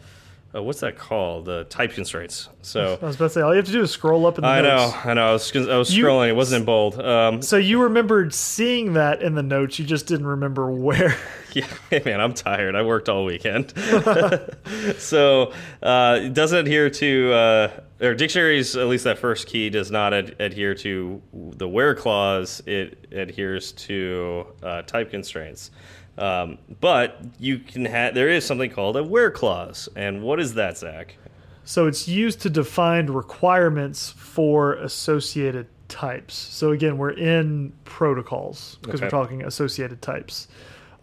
uh, 0.55 0.63
what's 0.63 0.79
that 0.79 0.97
called 0.97 1.45
the 1.45 1.65
type 1.65 1.91
constraints. 1.93 2.49
So 2.61 2.97
I 3.01 3.05
was 3.05 3.15
about 3.15 3.25
to 3.27 3.29
say 3.31 3.41
all 3.41 3.51
you 3.53 3.57
have 3.57 3.65
to 3.65 3.71
do 3.71 3.81
is 3.81 3.91
scroll 3.91 4.25
up 4.25 4.37
in 4.37 4.41
the 4.43 4.47
I 4.47 4.61
know 4.61 4.77
notes. 4.87 4.95
I 5.05 5.13
know 5.13 5.27
I 5.29 5.31
was 5.33 5.55
I 5.55 5.77
was 5.77 5.95
You- 5.95 6.05
scrolling 6.05 6.29
it 6.29 6.35
wasn't 6.35 6.61
in 6.61 6.65
bold. 6.65 6.99
Um, 7.01 7.41
So 7.41 7.57
you 7.57 7.81
remembered 7.83 8.33
seeing 8.33 8.93
that 8.93 9.21
in 9.21 9.35
the 9.35 9.43
notes, 9.43 9.77
you 9.79 9.85
just 9.85 10.07
didn't 10.07 10.27
remember 10.27 10.69
where. 10.71 11.15
Yeah, 11.53 11.65
man, 12.05 12.21
I'm 12.21 12.33
tired. 12.35 12.75
I 12.75 12.83
worked 12.83 13.09
all 13.09 13.25
weekend. 13.25 13.73
so 14.97 15.53
uh, 15.81 16.19
it 16.21 16.33
doesn't 16.33 16.59
adhere 16.59 16.89
to 16.89 17.33
uh, 17.33 17.71
or 18.01 18.13
dictionaries, 18.13 18.75
at 18.75 18.87
least 18.87 19.05
that 19.05 19.17
first 19.17 19.47
key, 19.47 19.69
does 19.69 19.89
not 19.89 20.13
ad 20.13 20.35
adhere 20.39 20.75
to 20.75 21.21
the 21.33 21.67
where 21.67 21.95
clause. 21.95 22.61
It 22.65 23.07
adheres 23.11 23.71
to 23.73 24.45
uh, 24.61 24.81
type 24.83 25.09
constraints. 25.09 25.71
Um, 26.17 26.57
but 26.81 27.19
you 27.39 27.59
can 27.59 27.85
have 27.85 28.15
there 28.15 28.29
is 28.29 28.45
something 28.45 28.71
called 28.71 28.97
a 28.97 29.03
where 29.03 29.29
clause, 29.31 29.87
and 29.95 30.23
what 30.23 30.39
is 30.39 30.55
that, 30.55 30.77
Zach? 30.77 31.15
So 31.63 31.85
it's 31.85 32.07
used 32.07 32.41
to 32.41 32.49
define 32.49 33.07
requirements 33.07 34.09
for 34.11 34.73
associated 34.75 35.67
types. 35.89 36.33
So 36.33 36.71
again, 36.71 36.97
we're 36.97 37.11
in 37.11 37.73
protocols 37.83 38.77
because 38.81 39.01
Okay. 39.01 39.05
we're 39.05 39.09
talking 39.11 39.43
associated 39.43 40.01
types. 40.01 40.47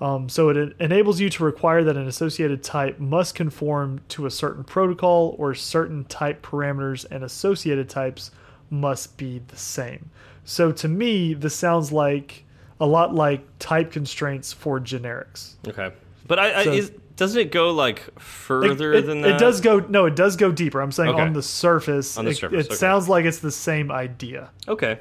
Um, 0.00 0.28
so 0.28 0.48
it 0.48 0.74
enables 0.80 1.20
you 1.20 1.30
to 1.30 1.44
require 1.44 1.84
that 1.84 1.96
an 1.96 2.08
associated 2.08 2.62
type 2.62 2.98
must 2.98 3.34
conform 3.34 4.00
to 4.08 4.26
a 4.26 4.30
certain 4.30 4.64
protocol 4.64 5.36
or 5.38 5.54
certain 5.54 6.04
type 6.04 6.44
parameters, 6.44 7.06
and 7.10 7.22
associated 7.22 7.88
types 7.88 8.30
must 8.70 9.16
be 9.16 9.40
the 9.48 9.56
same. 9.56 10.10
So 10.44 10.72
to 10.72 10.88
me, 10.88 11.32
this 11.34 11.54
sounds 11.54 11.92
like 11.92 12.43
a 12.84 12.86
lot 12.86 13.14
like 13.14 13.42
type 13.58 13.90
constraints 13.92 14.52
for 14.52 14.78
generics. 14.78 15.54
Okay, 15.66 15.90
but 16.26 16.38
I, 16.38 16.50
I 16.50 16.62
is, 16.64 16.90
doesn't 17.16 17.40
it 17.40 17.50
go 17.50 17.70
like 17.70 18.20
further 18.20 18.92
it, 18.92 19.06
than 19.06 19.22
that? 19.22 19.36
it 19.36 19.38
does 19.38 19.62
go 19.62 19.80
no, 19.80 20.04
it 20.04 20.14
does 20.14 20.36
go 20.36 20.52
deeper. 20.52 20.82
I'm 20.82 20.92
saying 20.92 21.08
Okay. 21.10 21.22
on 21.22 21.32
the 21.32 21.42
surface, 21.42 22.18
On 22.18 22.26
the 22.26 22.32
it, 22.32 22.36
surface, 22.36 22.66
it 22.66 22.68
okay. 22.68 22.74
sounds 22.76 23.08
like 23.08 23.24
it's 23.24 23.38
the 23.38 23.50
same 23.50 23.90
idea. 23.90 24.50
Okay. 24.68 24.98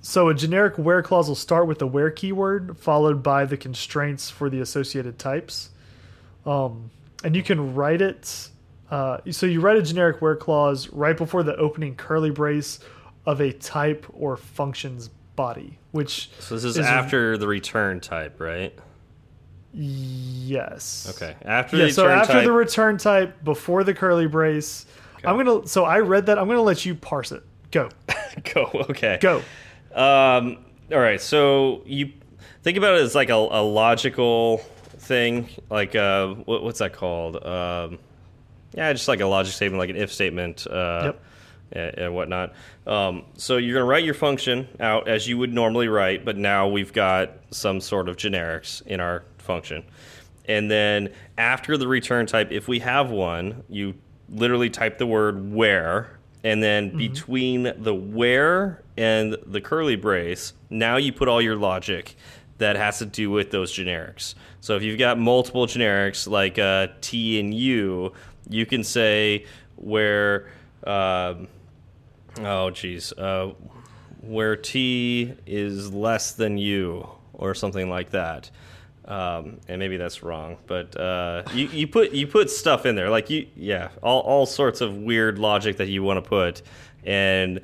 So 0.00 0.28
a 0.30 0.34
generic 0.34 0.78
where 0.78 1.02
clause 1.02 1.28
will 1.28 1.34
start 1.34 1.66
with 1.66 1.78
the 1.78 1.86
where 1.86 2.10
keyword, 2.10 2.78
followed 2.78 3.22
by 3.22 3.44
the 3.44 3.58
constraints 3.58 4.30
for 4.30 4.48
the 4.48 4.60
associated 4.60 5.18
types. 5.18 5.70
Um, 6.46 6.90
and 7.22 7.36
you 7.36 7.42
can 7.42 7.74
write 7.74 8.00
it. 8.00 8.48
Uh, 8.90 9.18
so 9.30 9.44
you 9.44 9.60
write 9.60 9.76
a 9.76 9.82
generic 9.82 10.22
where 10.22 10.36
clause 10.36 10.88
right 10.90 11.16
before 11.16 11.42
the 11.42 11.56
opening 11.56 11.96
curly 11.96 12.30
brace 12.30 12.78
of 13.26 13.40
a 13.40 13.52
type 13.52 14.06
or 14.14 14.36
function's 14.36 15.10
body, 15.36 15.78
which 15.92 16.30
So 16.40 16.54
this 16.56 16.64
is, 16.64 16.78
Is- 16.78 16.86
after 16.86 17.36
the 17.38 17.46
return 17.46 18.00
type, 18.00 18.40
right? 18.40 18.76
yes. 19.72 21.12
Okay. 21.16 21.36
After 21.44 21.76
Yeah. 21.76 21.84
the 21.86 21.92
So 21.92 22.04
return 22.04 22.18
after 22.18 22.32
type. 22.32 22.44
the 22.44 22.52
return 22.52 22.98
type, 22.98 23.44
before 23.44 23.84
the 23.84 23.94
curly 23.94 24.26
brace, 24.26 24.86
I'm 25.24 25.36
gonna. 25.36 25.66
So 25.66 25.84
I 25.84 26.00
read 26.00 26.26
that. 26.26 26.38
I'm 26.38 26.46
gonna 26.48 26.62
let 26.62 26.84
you 26.86 26.94
parse 26.94 27.32
it. 27.32 27.42
Go. 27.70 27.88
go. 28.54 28.70
Okay. 28.90 29.18
Go. 29.20 29.38
Um, 29.94 30.58
all 30.92 30.98
right. 31.00 31.20
So 31.20 31.82
you 31.84 32.12
think 32.62 32.78
about 32.78 32.94
it 32.94 33.02
as 33.02 33.14
like 33.14 33.28
a, 33.30 33.34
a 33.34 33.62
logical 33.62 34.58
thing, 34.98 35.48
like 35.70 35.94
uh, 35.96 36.28
what, 36.28 36.62
what's 36.62 36.78
that 36.78 36.92
called? 36.92 37.44
Um, 37.44 37.98
yeah, 38.74 38.92
just 38.92 39.08
like 39.08 39.20
a 39.20 39.26
logic 39.26 39.52
statement, 39.52 39.78
like 39.78 39.90
an 39.90 39.96
if 39.96 40.12
statement. 40.12 40.66
Uh, 40.66 41.00
Yep. 41.06 41.22
And, 41.72 42.14
whatnot. 42.14 42.54
Um, 42.86 43.24
so 43.36 43.56
you're 43.56 43.74
going 43.74 43.82
to 43.82 43.90
write 43.90 44.04
your 44.04 44.14
function 44.14 44.68
out 44.78 45.08
as 45.08 45.26
you 45.26 45.36
would 45.38 45.52
normally 45.52 45.88
write, 45.88 46.24
but 46.24 46.36
now 46.36 46.68
we've 46.68 46.92
got 46.92 47.32
some 47.50 47.80
sort 47.80 48.08
of 48.08 48.16
generics 48.16 48.86
in 48.86 49.00
our 49.00 49.24
function. 49.38 49.84
And 50.46 50.70
then 50.70 51.12
after 51.36 51.76
the 51.76 51.88
return 51.88 52.26
type, 52.26 52.52
if 52.52 52.68
we 52.68 52.78
have 52.78 53.10
one, 53.10 53.64
you 53.68 53.94
literally 54.28 54.70
type 54.70 54.98
the 54.98 55.06
word 55.06 55.52
where, 55.52 56.18
and 56.44 56.62
then 56.62 56.96
between 56.96 57.72
the 57.82 57.94
where 57.94 58.82
and 58.96 59.36
the 59.46 59.60
curly 59.60 59.96
brace, 59.96 60.52
now 60.70 60.96
you 60.96 61.12
put 61.12 61.26
all 61.26 61.42
your 61.42 61.56
logic 61.56 62.14
that 62.58 62.76
has 62.76 62.98
to 63.00 63.06
do 63.06 63.30
with 63.30 63.50
those 63.50 63.72
generics. 63.72 64.34
So 64.60 64.76
if 64.76 64.82
you've 64.82 64.98
got 64.98 65.18
multiple 65.18 65.66
generics 65.66 66.28
like 66.28 66.58
uh, 66.58 66.88
T 67.00 67.40
and 67.40 67.52
U, 67.52 68.12
you 68.48 68.66
can 68.66 68.84
say 68.84 69.46
where, 69.74 70.48
um, 70.86 71.48
oh 72.40 72.70
geez, 72.70 73.12
uh, 73.12 73.52
where 74.20 74.56
T 74.56 75.34
is 75.46 75.92
less 75.92 76.32
than 76.32 76.58
U 76.58 77.08
or 77.32 77.54
something 77.54 77.88
like 77.88 78.10
that. 78.10 78.50
Um, 79.04 79.60
and 79.68 79.78
maybe 79.78 79.96
that's 79.96 80.24
wrong, 80.24 80.56
but 80.66 80.96
uh, 80.98 81.44
you, 81.54 81.68
you 81.68 81.86
put 81.86 82.10
you 82.10 82.26
put 82.26 82.50
stuff 82.50 82.86
in 82.86 82.96
there 82.96 83.08
like 83.08 83.30
you 83.30 83.46
yeah 83.54 83.90
all, 84.02 84.20
all 84.22 84.46
sorts 84.46 84.80
of 84.80 84.96
weird 84.96 85.38
logic 85.38 85.76
that 85.76 85.86
you 85.86 86.02
want 86.02 86.22
to 86.22 86.28
put, 86.28 86.62
and 87.04 87.60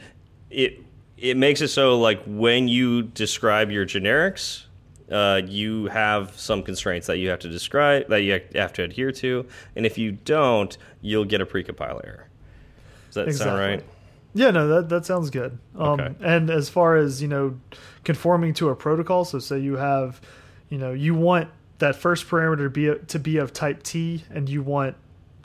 it 0.51 0.81
it 1.19 1.37
makes 1.37 1.61
it 1.61 1.69
so 1.69 1.99
like 1.99 2.23
when 2.27 2.69
you 2.69 3.03
describe 3.03 3.73
your 3.73 3.85
generics, 3.85 4.67
uh, 5.11 5.41
you 5.45 5.87
have 5.87 6.39
some 6.39 6.63
constraints 6.63 7.09
that 7.09 7.19
you 7.19 7.29
have 7.29 7.41
to 7.41 7.49
describe 7.49 8.09
that 8.09 8.23
you 8.23 8.41
have 8.55 8.73
to 8.75 8.85
adhere 8.85 9.11
to, 9.11 9.45
and 9.75 9.85
if 9.85 9.99
you 9.99 10.13
don't, 10.13 10.79
you'll 11.01 11.25
get 11.25 11.41
a 11.41 11.47
precompile 11.47 12.01
error. 12.07 12.29
Does 13.11 13.15
that 13.15 13.35
sound 13.35 13.59
right? 13.59 13.85
Yeah, 14.35 14.51
no, 14.51 14.67
that 14.69 14.89
that 14.89 15.05
sounds 15.07 15.31
good. 15.31 15.59
Um, 15.77 16.01
Okay. 16.01 16.15
And 16.23 16.51
as 16.51 16.69
far 16.69 16.97
as 16.97 17.21
you 17.21 17.29
know, 17.29 17.59
conforming 18.05 18.55
to 18.55 18.71
a 18.71 18.77
protocol. 18.77 19.25
So 19.25 19.39
say 19.39 19.59
you 19.59 19.77
have, 19.77 20.21
you 20.69 20.79
know, 20.79 20.93
you 20.93 21.15
want 21.15 21.49
that 21.79 21.97
first 21.97 22.29
parameter 22.29 22.65
to 22.65 22.71
be 22.71 22.95
to 23.09 23.19
be 23.19 23.37
of 23.39 23.53
type 23.53 23.83
T, 23.83 24.25
and 24.31 24.49
you 24.49 24.63
want 24.63 24.97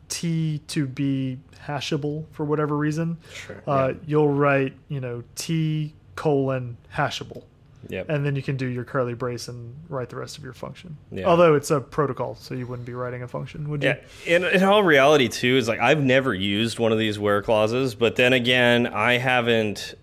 T 0.10 0.60
to 0.68 0.88
be 0.88 1.40
hashable 1.68 2.26
for 2.32 2.46
whatever 2.46 2.78
reason. 2.78 3.18
Sure. 3.34 3.62
Uh, 3.68 3.94
You'll 4.06 4.30
write, 4.30 4.74
you 4.88 5.02
know, 5.02 5.24
T 5.36 5.94
colon 6.16 6.78
hashable, 6.96 7.44
Yep. 7.90 8.10
and 8.10 8.26
then 8.26 8.36
you 8.36 8.42
can 8.42 8.58
do 8.58 8.66
your 8.66 8.84
curly 8.84 9.14
brace 9.14 9.48
and 9.48 9.76
write 9.90 10.10
the 10.10 10.16
rest 10.16 10.38
of 10.38 10.44
your 10.44 10.54
function. 10.54 10.98
Yeah. 11.12 11.26
Although 11.26 11.56
it's 11.56 11.72
a 11.72 11.80
protocol, 11.80 12.36
so 12.36 12.54
you 12.54 12.68
wouldn't 12.68 12.86
be 12.86 12.94
writing 12.94 13.24
a 13.24 13.28
function, 13.28 13.70
would 13.70 13.84
you? 13.84 13.90
Yeah, 13.90 14.36
in, 14.36 14.44
in 14.44 14.64
all 14.64 14.84
reality, 14.84 15.28
too, 15.28 15.58
is 15.58 15.68
like 15.68 15.80
I've 15.80 16.04
never 16.04 16.34
used 16.34 16.80
one 16.80 16.92
of 16.92 16.98
these 16.98 17.18
where 17.18 17.42
clauses, 17.42 17.96
but 17.96 18.16
then 18.16 18.34
again, 18.34 18.88
I 18.88 19.18
haven't. 19.18 19.96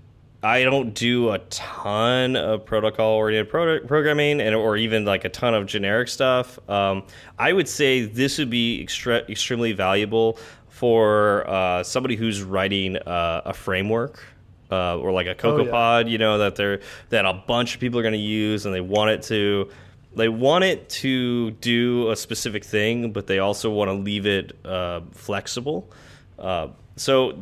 I 0.42 0.62
don't 0.62 0.92
do 0.92 1.30
a 1.30 1.38
ton 1.38 2.36
of 2.36 2.66
protocol-oriented 2.66 3.48
pro 3.50 3.80
programming, 3.80 4.42
and 4.42 4.54
or 4.54 4.76
even 4.76 5.06
like 5.06 5.24
a 5.24 5.30
ton 5.30 5.54
of 5.54 5.64
generic 5.64 6.08
stuff. 6.08 6.58
Um, 6.68 7.04
I 7.38 7.54
would 7.54 7.66
say 7.66 8.04
this 8.04 8.36
would 8.36 8.50
be 8.50 8.84
extre 8.84 9.26
extremely 9.30 9.72
valuable 9.72 10.38
for 10.68 11.48
uh, 11.48 11.82
somebody 11.82 12.16
who's 12.16 12.42
writing 12.42 12.96
uh, 12.98 13.42
a 13.46 13.54
framework. 13.54 14.22
Uh, 14.70 14.98
or 14.98 15.12
like 15.12 15.26
a 15.26 15.36
Oh, 15.44 15.56
yeah. 15.58 15.64
CocoaPod, 15.70 16.08
you 16.10 16.18
know 16.18 16.38
that 16.38 16.56
they're 16.56 16.80
that 17.10 17.26
a 17.26 17.32
bunch 17.34 17.74
of 17.74 17.80
people 17.80 17.98
are 17.98 18.02
going 18.02 18.12
to 18.14 18.18
use, 18.18 18.64
and 18.66 18.74
they 18.74 18.80
want 18.80 19.10
it 19.10 19.22
to 19.24 19.70
they 20.16 20.28
want 20.28 20.64
it 20.64 20.88
to 20.88 21.50
do 21.52 22.10
a 22.10 22.16
specific 22.16 22.64
thing, 22.64 23.12
but 23.12 23.26
they 23.26 23.40
also 23.40 23.68
want 23.70 23.88
to 23.90 23.94
leave 23.94 24.26
it 24.26 24.56
uh, 24.64 25.00
flexible. 25.12 25.90
Uh, 26.38 26.68
so 26.96 27.38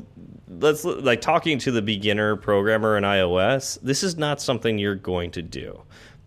let's 0.49 0.85
like 0.85 1.21
talking 1.21 1.59
to 1.59 1.71
the 1.71 1.83
beginner 1.83 2.35
programmer 2.37 2.97
in 2.97 3.05
iOS. 3.05 3.79
This 3.83 4.03
is 4.03 4.17
not 4.17 4.41
something 4.41 4.79
you're 4.79 4.95
going 4.95 5.31
to 5.33 5.43
do. 5.43 5.81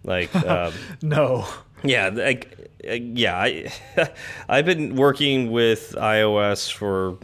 Like, 0.03 0.33
um, 0.45 0.71
No. 1.01 1.45
yeah, 1.83 2.09
like, 2.09 2.69
yeah. 2.83 3.35
I 3.37 3.71
I've 4.49 4.65
been 4.65 4.95
working 4.95 5.51
with 5.51 5.95
iOS 5.97 6.71
for 6.71 7.17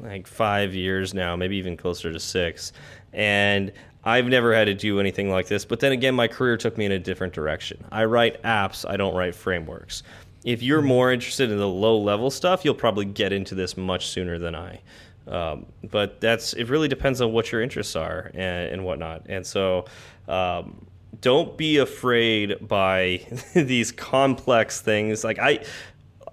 like 0.00 0.26
five 0.26 0.74
years 0.74 1.14
now, 1.14 1.34
maybe 1.36 1.56
even 1.56 1.76
closer 1.78 2.12
to 2.12 2.20
six, 2.20 2.72
and 3.16 3.72
I've 4.04 4.26
never 4.26 4.54
had 4.54 4.66
to 4.66 4.74
do 4.74 5.00
anything 5.00 5.30
like 5.30 5.48
this. 5.48 5.64
But 5.64 5.80
then 5.80 5.90
again, 5.90 6.14
my 6.14 6.28
career 6.28 6.56
took 6.56 6.78
me 6.78 6.84
in 6.84 6.92
a 6.92 6.98
different 6.98 7.32
direction. 7.32 7.82
I 7.90 8.04
write 8.04 8.40
apps. 8.44 8.88
I 8.88 8.96
don't 8.96 9.16
write 9.16 9.34
frameworks. 9.34 10.04
If 10.44 10.62
you're 10.62 10.82
more 10.82 11.10
interested 11.10 11.50
in 11.50 11.58
the 11.58 11.66
low 11.66 11.98
level 11.98 12.30
stuff, 12.30 12.64
you'll 12.64 12.74
probably 12.74 13.06
get 13.06 13.32
into 13.32 13.56
this 13.56 13.76
much 13.76 14.06
sooner 14.06 14.38
than 14.38 14.54
I. 14.54 14.80
Um, 15.26 15.66
but 15.90 16.20
that's 16.20 16.52
it. 16.52 16.68
Really 16.68 16.86
depends 16.86 17.20
on 17.20 17.32
what 17.32 17.50
your 17.50 17.62
interests 17.62 17.96
are 17.96 18.30
and, 18.34 18.72
and 18.72 18.84
whatnot. 18.84 19.22
And 19.28 19.44
so, 19.44 19.86
um, 20.28 20.86
don't 21.20 21.56
be 21.56 21.78
afraid 21.78 22.68
by 22.68 23.26
these 23.54 23.90
complex 23.90 24.80
things. 24.80 25.24
Like 25.24 25.40
I, 25.40 25.64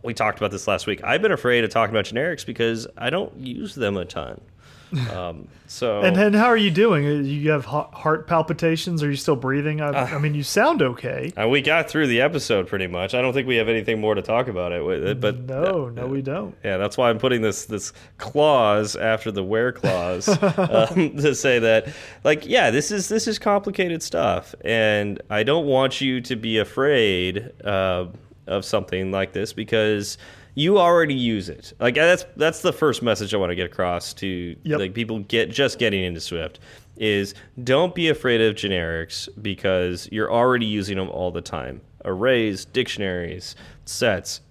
we 0.04 0.14
talked 0.14 0.38
about 0.38 0.52
this 0.52 0.68
last 0.68 0.86
week. 0.86 1.04
I've 1.04 1.22
been 1.24 1.32
afraid 1.32 1.64
of 1.64 1.72
talking 1.72 1.96
about 1.96 2.06
generics 2.06 2.46
because 2.46 2.86
I 2.98 3.10
don't 3.10 3.36
use 3.38 3.74
them 3.74 3.98
a 3.98 4.06
ton. 4.06 4.42
Um, 5.12 5.48
so 5.68 6.02
And 6.02 6.16
and 6.18 6.36
how 6.36 6.46
are 6.46 6.58
you 6.58 6.70
doing? 6.72 7.06
Uh, 7.06 7.10
You 7.24 7.52
have 7.52 7.66
heart 7.66 8.28
palpitations? 8.28 9.02
Are 9.02 9.10
you 9.10 9.16
still 9.16 9.36
breathing? 9.36 9.82
I, 9.82 9.88
Uh, 9.90 10.06
I 10.16 10.18
mean, 10.20 10.36
you 10.36 10.44
sound 10.44 10.82
okay. 10.82 11.32
uh, 11.42 11.48
we 11.48 11.62
got 11.62 11.90
through 11.90 12.08
the 12.08 12.22
episode 12.22 12.68
pretty 12.68 12.88
much. 12.88 13.14
I 13.14 13.22
don't 13.22 13.34
think 13.34 13.48
we 13.48 13.56
have 13.56 13.70
anything 13.70 14.00
more 14.00 14.14
to 14.16 14.22
talk 14.22 14.48
about 14.48 14.72
it 14.72 14.84
with 14.86 15.04
it. 15.04 15.20
But 15.20 15.42
No, 15.42 15.90
no, 15.90 16.06
we 16.08 16.22
don't. 16.22 16.56
Yeah, 16.64 16.78
that's 16.78 16.98
why 16.98 17.10
I'm 17.10 17.18
putting 17.18 17.42
this 17.42 17.66
this 17.66 17.92
clause 18.18 18.96
after 18.96 19.32
the 19.32 19.44
where 19.44 19.72
clause 19.72 20.28
um, 20.58 21.18
to 21.18 21.34
say 21.36 21.60
that, 21.60 21.88
like, 22.24 22.46
yeah, 22.48 22.72
this 22.72 22.92
is 22.92 23.10
this 23.10 23.28
is 23.28 23.40
complicated 23.40 24.04
stuff, 24.04 24.54
and 24.64 25.22
I 25.30 25.44
don't 25.44 25.66
want 25.66 26.02
you 26.02 26.22
to 26.22 26.36
be 26.36 26.58
afraid 26.60 27.52
uh, 27.64 28.06
of 28.48 28.66
something 28.66 29.12
like 29.12 29.34
this 29.34 29.54
because 29.54 30.18
you 30.56 30.78
already 30.80 31.16
use 31.16 31.50
it. 31.50 31.74
Like 31.80 31.96
that's 31.96 32.26
that's 32.36 32.62
the 32.62 32.74
first 32.74 33.02
message 33.02 33.34
I 33.34 33.38
want 33.38 33.52
to 33.52 33.56
get 33.56 33.66
across 33.66 34.14
to 34.16 34.56
Yep. 34.64 34.80
like 34.80 34.94
people 34.94 35.20
get 35.20 35.50
just 35.50 35.80
getting 35.80 36.04
into 36.04 36.20
Swift 36.22 36.60
is 36.98 37.34
don't 37.64 37.96
be 37.96 38.10
afraid 38.10 38.40
of 38.42 38.56
generics 38.56 39.28
because 39.42 40.08
you're 40.12 40.32
already 40.32 40.66
using 40.68 40.98
them 40.98 41.10
all 41.10 41.32
the 41.32 41.42
time. 41.42 41.82
Arrays, 42.06 42.66
dictionaries, 42.66 43.56
sets, 43.86 44.42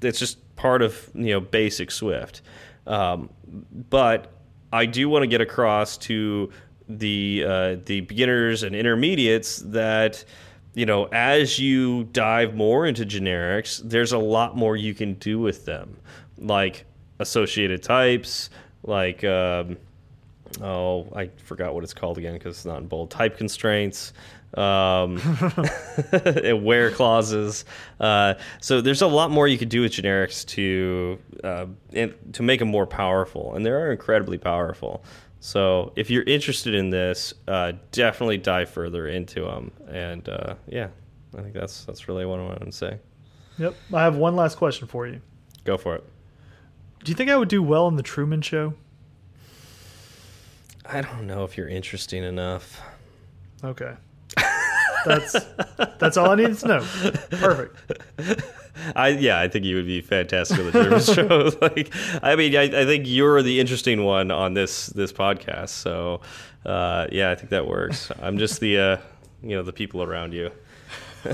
it's 0.00 0.18
just 0.18 0.38
part 0.56 0.82
of 0.82 1.10
you 1.14 1.32
know 1.32 1.40
basic 1.40 1.90
Swift. 1.90 2.42
Um, 2.86 3.30
but 3.90 4.32
I 4.72 4.86
do 4.86 5.08
want 5.08 5.22
to 5.24 5.26
get 5.26 5.40
across 5.40 5.96
to 5.98 6.52
the 6.88 7.44
uh, 7.46 7.76
the 7.84 8.02
beginners 8.02 8.62
and 8.62 8.74
intermediates 8.76 9.58
that 9.66 10.24
you 10.74 10.86
know 10.86 11.04
as 11.06 11.58
you 11.58 12.04
dive 12.04 12.54
more 12.54 12.86
into 12.86 13.04
generics, 13.04 13.80
there's 13.84 14.12
a 14.12 14.18
lot 14.18 14.56
more 14.56 14.76
you 14.76 14.94
can 14.94 15.14
do 15.14 15.38
with 15.38 15.64
them, 15.64 15.96
like 16.38 16.84
associated 17.18 17.82
types, 17.82 18.50
like 18.82 19.22
um, 19.24 19.76
oh 20.60 21.08
I 21.14 21.30
forgot 21.44 21.74
what 21.74 21.84
it's 21.84 21.94
called 21.94 22.18
again 22.18 22.34
because 22.34 22.56
it's 22.56 22.66
not 22.66 22.78
in 22.78 22.86
bold. 22.86 23.10
Type 23.10 23.36
constraints. 23.36 24.12
Um, 24.54 25.18
and 26.12 26.62
where 26.62 26.90
clauses. 26.90 27.64
Uh, 27.98 28.34
so 28.60 28.82
there's 28.82 29.00
a 29.00 29.06
lot 29.06 29.30
more 29.30 29.48
you 29.48 29.56
could 29.56 29.70
do 29.70 29.80
with 29.80 29.92
generics 29.92 30.44
to 30.48 31.18
uh, 31.42 31.66
in, 31.92 32.14
to 32.32 32.42
make 32.42 32.58
them 32.58 32.68
more 32.68 32.86
powerful, 32.86 33.54
and 33.54 33.64
they 33.64 33.70
are 33.70 33.90
incredibly 33.90 34.36
powerful. 34.36 35.04
So 35.44 35.92
if 35.96 36.08
you're 36.08 36.22
interested 36.22 36.72
in 36.72 36.90
this, 36.90 37.34
uh, 37.48 37.72
definitely 37.90 38.38
dive 38.38 38.70
further 38.70 39.08
into 39.08 39.40
them. 39.40 39.72
And 39.88 40.28
uh, 40.28 40.54
yeah, 40.68 40.86
I 41.36 41.42
think 41.42 41.52
that's 41.52 41.84
that's 41.84 42.06
really 42.06 42.24
what 42.24 42.38
I 42.38 42.44
wanted 42.44 42.66
to 42.66 42.72
say. 42.72 42.98
Yep. 43.58 43.74
I 43.92 44.04
have 44.04 44.14
one 44.14 44.36
last 44.36 44.56
question 44.56 44.86
for 44.86 45.04
you. 45.04 45.20
Go 45.64 45.76
for 45.76 45.96
it. 45.96 46.04
Do 47.02 47.10
you 47.10 47.16
think 47.16 47.28
I 47.28 47.36
would 47.36 47.48
do 47.48 47.60
well 47.60 47.88
in 47.88 47.96
the 47.96 48.04
Truman 48.04 48.40
Show? 48.40 48.74
I 50.86 51.00
don't 51.00 51.26
know 51.26 51.42
if 51.42 51.56
you're 51.56 51.68
interesting 51.68 52.22
enough. 52.22 52.80
Okay. 53.64 53.94
That's 55.04 55.34
that's 55.98 56.16
all 56.16 56.30
I 56.30 56.36
needed 56.36 56.56
to 56.58 56.68
know. 56.68 56.86
Perfect. 57.30 57.76
I 58.96 59.08
yeah, 59.08 59.38
I 59.38 59.48
think 59.48 59.64
you 59.64 59.76
would 59.76 59.86
be 59.86 60.00
fantastic 60.00 60.58
on 60.58 60.66
the 60.66 60.72
German 60.72 61.00
Show. 61.00 61.52
like, 61.60 61.94
I 62.22 62.36
mean, 62.36 62.56
I, 62.56 62.62
I, 62.62 62.84
think 62.84 63.04
you're 63.06 63.42
the 63.42 63.60
interesting 63.60 64.04
one 64.04 64.30
on 64.30 64.54
this 64.54 64.86
this 64.88 65.12
podcast. 65.12 65.70
So, 65.70 66.20
uh, 66.64 67.06
yeah, 67.12 67.30
I 67.30 67.34
think 67.34 67.50
that 67.50 67.66
works. 67.66 68.10
I'm 68.20 68.38
just 68.38 68.60
the 68.60 68.78
uh, 68.78 68.96
you 69.42 69.56
know 69.56 69.62
the 69.62 69.72
people 69.72 70.02
around 70.02 70.32
you. 70.32 70.50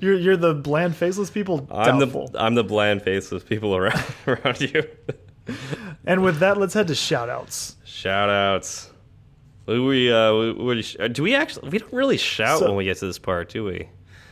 you're 0.00 0.18
you're 0.18 0.36
the 0.36 0.54
bland 0.54 0.96
faceless 0.96 1.30
people. 1.30 1.66
I'm 1.70 1.98
the 1.98 2.30
I'm 2.34 2.54
the 2.54 2.64
bland 2.64 3.02
faceless 3.02 3.44
people 3.44 3.76
around 3.76 4.02
around 4.26 4.60
you. 4.60 4.84
and 6.04 6.22
with 6.22 6.38
that, 6.38 6.58
let's 6.58 6.74
head 6.74 6.88
to 6.88 6.94
shout 6.94 7.28
outs. 7.28 7.76
Shout 7.84 8.28
outs. 8.28 8.90
We, 9.66 10.12
uh, 10.12 10.34
we, 10.34 10.52
we, 10.52 10.82
do 11.08 11.22
we 11.22 11.34
actually? 11.34 11.70
We 11.70 11.78
don't 11.78 11.92
really 11.92 12.18
shout 12.18 12.58
so, 12.58 12.66
when 12.66 12.76
we 12.76 12.84
get 12.84 12.98
to 12.98 13.06
this 13.06 13.18
part, 13.18 13.48
do 13.48 13.64
we? 13.64 13.88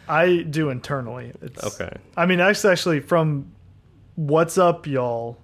I 0.09 0.43
do 0.43 0.71
internally. 0.71 1.33
It's, 1.41 1.63
okay. 1.63 1.97
I 2.17 2.27
mean, 2.27 2.41
actually, 2.41 2.73
actually, 2.73 3.01
from 3.01 3.53
"What's 4.17 4.59
up, 4.59 4.87
y'all," 4.87 5.39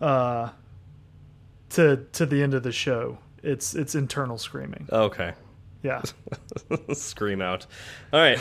uh, 0.00 0.50
to 1.70 2.06
to 2.12 2.26
the 2.26 2.42
end 2.42 2.54
of 2.54 2.62
the 2.62 2.72
show, 2.72 3.18
it's 3.42 3.74
it's 3.74 3.94
internal 3.94 4.38
screaming. 4.38 4.88
Okay. 4.90 5.32
Yeah. 5.82 6.02
Scream 6.92 7.40
out. 7.40 7.66
All 8.12 8.20
right. 8.20 8.40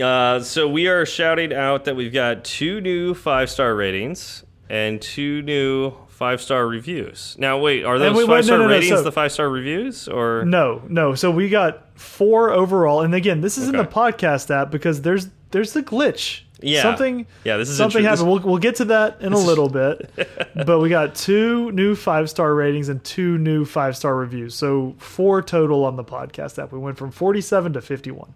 Uh, 0.00 0.40
so 0.40 0.68
we 0.68 0.86
are 0.86 1.04
shouting 1.04 1.52
out 1.52 1.84
that 1.86 1.96
we've 1.96 2.12
got 2.12 2.44
two 2.44 2.80
new 2.80 3.14
five 3.14 3.50
star 3.50 3.74
ratings 3.74 4.44
and 4.70 5.02
two 5.02 5.42
new 5.42 5.92
five 6.18 6.42
star 6.42 6.66
reviews. 6.66 7.36
Now, 7.38 7.58
wait, 7.60 7.84
are 7.84 7.96
those 7.96 8.26
five 8.26 8.44
star 8.44 8.58
no, 8.58 8.64
no, 8.64 8.70
ratings 8.70 8.88
so, 8.88 9.02
the 9.04 9.12
five 9.12 9.30
star 9.30 9.48
reviews 9.48 10.08
or 10.08 10.44
no? 10.44 10.82
No. 10.88 11.14
So 11.14 11.30
we 11.30 11.48
got 11.48 11.96
four 11.96 12.50
overall, 12.50 13.02
and 13.02 13.14
again, 13.14 13.40
this 13.40 13.56
is 13.56 13.68
okay. 13.68 13.78
in 13.78 13.84
the 13.84 13.88
podcast 13.88 14.50
app 14.50 14.72
because 14.72 15.02
there's 15.02 15.28
there's 15.52 15.74
the 15.74 15.82
glitch. 15.82 16.40
Yeah. 16.60 16.82
Something. 16.82 17.24
Yeah. 17.44 17.56
This 17.56 17.68
is 17.68 17.76
something 17.76 18.02
happened. 18.02 18.28
We'll 18.28 18.40
we'll 18.40 18.58
get 18.58 18.74
to 18.76 18.86
that 18.86 19.20
in 19.20 19.32
a 19.32 19.38
little 19.38 19.68
bit, 19.68 20.10
but 20.66 20.80
we 20.80 20.88
got 20.88 21.14
two 21.14 21.70
new 21.70 21.94
five 21.94 22.28
star 22.28 22.52
ratings 22.52 22.88
and 22.88 23.02
two 23.04 23.38
new 23.38 23.64
five 23.64 23.96
star 23.96 24.16
reviews. 24.16 24.56
So 24.56 24.96
four 24.98 25.40
total 25.40 25.84
on 25.84 25.94
the 25.94 26.04
podcast 26.04 26.60
app. 26.60 26.72
We 26.72 26.80
went 26.80 26.98
from 26.98 27.12
forty 27.12 27.40
seven 27.40 27.74
to 27.74 27.80
fifty 27.80 28.10
one. 28.10 28.34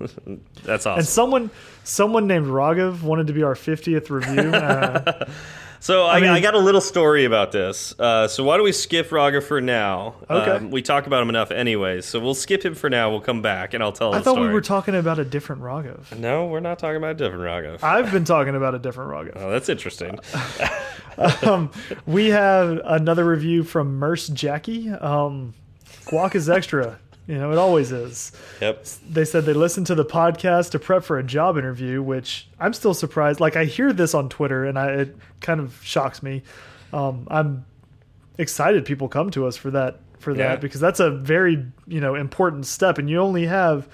That's 0.64 0.86
awesome. 0.86 1.00
And 1.00 1.06
someone 1.06 1.50
someone 1.82 2.26
named 2.26 2.46
Raghav 2.46 3.02
wanted 3.02 3.26
to 3.26 3.34
be 3.34 3.42
our 3.42 3.54
fiftieth 3.54 4.08
review. 4.08 4.54
Uh, 4.54 5.28
so 5.84 6.04
I, 6.04 6.16
I, 6.16 6.20
mean, 6.20 6.30
I 6.30 6.40
got 6.40 6.54
a 6.54 6.58
little 6.58 6.80
story 6.80 7.26
about 7.26 7.52
this. 7.52 7.94
Uh, 7.98 8.26
so 8.26 8.42
why 8.42 8.56
don't 8.56 8.64
we 8.64 8.72
skip 8.72 9.12
Raga 9.12 9.42
for 9.42 9.60
now? 9.60 10.14
Okay. 10.30 10.50
Um, 10.52 10.70
we 10.70 10.80
talk 10.80 11.06
about 11.06 11.22
him 11.22 11.28
enough 11.28 11.50
anyways, 11.50 12.06
so 12.06 12.20
we'll 12.20 12.32
skip 12.32 12.64
him 12.64 12.74
for 12.74 12.88
now. 12.88 13.10
We'll 13.10 13.20
come 13.20 13.42
back 13.42 13.74
and 13.74 13.82
I'll 13.82 13.92
tell. 13.92 14.14
I 14.14 14.20
thought 14.20 14.32
story. 14.36 14.46
we 14.46 14.54
were 14.54 14.62
talking 14.62 14.94
about 14.94 15.18
a 15.18 15.26
different 15.26 15.60
Raghav. 15.60 16.18
No, 16.18 16.46
we're 16.46 16.60
not 16.60 16.78
talking 16.78 16.96
about 16.96 17.10
a 17.10 17.14
different 17.14 17.42
Raghav. 17.42 17.82
I've 17.82 18.10
been 18.10 18.24
talking 18.24 18.54
about 18.54 18.74
a 18.74 18.78
different 18.78 19.10
Raghav. 19.10 19.42
Oh, 19.42 19.50
that's 19.50 19.68
interesting. 19.68 20.18
um, 21.42 21.70
we 22.06 22.30
have 22.30 22.80
another 22.86 23.26
review 23.26 23.62
from 23.62 23.96
Merce 23.96 24.28
Jackie. 24.28 24.88
Um, 24.88 25.52
guac 26.06 26.34
is 26.34 26.48
extra. 26.48 26.98
You 27.26 27.38
know, 27.38 27.52
it 27.52 27.58
always 27.58 27.90
is. 27.90 28.32
Yep. 28.60 28.84
They 29.08 29.24
said 29.24 29.46
they 29.46 29.54
listened 29.54 29.86
to 29.86 29.94
the 29.94 30.04
podcast 30.04 30.72
to 30.72 30.78
prep 30.78 31.04
for 31.04 31.18
a 31.18 31.22
job 31.22 31.56
interview, 31.56 32.02
which 32.02 32.48
I'm 32.60 32.74
still 32.74 32.92
surprised. 32.92 33.40
Like 33.40 33.56
I 33.56 33.64
hear 33.64 33.92
this 33.92 34.14
on 34.14 34.28
Twitter, 34.28 34.64
and 34.64 34.78
I, 34.78 34.88
it 34.92 35.16
kind 35.40 35.60
of 35.60 35.80
shocks 35.82 36.22
me. 36.22 36.42
Um, 36.92 37.26
I'm 37.30 37.64
excited 38.36 38.84
people 38.84 39.08
come 39.08 39.30
to 39.30 39.46
us 39.46 39.56
for 39.56 39.70
that 39.70 40.00
for 40.18 40.34
that 40.34 40.60
because 40.60 40.80
that's 40.80 41.00
a 41.00 41.10
very 41.10 41.64
you 41.86 42.00
know 42.00 42.14
important 42.14 42.66
step, 42.66 42.98
and 42.98 43.08
you 43.08 43.18
only 43.20 43.46
have 43.46 43.88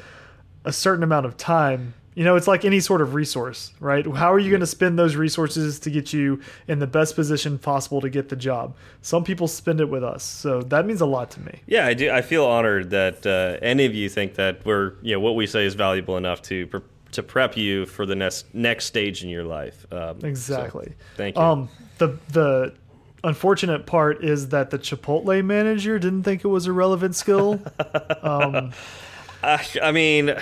a 0.65 0.73
certain 0.73 1.05
amount 1.05 1.27
of 1.27 1.37
time 1.37 1.95
you 2.21 2.27
know, 2.27 2.37
it's 2.37 2.47
like 2.47 2.67
any 2.67 2.81
sort 2.81 3.01
of 3.01 3.15
resource, 3.15 3.73
right? 3.81 4.07
How 4.07 4.31
are 4.31 4.39
you 4.39 4.51
going 4.51 4.61
to 4.61 4.67
spend 4.67 4.99
those 4.99 5.17
resources 5.17 5.81
to 5.81 5.91
get 5.91 6.13
you 6.13 6.43
in 6.69 6.79
the 6.79 6.87
best 6.87 7.15
position 7.15 7.59
possible 7.59 8.03
to 8.03 8.11
get 8.11 8.29
the 8.29 8.37
job? 8.37 8.77
Some 9.01 9.25
people 9.25 9.49
spend 9.49 9.81
it 9.81 9.89
with 9.89 10.05
us, 10.05 10.23
so 10.23 10.61
that 10.65 10.85
means 10.85 11.01
a 11.01 11.07
lot 11.07 11.31
to 11.31 11.41
me. 11.41 11.61
Yeah, 11.67 11.87
I 11.87 11.95
do. 11.95 12.11
I 12.11 12.21
feel 12.21 12.45
honored 12.45 12.91
that 12.91 13.25
uh, 13.25 13.59
any 13.63 13.87
of 13.87 13.95
you 13.95 14.11
think 14.11 14.35
that 14.35 14.67
we're, 14.67 14.97
you 15.01 15.15
know, 15.15 15.21
what 15.21 15.35
we 15.35 15.47
say 15.47 15.65
is 15.65 15.73
valuable 15.73 16.19
enough 16.19 16.43
to 16.43 16.67
pre 16.67 16.81
to 17.13 17.23
prep 17.23 17.57
you 17.57 17.87
for 17.87 18.05
the 18.05 18.15
next 18.15 18.55
next 18.55 18.85
stage 18.85 19.25
in 19.25 19.31
your 19.31 19.45
life. 19.45 19.91
Um, 19.91 20.19
exactly. 20.23 20.89
So, 20.89 21.05
thank 21.17 21.37
you. 21.37 21.43
Um, 21.43 21.71
the 21.97 22.19
the 22.29 22.75
unfortunate 23.25 23.87
part 23.87 24.23
is 24.23 24.51
that 24.51 24.69
the 24.69 24.79
Chipotle 24.79 25.43
manager 25.43 25.99
didn't 25.99 26.25
think 26.25 26.45
it 26.45 26.49
was 26.49 26.67
a 26.67 26.73
relevant 26.75 27.17
skill. 27.17 27.63
um, 28.23 28.73
I, 29.43 29.67
I 29.83 29.93
mean 29.93 30.37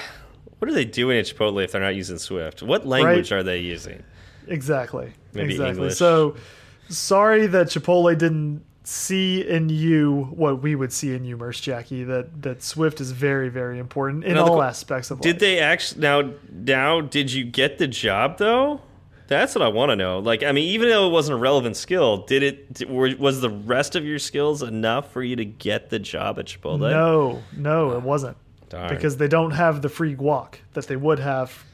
what 0.59 0.71
are 0.71 0.75
they 0.75 0.85
doing 0.85 1.19
at 1.19 1.27
Chipotle 1.27 1.63
if 1.63 1.73
they're 1.73 1.81
not 1.81 1.95
using 1.95 2.19
Swift? 2.19 2.63
What 2.63 2.87
language 2.87 3.31
right? 3.31 3.39
are 3.39 3.43
they 3.43 3.61
using? 3.61 4.03
Exactly. 4.47 5.13
Maybe 5.33 5.53
exactly. 5.53 5.83
English. 5.83 5.97
So 5.97 6.37
sorry 6.89 7.47
that 7.49 7.69
Chipotle 7.69 8.17
didn't 8.17 8.65
see 8.85 9.47
in 9.47 9.69
you 9.69 10.29
what 10.31 10.63
we 10.63 10.75
would 10.75 10.93
see 10.93 11.15
in 11.15 11.25
you, 11.25 11.37
Merce 11.37 11.61
Jackie. 11.61 12.05
That 12.05 12.43
that 12.43 12.63
Swift 12.63 13.01
is 13.01 13.13
very 13.13 13.49
very 13.49 13.79
important 13.79 14.25
in 14.25 14.35
now 14.35 14.47
all 14.47 14.57
the, 14.59 14.65
aspects 14.65 15.11
of. 15.11 15.21
Did 15.21 15.37
life. 15.37 15.41
they 15.41 15.59
actually 15.61 16.01
now 16.01 16.33
now 16.51 17.01
did 17.01 17.33
you 17.33 17.45
get 17.45 17.79
the 17.79 17.89
job 17.89 18.39
though? 18.39 18.81
That's 19.29 19.55
what 19.55 19.61
I 19.61 19.69
want 19.69 19.91
to 19.91 19.97
know. 19.97 20.21
Like, 20.21 20.43
I 20.43 20.53
mean, 20.53 20.71
even 20.71 20.89
though 20.89 21.07
it 21.07 21.11
wasn't 21.11 21.39
a 21.39 21.41
relevant 21.41 21.77
skill, 21.77 22.25
did 22.25 22.43
it? 22.43 22.89
was 22.89 23.43
the 23.43 23.51
rest 23.51 23.95
of 23.95 24.07
your 24.07 24.19
skills 24.19 24.63
enough 24.63 25.13
for 25.13 25.23
you 25.23 25.37
to 25.37 25.45
get 25.45 25.91
the 25.91 25.99
job 25.99 26.39
at 26.39 26.47
Chipotle? 26.47 26.91
No, 26.91 27.43
no, 27.55 27.93
it 27.93 28.01
wasn't. 28.01 28.39
Darn. 28.69 28.89
because 28.89 29.17
they 29.17 29.29
don't 29.29 29.53
have 29.53 29.83
the 29.83 29.89
free 29.89 30.15
guac 30.15 30.57
that 30.75 30.87
they 30.87 30.97
would 30.97 31.19
have, 31.19 31.65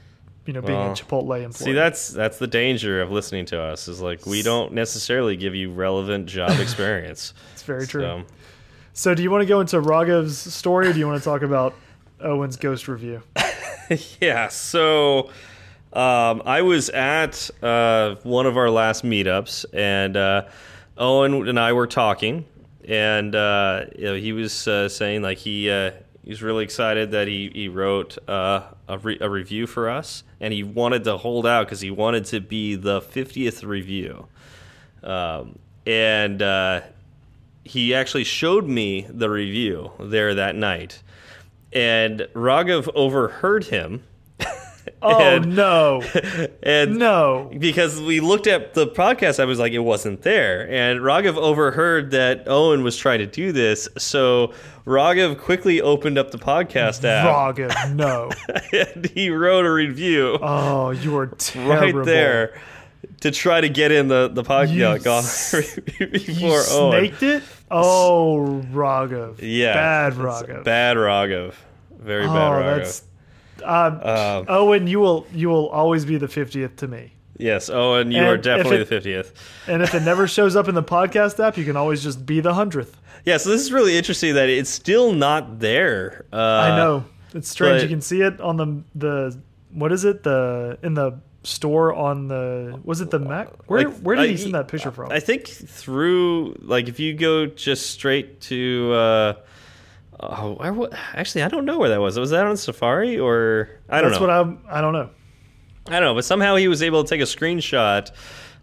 you 0.47 0.53
know, 0.53 0.61
being 0.61 0.79
well, 0.79 0.93
a 0.93 0.95
Chipotle 0.95 1.43
employee. 1.43 1.53
See, 1.53 1.73
that's 1.73 2.09
that's 2.09 2.39
the 2.39 2.47
danger 2.47 3.01
of 3.01 3.11
listening 3.11 3.47
to 3.47 3.61
us 3.61 3.89
is 3.89 4.01
like 4.01 4.27
we 4.27 4.43
don't 4.43 4.73
necessarily 4.73 5.37
give 5.37 5.55
you 5.55 5.73
relevant 5.73 6.27
job 6.27 6.51
experience. 6.61 7.35
it's 7.53 7.63
very 7.63 7.87
true. 7.87 8.03
So, 8.03 8.25
so, 8.93 9.15
do 9.15 9.23
you 9.23 9.31
want 9.31 9.43
to 9.43 9.47
go 9.47 9.61
into 9.61 9.81
Raghav's 9.81 10.39
story, 10.39 10.89
or 10.89 10.93
do 10.93 10.99
you 10.99 11.07
want 11.07 11.21
to 11.21 11.25
talk 11.25 11.43
about 11.43 11.75
Owen's 12.21 12.57
ghost 12.57 12.89
review? 12.89 13.23
yeah. 14.21 14.49
So. 14.49 15.31
Um, 15.93 16.43
I 16.45 16.63
was 16.63 16.91
at 16.91 17.51
uh, 17.63 18.17
one 18.25 18.47
of 18.47 18.57
our 18.57 18.69
last 18.69 19.05
meetups, 19.05 19.65
and 19.73 20.17
uh, 20.17 20.47
Owen 20.99 21.49
and 21.49 21.59
I 21.59 21.73
were 21.73 21.87
talking, 21.87 22.47
and 22.89 23.33
uh, 23.35 23.85
you 23.97 24.05
know, 24.05 24.15
he 24.17 24.33
was 24.33 24.67
uh, 24.67 24.89
saying 24.89 25.23
like 25.23 25.39
he 25.39 25.71
uh, 25.71 25.93
He's 26.25 26.43
really 26.43 26.65
excited 26.65 27.11
that 27.11 27.29
he 27.29 27.51
he 27.55 27.69
wrote 27.69 28.17
uh, 28.29 28.63
a, 28.89 28.99
re 28.99 29.19
a 29.21 29.29
review 29.29 29.67
for 29.67 29.91
us, 29.91 30.25
and 30.41 30.55
he 30.55 30.63
wanted 30.63 31.05
to 31.05 31.19
hold 31.19 31.47
out 31.47 31.67
because 31.67 31.83
he 31.83 31.91
wanted 31.91 32.25
to 32.27 32.41
be 32.41 32.77
the 32.77 33.03
fiftieth 33.03 33.63
review. 33.63 34.27
Um, 35.03 35.59
and 35.87 36.41
uh, 36.41 36.81
he 37.63 37.95
actually 37.95 38.25
showed 38.25 38.67
me 38.67 39.07
the 39.11 39.29
review 39.29 39.93
there 40.01 40.35
that 40.35 40.57
night, 40.57 41.03
and 41.75 42.21
Raghav 42.33 42.89
overheard 42.95 43.65
him 43.65 44.03
Oh 45.03 45.21
and, 45.21 45.55
no! 45.55 46.03
And 46.63 46.99
no, 46.99 47.51
because 47.59 48.01
we 48.01 48.21
looked 48.21 48.47
at 48.47 48.73
the 48.75 48.87
podcast, 48.87 49.39
I 49.39 49.45
was 49.45 49.59
like, 49.59 49.73
it 49.73 49.81
wasn't 49.81 50.23
there. 50.23 50.67
And 50.71 51.01
Raghav 51.01 51.37
overheard 51.37 52.11
that 52.13 52.49
Owen 52.49 52.83
was 52.83 52.97
trying 52.97 53.19
to 53.19 53.27
do 53.27 53.53
this, 53.53 53.89
so 53.99 54.55
Raghav 54.87 55.39
quickly 55.39 55.81
opened 55.83 56.17
up 56.17 56.31
the 56.31 56.39
podcast 56.39 57.05
app. 57.05 57.27
Raghav, 57.27 57.95
no, 57.95 58.31
and 58.95 59.07
he 59.11 59.29
wrote 59.31 59.67
a 59.67 59.73
review. 59.73 60.39
Oh, 60.41 60.91
you 60.91 61.17
are 61.19 61.27
terrible. 61.39 62.01
Right 62.01 62.07
there. 62.07 62.59
to 63.21 63.31
try 63.31 63.61
to 63.61 63.69
get 63.69 63.93
in 63.93 64.09
the 64.09 64.29
the 64.33 64.43
podcast 64.43 64.95
before 65.99 66.09
you 66.19 66.55
Owen. 66.71 66.93
snaked 67.11 67.23
it. 67.23 67.43
Oh, 67.71 68.63
Raghav. 68.73 69.37
Yeah, 69.43 69.75
bad 69.75 70.13
Raghav. 70.15 70.65
Bad 70.65 70.97
Raghav. 70.97 71.55
Very 71.99 72.27
bad 72.27 72.53
oh, 72.53 72.81
Raghav. 72.81 73.03
Um, 73.65 74.01
Um, 74.03 74.45
Owen, 74.49 74.87
you 74.87 75.01
will 75.01 75.27
you 75.33 75.49
will 75.49 75.69
always 75.69 76.05
be 76.05 76.17
the 76.19 76.29
fiftieth 76.29 76.77
to 76.77 76.89
me. 76.89 77.13
Yes, 77.37 77.69
Owen, 77.69 78.13
you 78.13 78.19
And 78.19 78.27
are 78.29 78.37
definitely 78.37 78.77
it- 78.77 78.79
the 78.81 78.87
fiftieth. 78.87 79.33
And 79.67 79.83
if 79.83 79.95
it 79.95 80.03
never 80.03 80.29
shows 80.29 80.55
up 80.55 80.69
in 80.69 80.75
the 80.77 80.83
podcast 80.85 81.43
app, 81.43 81.57
you 81.59 81.65
can 81.65 81.77
always 81.77 82.03
just 82.03 82.25
be 82.25 82.41
the 82.41 82.55
hundredth. 82.55 82.97
Yeah, 83.25 83.39
so 83.39 83.51
this 83.51 83.63
is 83.63 83.73
really 83.73 83.97
interesting 83.97 84.35
that 84.35 84.49
it's 84.49 84.71
still 84.71 85.13
not 85.13 85.59
there. 85.59 86.27
Uh, 86.33 86.37
I 86.37 86.77
know 86.77 87.05
it's 87.35 87.49
strange. 87.49 87.83
you 87.83 87.89
can 87.89 88.01
see 88.03 88.21
it 88.21 88.41
on 88.41 88.57
the 88.57 88.83
the 88.95 89.37
what 89.73 89.91
is 89.93 90.05
it 90.05 90.23
the 90.23 90.79
in 90.83 90.95
the 90.95 91.19
store 91.43 91.93
on 91.93 92.29
the 92.29 92.79
was 92.85 93.01
it 93.01 93.11
the 93.11 93.19
Mac? 93.19 93.49
Where 93.69 93.85
Like, 93.89 93.97
where 94.01 94.17
did 94.17 94.27
I- 94.27 94.29
he 94.29 94.37
send 94.37 94.55
that 94.55 94.69
picture 94.69 94.91
from? 94.93 95.11
I 95.11 95.19
think 95.21 95.47
through 95.49 96.57
like 96.63 96.89
if 96.89 97.01
you 97.01 97.15
go 97.15 97.47
just 97.47 97.91
straight 97.91 98.41
to. 98.43 98.93
Uh, 98.93 99.33
oh, 100.21 100.57
I 100.61 101.19
actually, 101.19 101.43
I 101.43 101.49
don't 101.49 101.65
know 101.65 101.79
where 101.79 101.89
that 101.91 102.01
was. 102.01 102.19
Was 102.19 102.31
that 102.31 102.47
on 102.47 102.57
Safari 102.57 103.19
or 103.19 103.69
I 103.89 104.01
don't 104.01 104.11
That's 104.11 104.21
know. 104.21 104.27
what 104.27 104.35
I'm. 104.35 104.61
I 104.69 104.81
don't 104.81 104.93
know. 104.93 105.11
I 105.87 105.93
don't 105.93 106.03
know, 106.03 106.15
but 106.15 106.25
somehow 106.25 106.57
he 106.57 106.67
was 106.69 106.83
able 106.83 107.05
to 107.05 107.09
take 107.09 107.21
a 107.21 107.25
screenshot 107.25 108.11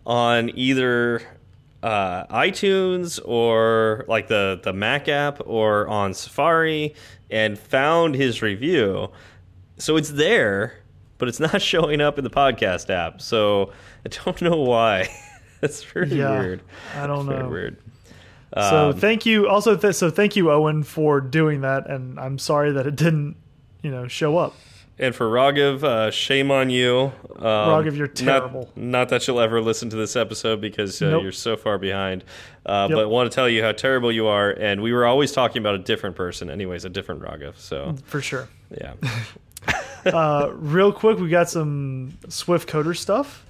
on 0.06 0.50
either 0.58 1.22
uh, 1.84 2.26
iTunes 2.28 3.20
or 3.24 4.06
like 4.08 4.28
the 4.28 4.60
the 4.64 4.74
Mac 4.74 5.08
app 5.08 5.40
or 5.46 5.88
on 5.88 6.14
Safari 6.14 6.96
and 7.30 7.58
found 7.60 8.16
his 8.16 8.42
review. 8.42 9.10
So 9.78 9.98
it's 9.98 10.10
there, 10.12 10.76
but 11.18 11.28
it's 11.28 11.40
not 11.40 11.62
showing 11.62 12.02
up 12.02 12.18
in 12.18 12.24
the 12.24 12.30
podcast 12.30 12.90
app. 12.90 13.22
So 13.22 13.72
I 14.06 14.10
don't 14.10 14.42
know 14.42 14.58
why. 14.58 15.08
That's 15.62 15.96
really 15.96 16.18
Yeah, 16.18 16.40
weird. 16.40 16.62
I 16.96 17.06
don't 17.06 17.28
Very 17.28 17.44
know. 17.44 17.50
weird. 17.50 17.78
So 18.54 18.90
Um, 18.90 18.94
thank 18.98 19.26
you. 19.26 19.48
Also, 19.48 19.76
th 19.78 19.96
so 19.96 20.10
thank 20.10 20.36
you, 20.36 20.52
Owen, 20.52 20.84
for 20.84 21.22
doing 21.22 21.62
that. 21.62 21.90
And 21.90 22.20
I'm 22.20 22.38
sorry 22.38 22.72
that 22.74 22.86
it 22.86 22.96
didn't, 22.96 23.36
you 23.82 23.90
know, 23.92 24.08
show 24.08 24.38
up. 24.38 24.54
And 25.00 25.16
for 25.16 25.26
Raghav, 25.28 25.84
uh, 25.84 26.12
shame 26.12 26.52
on 26.52 26.70
you. 26.70 27.12
Um, 27.38 27.42
Raghav, 27.44 27.96
you're 27.96 28.08
not- 28.08 28.16
terrible. 28.16 28.70
Not, 28.76 29.10
that 29.10 29.26
you'll 29.26 29.40
ever 29.40 29.60
listen 29.62 29.90
to 29.90 29.96
this 29.96 30.16
episode 30.16 30.62
because 30.62 31.02
uh, 31.02 31.10
Nope. 31.12 31.24
you're 31.24 31.32
so 31.32 31.56
far 31.56 31.78
behind. 31.80 32.24
Uh, 32.66 32.88
Yep. 32.90 32.98
But 32.98 33.10
want 33.10 33.32
to 33.32 33.34
tell 33.36 33.50
you 33.50 33.64
how 33.64 33.72
terrible 33.72 34.12
you 34.12 34.28
are. 34.28 34.52
And 34.52 34.82
we 34.84 34.92
were 34.94 35.06
always 35.06 35.32
talking 35.32 35.60
about 35.62 35.74
a 35.76 35.80
different 35.80 36.16
person, 36.16 36.50
anyways, 36.52 36.86
a 36.86 36.90
different 36.90 37.22
Raghav. 37.22 37.58
So 37.58 37.96
For 38.06 38.22
sure. 38.22 38.48
yeah. 38.70 38.94
Uh, 40.04 40.50
real 40.56 40.92
quick, 40.92 41.20
we 41.20 41.30
got 41.30 41.48
some 41.48 42.18
Swift 42.28 42.68
Coder 42.68 42.98
stuff. 42.98 43.46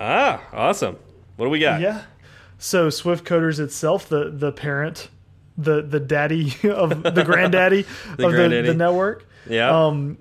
ah, 0.00 0.40
awesome. 0.52 0.96
What 1.36 1.46
do 1.46 1.50
we 1.50 1.60
got? 1.60 1.80
Yeah. 1.80 2.02
So 2.62 2.90
Swift 2.90 3.24
Coders 3.24 3.58
itself, 3.58 4.08
the 4.08 4.30
the 4.30 4.52
parent, 4.52 5.08
the 5.58 5.82
the 5.82 5.98
daddy 5.98 6.54
of 6.70 7.02
the 7.02 7.24
granddaddy 7.24 7.82
The 8.16 8.26
of 8.26 8.32
granddaddy. 8.32 8.68
The, 8.68 8.72
the 8.72 8.78
network. 8.78 9.26
Yeah. 9.50 9.86
Um, 9.86 10.18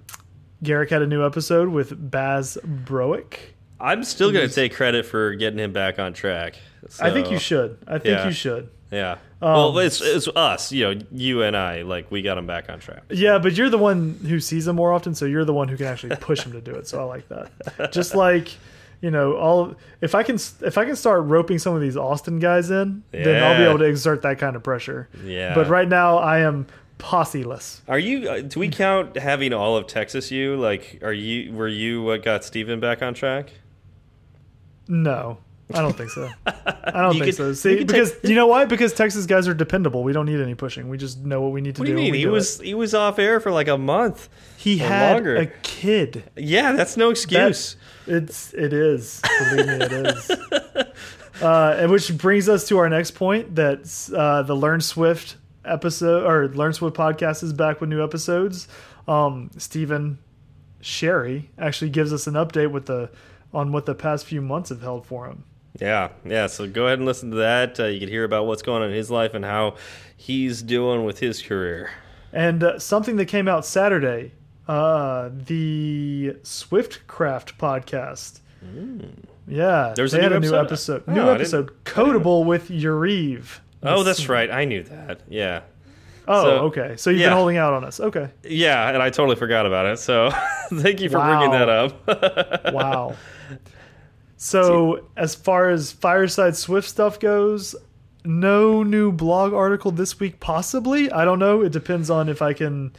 Garric 0.63 0.89
had 0.89 1.03
a 1.03 1.07
new 1.07 1.23
episode 1.23 1.69
with 1.69 1.93
Bas 2.09 2.57
Broek. 2.63 3.39
I'm 3.79 4.03
still 4.03 4.31
going 4.31 4.47
to 4.47 4.53
take 4.53 4.73
credit 4.73 5.05
for 5.05 5.35
getting 5.35 5.59
him 5.59 5.71
back 5.71 5.99
on 5.99 6.13
track. 6.13 6.55
I 6.99 7.11
think 7.11 7.29
you 7.29 7.37
should. 7.37 7.77
I 7.87 7.93
think 7.93 8.05
yeah. 8.05 8.25
you 8.25 8.31
should. 8.31 8.69
Yeah. 8.91 9.13
Um, 9.41 9.53
well, 9.53 9.79
it's, 9.79 10.01
it's 10.01 10.27
us, 10.27 10.71
you 10.71 10.83
know, 10.83 11.01
you 11.11 11.41
and 11.41 11.57
I. 11.57 11.81
Like, 11.81 12.11
we 12.11 12.21
got 12.21 12.37
him 12.37 12.45
back 12.45 12.69
on 12.69 12.79
track. 12.79 13.03
Yeah, 13.09 13.39
but 13.39 13.53
you're 13.53 13.69
the 13.71 13.79
one 13.79 14.19
who 14.21 14.39
sees 14.39 14.67
him 14.67 14.75
more 14.75 14.93
often, 14.93 15.15
so 15.15 15.25
you're 15.25 15.45
the 15.45 15.53
one 15.53 15.67
who 15.67 15.77
can 15.77 15.87
actually 15.87 16.15
push 16.17 16.43
him 16.43 16.51
to 16.51 16.61
do 16.61 16.75
it. 16.75 16.87
So 16.87 16.99
I 16.99 17.03
like 17.05 17.27
that. 17.29 17.91
Just 17.91 18.13
like, 18.13 18.49
you 19.01 19.11
know, 19.11 19.35
all 19.35 19.75
if 19.99 20.15
I 20.15 20.23
can 20.23 20.35
if 20.61 20.77
I 20.77 20.85
can 20.85 20.95
start 20.95 21.23
roping 21.25 21.59
some 21.59 21.75
of 21.75 21.81
these 21.81 21.97
Austin 21.97 22.39
guys 22.39 22.69
in, 22.69 23.03
then 23.11 23.43
I'll 23.43 23.57
be 23.57 23.63
able 23.63 23.79
to 23.79 23.85
exert 23.85 24.21
that 24.21 24.39
kind 24.39 24.55
of 24.55 24.63
pressure. 24.63 25.09
Yeah. 25.25 25.55
But 25.55 25.67
right 25.67 25.87
now 25.87 26.17
I 26.17 26.39
am 26.39 26.67
posseless. 26.99 27.81
Are 27.87 27.99
you? 27.99 28.29
Uh, 28.29 28.41
do 28.41 28.59
we 28.59 28.69
count 28.69 29.17
having 29.17 29.53
all 29.53 29.75
of 29.75 29.87
Texas? 29.87 30.31
You 30.31 30.55
like? 30.55 30.99
Are 31.01 31.13
you? 31.13 31.53
Were 31.53 31.67
you 31.67 32.03
what 32.03 32.23
got 32.23 32.43
Steven 32.43 32.79
back 32.79 33.01
on 33.01 33.13
track? 33.13 33.51
No. 34.87 35.39
I 35.75 35.81
don't 35.81 35.95
think 35.95 36.09
so. 36.11 36.29
I 36.45 36.91
don't 37.01 37.15
You 37.15 37.23
think 37.23 37.25
could- 37.25 37.35
so. 37.35 37.53
See, 37.53 37.77
could 37.77 37.87
because 37.87 38.13
you 38.23 38.35
know 38.35 38.47
why? 38.47 38.65
Because 38.65 38.93
Texas 38.93 39.25
guys 39.25 39.47
are 39.47 39.53
dependable. 39.53 40.03
We 40.03 40.13
don't 40.13 40.25
need 40.25 40.39
any 40.39 40.55
pushing. 40.55 40.89
We 40.89 40.97
just 40.97 41.19
know 41.19 41.41
what 41.41 41.51
we 41.51 41.61
need 41.61 41.75
to 41.75 41.81
What 41.81 41.85
do 41.87 41.95
do. 41.95 42.01
you 42.01 42.11
mean? 42.11 42.19
He 42.19 42.27
was 42.27 42.59
it. 42.59 42.65
he 42.67 42.73
was 42.73 42.93
off 42.93 43.19
air 43.19 43.39
for 43.39 43.51
like 43.51 43.67
a 43.67 43.77
month. 43.77 44.29
he 44.57 44.77
had 44.77 45.13
longer. 45.13 45.35
a 45.37 45.45
kid. 45.63 46.23
Yeah, 46.35 46.73
that's 46.73 46.97
no 46.97 47.09
excuse. 47.09 47.75
It's 48.07 48.53
it 48.53 48.73
is. 48.73 49.21
Believe 49.51 49.67
me, 49.67 49.73
it 49.85 49.91
is. 49.91 50.31
Uh, 51.41 51.75
and 51.79 51.91
which 51.91 52.15
brings 52.19 52.47
us 52.47 52.67
to 52.67 52.77
our 52.77 52.87
next 52.87 53.11
point 53.11 53.55
that 53.55 53.79
uh, 54.15 54.43
the 54.43 54.55
Learn 54.55 54.79
Swift 54.79 55.37
episode 55.65 56.23
or 56.23 56.47
Learn 56.49 56.71
Swift 56.71 56.95
podcast 56.95 57.41
is 57.41 57.51
back 57.51 57.81
with 57.81 57.89
new 57.89 58.03
episodes. 58.03 58.67
Um, 59.07 59.49
Steven 59.57 60.19
Sherry 60.81 61.49
actually 61.57 61.89
gives 61.89 62.13
us 62.13 62.27
an 62.27 62.35
update 62.35 62.69
with 62.71 62.85
the 62.85 63.09
on 63.53 63.71
what 63.71 63.87
the 63.87 63.95
past 63.95 64.27
few 64.27 64.39
months 64.39 64.69
have 64.69 64.81
held 64.83 65.03
for 65.07 65.25
him. 65.25 65.43
Yeah, 65.79 66.09
yeah. 66.25 66.47
So 66.47 66.67
go 66.67 66.85
ahead 66.87 66.99
and 66.99 67.05
listen 67.05 67.31
to 67.31 67.37
that. 67.37 67.79
Uh, 67.79 67.85
you 67.85 67.99
can 67.99 68.09
hear 68.09 68.23
about 68.23 68.45
what's 68.45 68.61
going 68.61 68.83
on 68.83 68.89
in 68.89 68.95
his 68.95 69.09
life 69.11 69.33
and 69.33 69.45
how 69.45 69.75
he's 70.17 70.61
doing 70.61 71.05
with 71.05 71.19
his 71.19 71.41
career. 71.41 71.91
And 72.33 72.63
uh, 72.63 72.79
something 72.79 73.15
that 73.17 73.25
came 73.25 73.47
out 73.47 73.65
Saturday, 73.65 74.31
uh, 74.67 75.29
the 75.33 76.35
Swiftcraft 76.43 77.57
podcast. 77.57 78.39
Yeah, 79.47 79.93
There's 79.95 80.13
a 80.13 80.19
new 80.21 80.27
a 80.35 80.39
new 80.39 80.55
episode? 80.55 80.57
episode. 80.59 81.03
Oh, 81.07 81.13
new 81.13 81.29
episode, 81.29 81.83
Codable 81.83 82.45
with 82.45 82.69
Yariv. 82.69 83.59
Oh, 83.83 84.03
that's 84.03 84.29
right. 84.29 84.49
I 84.51 84.65
knew 84.65 84.83
that. 84.83 85.21
Yeah, 85.27 85.61
Oh, 86.27 86.43
So- 86.43 86.49
okay. 86.67 86.95
So 86.97 87.09
you've 87.09 87.21
yeah. 87.21 87.29
been 87.29 87.37
holding 87.37 87.57
out 87.57 87.73
on 87.73 87.83
us. 87.83 87.99
Okay. 87.99 88.29
yeah. 88.43 88.89
And 88.89 89.01
I 89.01 89.09
totally 89.09 89.35
forgot 89.35 89.65
about 89.65 89.87
it. 89.87 89.97
So 89.97 90.29
thank 90.73 91.01
you 91.01 91.09
for 91.09 91.17
Wow. 91.17 91.39
bringing 91.39 91.51
that 91.59 91.67
up. 91.69 92.71
Wow. 92.73 93.15
So 94.41 95.05
as 95.15 95.35
far 95.35 95.69
as 95.69 95.91
Fireside 95.91 96.55
Swift 96.55 96.89
stuff 96.89 97.19
goes, 97.19 97.75
no 98.25 98.81
new 98.81 99.11
blog 99.11 99.53
article 99.53 99.91
this 99.91 100.19
week. 100.19 100.39
Possibly, 100.39 101.11
I 101.11 101.25
don't 101.25 101.37
know. 101.37 101.61
It 101.61 101.71
depends 101.71 102.09
on 102.09 102.27
if 102.27 102.41
I 102.41 102.53
can 102.53 102.91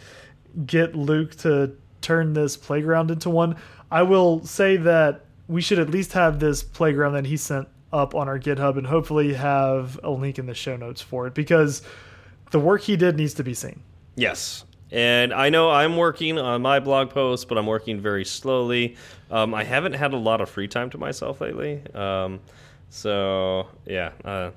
get 0.67 0.95
Luke 0.95 1.35
to 1.39 1.77
turn 2.01 2.33
this 2.33 2.57
playground 2.57 3.11
into 3.11 3.29
one. 3.29 3.57
I 3.91 4.03
will 4.03 4.45
say 4.47 4.77
that 4.77 5.25
we 5.49 5.61
should 5.61 5.81
at 5.81 5.91
least 5.91 6.13
have 6.13 6.39
this 6.39 6.63
playground 6.63 7.15
that 7.15 7.27
he 7.27 7.37
sent 7.37 7.67
up 7.93 8.15
on 8.15 8.29
our 8.29 8.39
GitHub, 8.39 8.79
and 8.79 8.87
hopefully 8.87 9.35
have 9.35 9.99
a 10.05 10.11
link 10.11 10.39
in 10.39 10.47
the 10.47 10.55
show 10.55 10.77
notes 10.77 11.03
for 11.03 11.27
it 11.27 11.35
because 11.35 11.83
the 12.53 12.61
work 12.61 12.83
he 12.83 12.97
did 12.97 13.17
needs 13.17 13.35
to 13.35 13.43
be 13.43 13.53
seen. 13.53 13.83
Yes. 14.15 14.65
And 14.93 15.33
I 15.33 15.49
know 15.49 15.71
I'm 15.71 15.97
working 15.97 16.39
on 16.39 16.61
my 16.61 16.79
blog 16.79 17.11
post, 17.11 17.49
but 17.49 17.57
I'm 17.57 17.67
working 17.67 17.99
very 17.99 18.27
slowly. 18.27 18.97
Um, 19.31 19.55
I 19.55 19.65
haven't 19.65 19.95
had 19.95 20.13
a 20.13 20.19
lot 20.19 20.43
of 20.43 20.51
free 20.51 20.69
time 20.69 20.91
to 20.91 20.99
myself 20.99 21.41
lately. 21.41 21.81
Um, 21.95 22.41
so, 22.91 23.69
yeah. 23.87 24.13
Uh, 24.23 24.51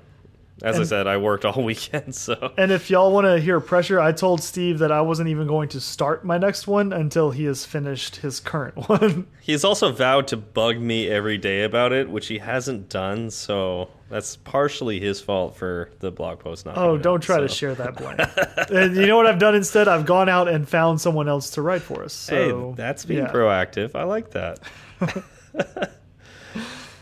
as 0.62 0.78
I 0.78 0.84
said, 0.84 1.06
I 1.06 1.16
worked 1.16 1.44
all 1.44 1.62
weekend. 1.64 2.14
So, 2.14 2.52
And 2.58 2.70
if 2.70 2.90
y'all 2.90 3.12
want 3.12 3.26
to 3.26 3.40
hear 3.40 3.60
pressure, 3.60 3.98
I 3.98 4.12
told 4.12 4.42
Steve 4.42 4.78
that 4.80 4.92
I 4.92 5.00
wasn't 5.00 5.28
even 5.30 5.46
going 5.46 5.70
to 5.70 5.80
start 5.80 6.24
my 6.24 6.36
next 6.38 6.66
one 6.66 6.92
until 6.92 7.30
he 7.30 7.44
has 7.44 7.64
finished 7.64 8.16
his 8.16 8.38
current 8.40 8.76
one. 8.88 9.26
he's 9.40 9.64
also 9.64 9.90
vowed 9.90 10.28
to 10.28 10.36
bug 10.36 10.78
me 10.78 11.08
every 11.08 11.38
day 11.38 11.62
about 11.62 11.92
it, 11.92 12.10
which 12.10 12.28
he 12.28 12.38
hasn't 12.38 12.90
done. 12.90 13.30
So, 13.30 13.88
that's 14.08 14.36
partially 14.36 15.00
his 15.00 15.20
fault 15.20 15.56
for 15.56 15.90
the 15.98 16.12
blog 16.12 16.38
post 16.38 16.64
not 16.64 16.78
oh, 16.78 16.96
don't 16.96 17.16
out, 17.16 17.22
try 17.22 17.40
to 17.40 17.48
share 17.48 17.74
that 17.74 17.96
blame. 17.96 18.16
and 18.70 18.96
you 18.96 19.06
know 19.06 19.16
what 19.16 19.26
I've 19.26 19.38
done 19.38 19.54
instead? 19.54 19.88
I've 19.88 20.06
gone 20.06 20.28
out 20.28 20.48
and 20.48 20.68
found 20.68 21.00
someone 21.00 21.28
else 21.28 21.50
to 21.50 21.62
write 21.62 21.82
for 21.82 22.04
us. 22.04 22.28
Hey, 22.28 22.48
So 22.48 22.74
that's 22.76 23.04
being 23.04 23.24
yeah. 23.24 23.32
proactive. 23.32 23.94
I 23.94 24.04
like 24.04 24.30
that. 24.30 24.60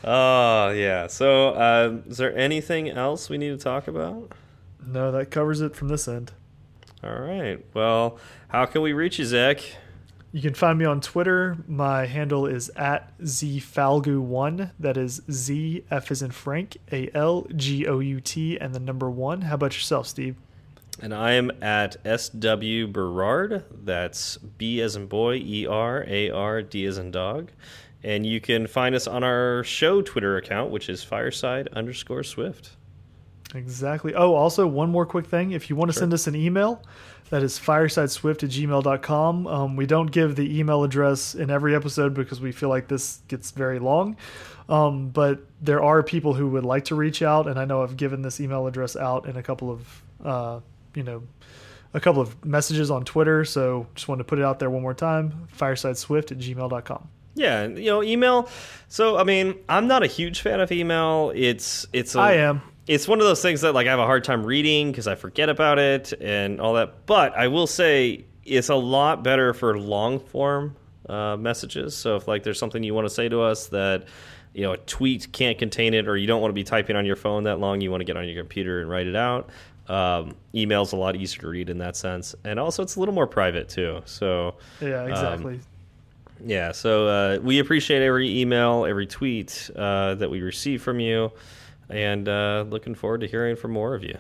Oh, 0.05 0.71
yeah. 0.75 1.07
So, 1.09 1.51
uh, 1.51 1.99
is 2.07 2.17
there 2.17 2.37
anything 2.37 2.89
else 2.89 3.29
we 3.29 3.37
need 3.37 3.51
to 3.51 3.63
talk 3.63 3.87
about? 3.87 4.33
No, 4.87 5.13
that 5.13 5.31
covers 5.31 5.61
it 5.61 5.77
from 5.77 5.89
this 5.89 6.09
end. 6.09 6.33
All 7.03 7.19
right. 7.19 7.63
Well, 7.75 8.19
how 8.49 8.65
can 8.65 8.81
we 8.81 8.95
reach 8.95 9.19
you, 9.19 9.27
Zach? 9.27 9.61
You 10.35 10.41
can 10.41 10.55
find 10.55 10.77
me 10.77 10.85
on 10.85 11.01
Twitter. 11.01 11.59
My 11.69 12.07
handle 12.07 12.45
is 12.45 12.69
at 12.71 13.17
zfalgout1. 13.21 14.73
That 14.81 14.97
is 14.97 15.23
Z 15.31 15.85
F 15.93 16.11
as 16.11 16.23
in 16.23 16.33
Frank, 16.33 16.77
A 16.91 17.09
L 17.15 17.47
G 17.55 17.87
O 17.87 18.01
U 18.01 18.21
T, 18.21 18.59
and 18.59 18.75
the 18.75 18.81
number 18.81 19.09
one. 19.09 19.43
How 19.43 19.55
about 19.55 19.75
yourself, 19.75 20.09
Steve? 20.09 20.35
And 21.01 21.15
I 21.15 21.35
am 21.35 21.53
at 21.63 21.99
SW 22.05 22.87
Berard. 22.91 23.63
That's 23.71 24.37
B 24.39 24.81
as 24.81 24.97
in 24.97 25.07
boy, 25.07 25.37
E 25.37 25.69
R 25.69 26.05
A 26.09 26.31
R 26.31 26.63
D 26.63 26.85
as 26.85 26.99
in 26.99 27.13
dog. 27.13 27.53
And 28.03 28.27
you 28.27 28.41
can 28.41 28.67
find 28.67 28.97
us 28.97 29.07
on 29.07 29.23
our 29.23 29.63
show 29.63 30.03
Twitter 30.03 30.37
account, 30.37 30.73
which 30.73 30.89
is 30.89 31.05
fireside 31.05 31.69
underscore 31.75 32.25
swift. 32.25 32.71
Exactly. 33.55 34.15
Oh, 34.15 34.35
also 34.35 34.67
one 34.67 34.91
more 34.91 35.07
quick 35.07 35.27
thing. 35.27 35.53
If 35.53 35.71
you 35.71 35.77
want 35.77 35.91
to 35.91 35.93
Sure. 35.95 36.01
send 36.01 36.13
us 36.15 36.27
an 36.27 36.35
email, 36.37 36.83
That 37.31 37.43
is 37.43 37.59
firesideswift 37.59 38.43
at 38.45 38.51
gmail.com. 38.51 39.47
Um, 39.47 39.77
we 39.77 39.87
don't 39.87 40.11
give 40.11 40.37
the 40.37 40.59
email 40.61 40.85
address 40.85 41.35
in 41.35 41.51
every 41.51 41.75
episode 41.75 42.13
because 42.13 42.39
we 42.41 42.53
feel 42.53 42.69
like 42.69 42.87
this 42.89 43.23
gets 43.29 43.51
very 43.51 43.79
long. 43.79 44.17
Um, 44.69 45.09
but 45.09 45.41
there 45.61 45.83
are 45.83 46.03
people 46.03 46.35
who 46.35 46.49
would 46.49 46.65
like 46.65 46.85
to 46.87 46.95
reach 46.95 47.23
out, 47.23 47.49
and 47.49 47.59
I 47.59 47.65
know 47.65 47.83
I've 47.83 47.97
given 47.97 48.21
this 48.21 48.41
email 48.41 48.67
address 48.67 48.95
out 48.95 49.27
in 49.27 49.37
a 49.39 49.43
couple 49.43 49.71
of, 49.71 50.03
uh, 50.23 50.61
you 50.95 51.03
know, 51.03 51.23
a 51.95 51.99
couple 51.99 52.21
of 52.21 52.45
messages 52.45 52.91
on 52.91 53.05
Twitter. 53.07 53.43
So 53.45 53.87
just 53.95 54.07
wanted 54.07 54.19
to 54.25 54.25
put 54.29 54.39
it 54.39 54.45
out 54.45 54.59
there 54.59 54.69
one 54.71 54.83
more 54.83 54.95
time 54.95 55.49
firesideswift 55.57 56.31
at 56.31 56.39
gmail.com. 56.39 57.09
Yeah, 57.37 57.67
you 57.67 57.87
know, 57.87 58.03
email. 58.03 58.49
So, 58.89 59.17
I 59.17 59.25
mean, 59.25 59.55
I'm 59.69 59.87
not 59.89 60.03
a 60.03 60.07
huge 60.07 60.41
fan 60.43 60.61
of 60.61 60.71
email. 60.71 61.33
It's 61.35 61.87
it's. 61.93 62.15
A, 62.15 62.21
I 62.21 62.33
am. 62.35 62.61
It's 62.87 63.09
one 63.09 63.21
of 63.21 63.27
those 63.27 63.41
things 63.41 63.63
that 63.63 63.75
like 63.75 63.87
I 63.87 63.91
have 63.91 63.99
a 63.99 64.07
hard 64.07 64.25
time 64.25 64.45
reading 64.45 64.91
because 64.91 65.07
I 65.07 65.15
forget 65.15 65.49
about 65.49 65.79
it 65.79 66.13
and 66.21 66.61
all 66.61 66.75
that. 66.75 67.07
But 67.07 67.35
I 67.37 67.49
will 67.49 67.67
say 67.67 68.25
it's 68.45 68.69
a 68.69 68.75
lot 68.75 69.25
better 69.25 69.55
for 69.55 69.79
long 69.79 70.21
form 70.21 70.77
uh, 71.09 71.37
messages. 71.37 71.97
So 71.97 72.17
if 72.17 72.29
like 72.29 72.43
there's 72.43 72.59
something 72.59 72.83
you 72.83 72.95
want 72.95 73.07
to 73.07 73.15
say 73.15 73.29
to 73.29 73.41
us 73.41 73.69
that 73.69 74.07
you 74.53 74.63
know 74.63 74.73
a 74.73 74.77
tweet 74.77 75.33
can't 75.33 75.59
contain 75.59 75.95
it, 75.95 76.09
or 76.09 76.17
you 76.17 76.27
don't 76.27 76.41
want 76.41 76.51
to 76.51 76.55
be 76.55 76.65
typing 76.65 76.97
on 76.97 77.07
your 77.07 77.17
phone 77.17 77.45
that 77.45 77.59
long, 77.59 77.81
you 77.81 77.91
want 77.91 78.01
to 78.01 78.05
get 78.05 78.17
on 78.17 78.27
your 78.29 78.41
computer 78.43 78.81
and 78.81 78.91
write 78.91 79.07
it 79.07 79.17
out. 79.17 79.51
Um, 79.89 80.35
email's 80.55 80.93
a 80.93 80.97
lot 80.97 81.15
easier 81.17 81.43
to 81.43 81.49
read 81.49 81.69
in 81.69 81.79
that 81.79 81.97
sense, 81.97 82.35
and 82.45 82.59
also 82.59 82.83
it's 82.83 82.97
a 82.97 83.01
little 83.01 83.15
more 83.15 83.27
private 83.27 83.69
too. 83.69 84.03
So 84.07 84.57
yeah, 84.81 85.05
exactly. 85.05 85.55
Um, 85.55 85.61
yeah, 86.45 86.73
so 86.73 87.07
uh, 87.07 87.39
we 87.43 87.59
appreciate 87.59 88.03
every 88.03 88.41
email, 88.41 88.85
every 88.85 89.07
tweet 89.07 89.71
uh, 89.77 90.15
that 90.17 90.31
we 90.31 90.43
receive 90.43 90.83
from 90.83 91.01
you, 91.01 91.33
and 91.89 92.29
uh, 92.29 92.65
looking 92.69 92.95
forward 92.95 93.21
to 93.21 93.27
hearing 93.27 93.57
from 93.57 93.73
more 93.73 93.95
of 93.95 94.03
you. 94.03 94.19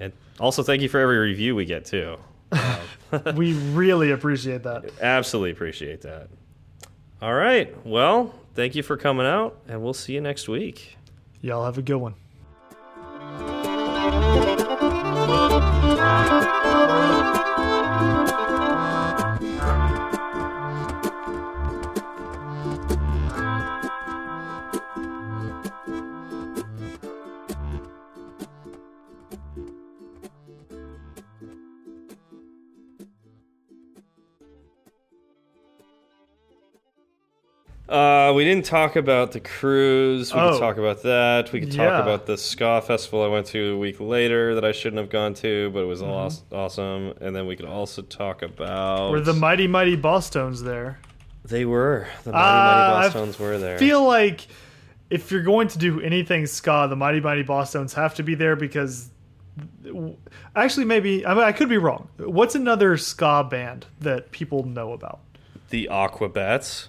And 0.00 0.12
also, 0.40 0.62
thank 0.62 0.82
you 0.82 0.88
for 0.88 1.00
every 1.00 1.18
review 1.18 1.54
we 1.54 1.64
get 1.64 1.84
too. 1.84 2.16
we 3.36 3.52
really 3.52 4.10
appreciate 4.10 4.62
that. 4.64 4.90
Absolutely 5.00 5.52
appreciate 5.52 6.02
that. 6.02 6.28
All 7.22 7.34
right. 7.34 7.74
Well, 7.86 8.34
thank 8.54 8.74
you 8.74 8.82
for 8.82 8.96
coming 8.96 9.26
out, 9.26 9.58
and 9.68 9.82
we'll 9.82 9.94
see 9.94 10.14
you 10.14 10.20
next 10.20 10.48
week. 10.48 10.96
Y'all 11.40 11.64
have 11.64 11.78
a 11.78 11.82
good 11.82 11.96
one. 11.96 12.14
We 38.34 38.44
didn't 38.44 38.64
talk 38.66 38.96
about 38.96 39.32
the 39.32 39.40
cruise. 39.40 40.32
We 40.34 40.40
Oh. 40.40 40.52
could 40.52 40.60
talk 40.60 40.76
about 40.78 41.02
that. 41.04 41.52
We 41.52 41.60
could 41.60 41.72
talk 41.72 42.02
about 42.02 42.26
the 42.26 42.36
ska 42.36 42.82
festival 42.86 43.22
I 43.22 43.28
went 43.28 43.46
to 43.48 43.74
a 43.74 43.78
week 43.78 44.00
later 44.00 44.54
that 44.54 44.64
I 44.64 44.72
shouldn't 44.72 44.98
have 45.00 45.10
gone 45.10 45.34
to, 45.34 45.70
but 45.70 45.80
it 45.80 45.86
was 45.86 46.02
Mm-hmm. 46.02 46.54
awesome. 46.54 47.14
And 47.20 47.34
then 47.34 47.46
we 47.46 47.56
could 47.56 47.66
also 47.66 48.02
talk 48.02 48.42
about 48.42 49.10
Were 49.12 49.20
the 49.20 49.32
mighty 49.32 49.66
mighty 49.66 49.96
Bosstones 49.96 50.62
there? 50.62 50.98
they 51.44 51.64
were 51.64 52.06
the 52.24 52.32
mighty 52.32 52.44
Uh, 52.48 53.00
mighty 53.00 53.12
tones 53.12 53.38
were 53.38 53.58
there. 53.58 53.78
feel 53.78 54.02
like 54.04 54.46
if 55.10 55.30
you're 55.30 55.42
going 55.42 55.68
to 55.68 55.78
do 55.78 56.00
anything 56.00 56.46
ska, 56.46 56.86
the 56.88 56.96
Mighty 56.96 57.20
Mighty 57.20 57.44
Bosstones 57.44 57.92
have 57.94 58.14
to 58.16 58.22
be 58.22 58.34
there 58.34 58.56
because. 58.56 59.10
Actually, 60.56 60.86
maybe 60.86 61.24
I, 61.24 61.34
mean, 61.34 61.44
I 61.44 61.52
could 61.52 61.68
be 61.68 61.76
wrong. 61.78 62.08
What's 62.18 62.54
another 62.56 62.96
ska 62.96 63.46
band 63.48 63.86
that 64.00 64.30
people 64.32 64.64
know 64.64 64.92
about? 64.92 65.20
the 65.70 65.88
Aquabats. 65.90 66.88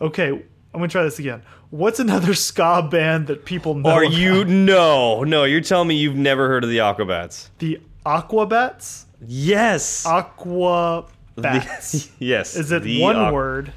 Okay, 0.00 0.42
I'm 0.74 0.80
gonna 0.80 0.88
try 0.88 1.02
this 1.04 1.18
again. 1.18 1.42
What's 1.70 2.00
another 2.00 2.34
ska 2.48 2.88
band 2.90 3.26
that 3.26 3.44
people 3.44 3.74
know? 3.74 3.90
Are 3.90 4.04
about? 4.04 4.14
you 4.14 4.44
no 4.44 5.22
no? 5.24 5.44
You're 5.44 5.60
telling 5.60 5.88
me 5.88 5.96
you've 5.96 6.16
never 6.16 6.48
heard 6.48 6.64
of 6.64 6.70
the 6.70 6.78
Aquabats? 6.78 7.48
the 7.58 7.80
Aquabats? 8.06 9.04
Yes. 9.26 10.04
Aquabats. 10.06 11.10
The- 11.36 12.08
yes. 12.24 12.56
Is 12.56 12.72
it 12.72 12.82
the 12.82 13.00
one 13.02 13.16
Aqu- 13.16 13.32
word? 13.32 13.72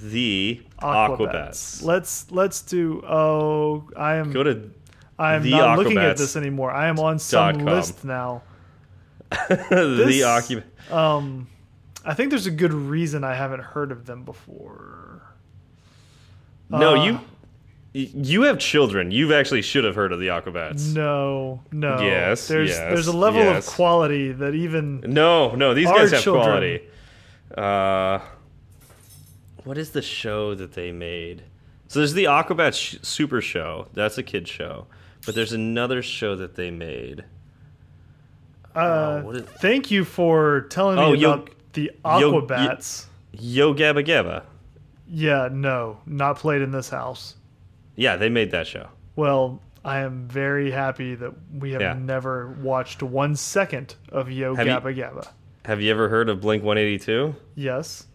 The 0.00 0.62
Aquabats. 0.80 1.16
Aquabats. 1.18 1.82
Let's 1.82 2.30
let's 2.30 2.62
do. 2.62 3.02
Oh, 3.06 3.88
I 3.96 4.16
am. 4.16 4.32
Go 4.32 4.42
to 4.42 4.70
I 5.18 5.34
am 5.34 5.42
the 5.42 5.50
not 5.50 5.78
looking 5.78 5.98
at 5.98 6.16
this 6.16 6.36
anymore. 6.36 6.70
I 6.70 6.88
am 6.88 6.98
on 6.98 7.18
some 7.18 7.58
list 7.58 8.04
now. 8.04 8.42
the 9.30 10.20
Aquabats. 10.24 10.92
Um, 10.92 11.48
I 12.04 12.14
think 12.14 12.30
there's 12.30 12.46
a 12.46 12.50
good 12.52 12.72
reason 12.72 13.24
I 13.24 13.34
haven't 13.34 13.62
heard 13.62 13.90
of 13.90 14.06
them 14.06 14.22
before. 14.24 15.05
No, 16.68 16.96
Uh, 17.00 17.04
you 17.04 17.20
you 17.94 18.42
have 18.42 18.58
children. 18.58 19.10
You've 19.10 19.32
actually 19.32 19.62
should 19.62 19.84
have 19.84 19.94
heard 19.94 20.12
of 20.12 20.20
the 20.20 20.26
Aquabats. 20.26 20.94
No, 20.94 21.62
no. 21.72 22.00
Yes, 22.00 22.46
There's 22.48 22.68
yes, 22.70 22.78
there's 22.78 23.06
a 23.06 23.16
level 23.16 23.40
yes. 23.40 23.66
of 23.66 23.74
quality 23.74 24.32
that 24.32 24.54
even 24.54 25.00
No, 25.00 25.54
no, 25.54 25.72
these 25.72 25.86
guys 25.86 26.10
have 26.12 26.20
children. 26.22 26.44
quality. 26.44 26.80
Uh, 27.56 28.18
what 29.64 29.78
is 29.78 29.90
the 29.92 30.02
show 30.02 30.54
that 30.54 30.72
they 30.74 30.92
made? 30.92 31.42
So 31.88 32.00
there's 32.00 32.12
the 32.14 32.24
Aquabats 32.24 32.74
sh 32.74 32.96
Super 33.06 33.40
Show. 33.40 33.86
That's 33.94 34.18
a 34.18 34.22
kid 34.22 34.46
show. 34.48 34.86
But 35.24 35.34
there's 35.34 35.52
another 35.52 36.02
show 36.02 36.36
that 36.36 36.54
they 36.56 36.70
made. 36.70 37.24
uh, 38.74 39.22
what 39.22 39.36
is- 39.36 39.42
thank 39.42 39.90
you 39.90 40.04
for 40.04 40.62
telling 40.68 40.96
me 40.96 41.02
Oh, 41.02 41.12
Yo- 41.14 41.32
about 41.32 41.50
the 41.72 41.84
Yo- 42.04 42.32
Aquabats. 42.42 43.06
Yo 43.32 43.72
Gabba 43.74 44.04
Gabba. 44.06 44.42
Yeah, 45.08 45.48
no, 45.52 45.98
not 46.06 46.38
played 46.38 46.62
in 46.62 46.70
this 46.70 46.88
house. 46.88 47.34
Yeah, 47.96 48.16
they 48.16 48.28
made 48.28 48.50
that 48.50 48.66
show. 48.66 48.88
Well, 49.14 49.60
I 49.84 50.00
am 50.00 50.28
very 50.28 50.70
happy 50.70 51.14
that 51.14 51.32
we 51.52 51.72
have 51.72 51.80
Yeah. 51.80 51.94
never 51.94 52.48
watched 52.60 53.02
one 53.02 53.36
second 53.36 53.94
of 54.10 54.30
Yo 54.30 54.54
Have 54.54 54.66
you- 54.66 54.72
Gabba 54.72 54.96
Gabba. 54.96 55.28
Have 55.64 55.80
you 55.80 55.90
ever 55.90 56.08
heard 56.08 56.28
of 56.28 56.40
Blink 56.40 56.62
182? 56.62 57.34
Yes. 57.54 58.06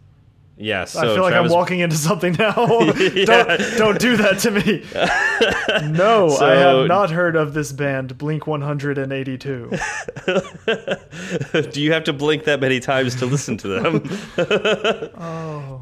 Yeah, 0.58 0.86
so 0.86 1.00
I 1.00 1.04
feel 1.16 1.24
like 1.24 1.32
Travis, 1.32 1.52
I'm 1.52 1.58
walking 1.58 1.80
into 1.80 1.96
something 1.96 2.34
now. 2.38 2.54
Yeah. 3.16 3.26
don't, 3.26 3.78
don't 3.78 4.00
do 4.00 4.16
that 4.18 4.38
to 4.40 4.52
me. 4.52 4.84
no, 5.98 6.30
I 6.38 6.54
have 6.56 6.88
not 6.88 7.10
heard 7.10 7.36
of 7.36 7.54
this 7.56 7.72
band, 7.72 8.16
Blink 8.18 8.46
182. 8.46 9.72
Do 11.72 11.82
you 11.82 11.94
have 11.94 12.04
to 12.04 12.14
blink 12.14 12.44
that 12.44 12.60
many 12.62 12.80
times 12.80 13.16
to 13.16 13.26
listen 13.26 13.58
to 13.58 13.68
them? 13.68 15.12
oh, 15.18 15.82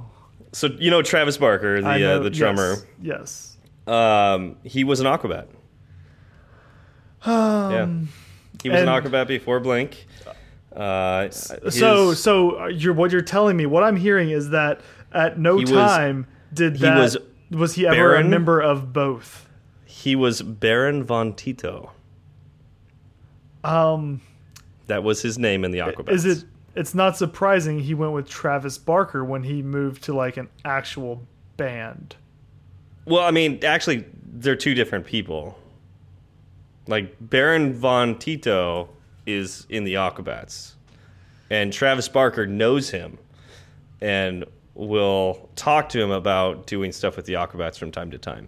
so 0.51 0.67
you 0.67 0.89
know 0.91 1.01
Travis 1.01 1.37
Barker, 1.37 1.81
the 1.81 1.97
know, 1.97 2.15
uh, 2.17 2.19
the 2.19 2.29
drummer. 2.29 2.75
Yes. 3.01 3.57
Um, 3.87 4.55
he 4.63 4.83
was 4.83 4.99
an 4.99 5.05
Aquabat. 5.07 5.47
Um, 7.25 7.71
Yeah. 7.71 7.87
He 8.63 8.69
was 8.69 8.81
an 8.81 8.87
Aquabat 8.87 9.27
before 9.27 9.59
Blink. 9.59 10.05
Uh, 10.75 11.29
So, 11.31 12.09
his- 12.09 12.19
so 12.21 12.67
you're 12.67 12.93
what 12.93 13.11
you're 13.11 13.21
telling 13.21 13.57
me. 13.57 13.65
What 13.65 13.83
I'm 13.83 13.95
hearing 13.95 14.29
is 14.29 14.49
that 14.49 14.81
at 15.11 15.39
no 15.39 15.57
He 15.57 15.63
was- 15.63 15.71
time 15.71 16.27
did 16.53 16.73
he 16.75 16.81
that 16.81 16.97
was 16.97 17.17
was 17.51 17.73
he 17.75 17.87
ever 17.87 17.95
Baron? 17.95 18.27
a 18.27 18.29
member 18.29 18.59
of 18.61 18.93
both. 18.93 19.47
he 19.85 20.15
was 20.15 20.41
Baron 20.41 21.03
von 21.03 21.33
Tito. 21.33 21.91
Um, 23.63 24.21
That 24.87 25.03
was 25.03 25.21
his 25.21 25.37
name 25.37 25.65
in 25.65 25.71
the 25.71 25.79
Aquabats. 25.79 26.11
is 26.11 26.25
it? 26.25 26.43
It's 26.79 26.95
not 26.95 27.17
surprising 27.17 27.79
he 27.79 27.93
went 27.93 28.13
with 28.13 28.29
Travis 28.29 28.77
Barker 28.77 29.25
when 29.25 29.43
he 29.43 29.61
moved 29.61 30.01
to 30.05 30.13
like 30.13 30.37
an 30.37 30.47
actual 30.63 31.27
band. 31.57 32.15
Well, 33.03 33.21
I 33.21 33.31
mean, 33.31 33.59
actually, 33.65 34.05
they're 34.23 34.55
two 34.55 34.73
different 34.73 35.05
people. 35.05 35.59
Like 36.87 37.17
Baron 37.19 37.73
von 37.73 38.17
Tito 38.17 38.87
is 39.25 39.67
in 39.69 39.83
the 39.83 39.95
Aquabats, 39.95 40.75
and 41.49 41.73
Travis 41.73 42.07
Barker 42.07 42.47
knows 42.47 42.89
him, 42.89 43.17
and 43.99 44.45
will 44.73 45.49
talk 45.57 45.89
to 45.89 46.01
him 46.01 46.11
about 46.11 46.65
doing 46.65 46.93
stuff 46.93 47.17
with 47.17 47.25
the 47.25 47.33
Aquabats 47.33 47.77
from 47.77 47.91
time 47.91 48.09
to 48.11 48.17
time. 48.17 48.47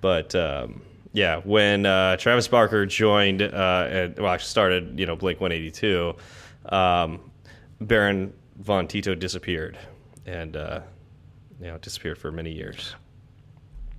But 0.00 0.32
um, 0.36 0.80
yeah, 1.12 1.40
when 1.42 1.86
uh, 1.86 2.18
Travis 2.18 2.46
Barker 2.46 2.86
joined, 2.86 3.42
uh, 3.42 3.88
and, 3.90 4.16
well, 4.16 4.32
actually 4.32 4.46
started, 4.46 5.00
you 5.00 5.06
know, 5.06 5.16
Blink 5.16 5.40
One 5.40 5.50
Eighty 5.50 5.72
Two, 5.72 6.14
um, 6.72 7.30
Baron 7.80 8.32
von 8.58 8.88
Tito 8.88 9.14
disappeared, 9.14 9.78
and 10.24 10.56
uh, 10.56 10.80
you 11.60 11.66
know, 11.66 11.78
disappeared 11.78 12.18
for 12.18 12.32
many 12.32 12.52
years. 12.52 12.94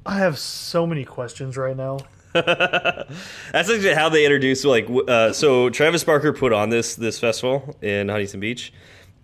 I 0.06 0.20
have 0.20 0.38
so 0.38 0.88
many 0.88 1.04
questions 1.04 1.58
right 1.58 1.76
now. 1.76 2.00
That's 2.34 3.10
actually 3.54 3.94
how 3.94 4.10
they 4.10 4.26
introduced. 4.26 4.64
Like, 4.64 4.88
uh, 5.08 5.34
so 5.34 5.70
Travis 5.70 6.04
Barker 6.04 6.34
put 6.34 6.54
on 6.54 6.70
this 6.70 6.96
this 6.96 7.20
festival 7.20 7.76
in 7.82 8.10
Huntington 8.10 8.40
Beach, 8.40 8.74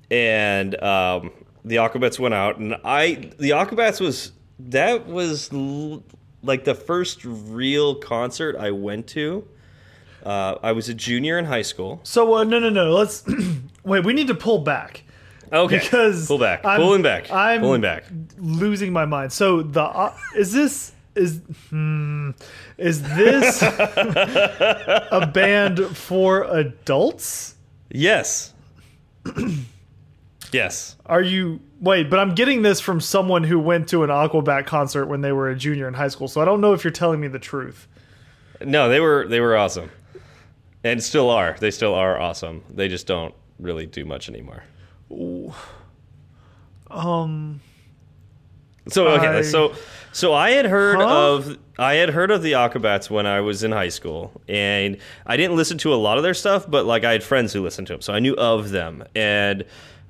and 0.09 0.81
um, 0.81 1.31
the 1.63 1.77
Aquabats 1.77 2.19
went 2.19 2.33
out, 2.33 2.57
and 2.57 2.75
I 2.83 3.31
the 3.39 3.51
Aquabats 3.51 4.01
was 4.01 4.31
that 4.59 5.07
was 5.07 5.51
like 6.41 6.63
the 6.63 6.75
first 6.75 7.23
real 7.23 7.95
concert 7.95 8.55
I 8.57 8.71
went 8.71 9.07
to 9.07 9.47
Uh, 10.23 10.55
I 10.63 10.71
was 10.71 10.87
a 10.89 10.93
junior 10.93 11.37
in 11.37 11.45
high 11.45 11.61
school. 11.63 11.99
So 12.03 12.35
uh, 12.35 12.43
no, 12.43 12.57
no, 12.59 12.69
no. 12.69 12.91
Let's 12.93 13.23
wait. 13.83 14.05
We 14.05 14.13
need 14.13 14.27
to 14.27 14.35
pull 14.35 14.59
back 14.59 15.03
Okay, 15.51 15.77
because 15.79 16.27
pull 16.27 16.39
back, 16.39 16.63
I'm- 16.65 16.79
pulling 16.79 17.01
back, 17.01 17.29
I'm 17.31 17.59
pulling 17.61 17.81
back. 17.81 18.05
losing 18.37 18.91
my 18.93 19.05
mind. 19.05 19.31
So 19.33 19.61
the 19.61 19.83
uh, 19.83 20.13
is 20.35 20.51
this 20.53 20.93
is 21.15 21.41
hmm, 21.69 22.31
is 22.77 23.03
this 23.03 23.61
a 23.61 25.29
band 25.33 25.79
for 25.95 26.43
adults? 26.45 27.55
Yes, 27.91 28.53
yes. 30.51 30.95
Are 31.05 31.21
you 31.21 31.59
wait? 31.81 32.09
But 32.09 32.19
I'm 32.19 32.33
getting 32.35 32.61
this 32.61 32.79
from 32.79 32.99
someone 32.99 33.43
who 33.43 33.59
went 33.59 33.89
to 33.89 34.03
an 34.03 34.09
Aquabat 34.09 34.65
concert 34.65 35.05
when 35.07 35.21
they 35.21 35.31
were 35.31 35.49
a 35.49 35.55
junior 35.55 35.87
in 35.87 35.93
high 35.93 36.07
school. 36.07 36.27
So 36.27 36.41
I 36.41 36.45
don't 36.45 36.61
know 36.61 36.73
if 36.73 36.83
you're 36.83 36.91
telling 36.91 37.19
me 37.19 37.27
the 37.27 37.39
truth. 37.39 37.87
No, 38.61 38.89
they 38.89 38.99
were 38.99 39.27
they 39.27 39.39
were 39.39 39.55
awesome, 39.57 39.89
and 40.83 41.01
still 41.03 41.29
are. 41.29 41.55
They 41.59 41.71
still 41.71 41.95
are 41.95 42.19
awesome. 42.19 42.63
They 42.69 42.87
just 42.87 43.07
don't 43.07 43.33
really 43.59 43.85
do 43.85 44.05
much 44.05 44.29
anymore. 44.29 44.63
Um. 46.89 47.61
So 48.89 49.07
okay, 49.07 49.27
I- 49.27 49.41
so 49.43 49.73
so 50.11 50.33
I 50.33 50.51
had 50.51 50.65
heard 50.65 50.97
Huh? 50.97 51.05
of 51.35 51.57
I 51.79 51.95
had 51.95 52.09
heard 52.09 52.31
of 52.31 52.43
the 52.43 52.51
Aquabats 52.53 53.09
when 53.09 53.25
I 53.25 53.39
was 53.41 53.63
in 53.63 53.71
high 53.71 53.89
school, 53.89 54.41
and 54.49 54.97
I 55.25 55.37
didn't 55.37 55.55
listen 55.55 55.77
to 55.79 55.93
a 55.93 55.95
lot 55.95 56.17
of 56.17 56.23
their 56.23 56.33
stuff, 56.33 56.69
but 56.69 56.85
like 56.85 57.03
I 57.03 57.13
had 57.13 57.23
friends 57.23 57.53
who 57.53 57.61
listened 57.63 57.87
to 57.87 57.93
them, 57.93 58.01
so 58.01 58.13
I 58.13 58.19
knew 58.19 58.33
of 58.35 58.69
them. 58.71 59.03
And 59.15 59.63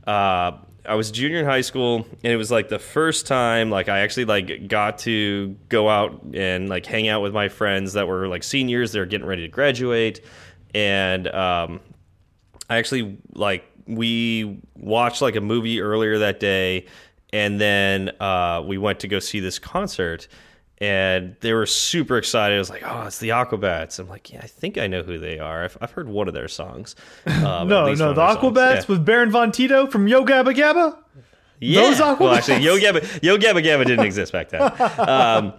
uh, 0.08 0.54
I 0.86 0.96
was 0.96 1.12
a 1.12 1.14
junior 1.14 1.38
in 1.40 1.46
high 1.46 1.62
school, 1.62 2.06
and 2.24 2.34
it 2.34 2.36
was 2.36 2.50
like 2.52 2.68
the 2.70 2.80
first 2.80 3.28
time 3.28 3.70
like 3.70 3.90
I 3.90 4.00
actually 4.00 4.26
like 4.26 4.68
got 4.68 4.98
to 5.00 5.56
go 5.70 5.88
out 5.88 6.24
and 6.34 6.68
like 6.68 6.86
hang 6.88 7.08
out 7.08 7.22
with 7.22 7.34
my 7.34 7.50
friends 7.50 7.94
that 7.94 8.08
were 8.08 8.28
like 8.28 8.44
seniors. 8.44 8.92
They 8.92 9.00
were 9.00 9.06
getting 9.06 9.28
ready 9.28 9.44
to 9.44 9.48
graduate, 9.50 10.22
and 10.74 11.28
um, 11.28 11.80
I 12.70 12.78
actually 12.78 13.18
like 13.34 13.64
we 13.88 14.60
watched 14.76 15.22
like 15.22 15.36
a 15.36 15.42
movie 15.42 15.82
earlier 15.82 16.20
that 16.20 16.40
day, 16.40 16.86
and 17.32 17.60
then 17.60 18.10
uh, 18.20 18.64
we 18.66 18.78
went 18.78 19.00
to 19.02 19.08
go 19.08 19.20
see 19.20 19.40
this 19.40 19.60
concert, 19.60 20.28
and 20.80 21.36
they 21.42 21.54
were 21.54 21.66
super 21.66 22.18
excited. 22.18 22.56
I 22.56 22.60
was 22.60 22.70
like, 22.70 22.84
"Oh, 22.86 23.04
it's 23.08 23.20
the 23.20 23.30
Aquabats!" 23.30 24.00
I'm 24.00 24.08
like, 24.10 24.32
"Yeah, 24.32 24.40
I 24.42 24.48
think 24.48 24.78
I 24.78 24.88
know 24.88 25.04
who 25.04 25.18
they 25.20 25.40
are. 25.40 25.64
I've, 25.66 25.78
I've 25.82 25.92
heard 25.92 26.08
one 26.08 26.28
of 26.28 26.34
their 26.34 26.48
songs." 26.48 26.96
Um, 27.28 27.68
No, 27.68 27.86
no, 27.94 27.96
the 27.96 28.10
of 28.10 28.16
their 28.16 28.16
songs. 28.16 28.38
Aquabats 28.38 28.76
Yeah. 28.76 28.86
with 28.88 29.06
Baron 29.06 29.32
Von 29.32 29.52
Tito 29.52 29.88
from 29.88 30.08
Yo 30.08 30.24
Gabba 30.26 30.54
Gabba. 30.56 30.98
Yeah. 31.60 31.82
Those 31.82 32.00
Aquabats? 32.00 32.20
Well, 32.20 32.34
actually, 32.34 32.64
Yo 32.64 32.78
Gabba, 32.78 33.24
Yo 33.24 33.38
Gabba 33.38 33.64
Gabba 33.64 33.86
didn't 33.86 34.06
exist 34.06 34.32
back 34.34 34.50
then. 34.50 34.62
Um, 35.00 35.54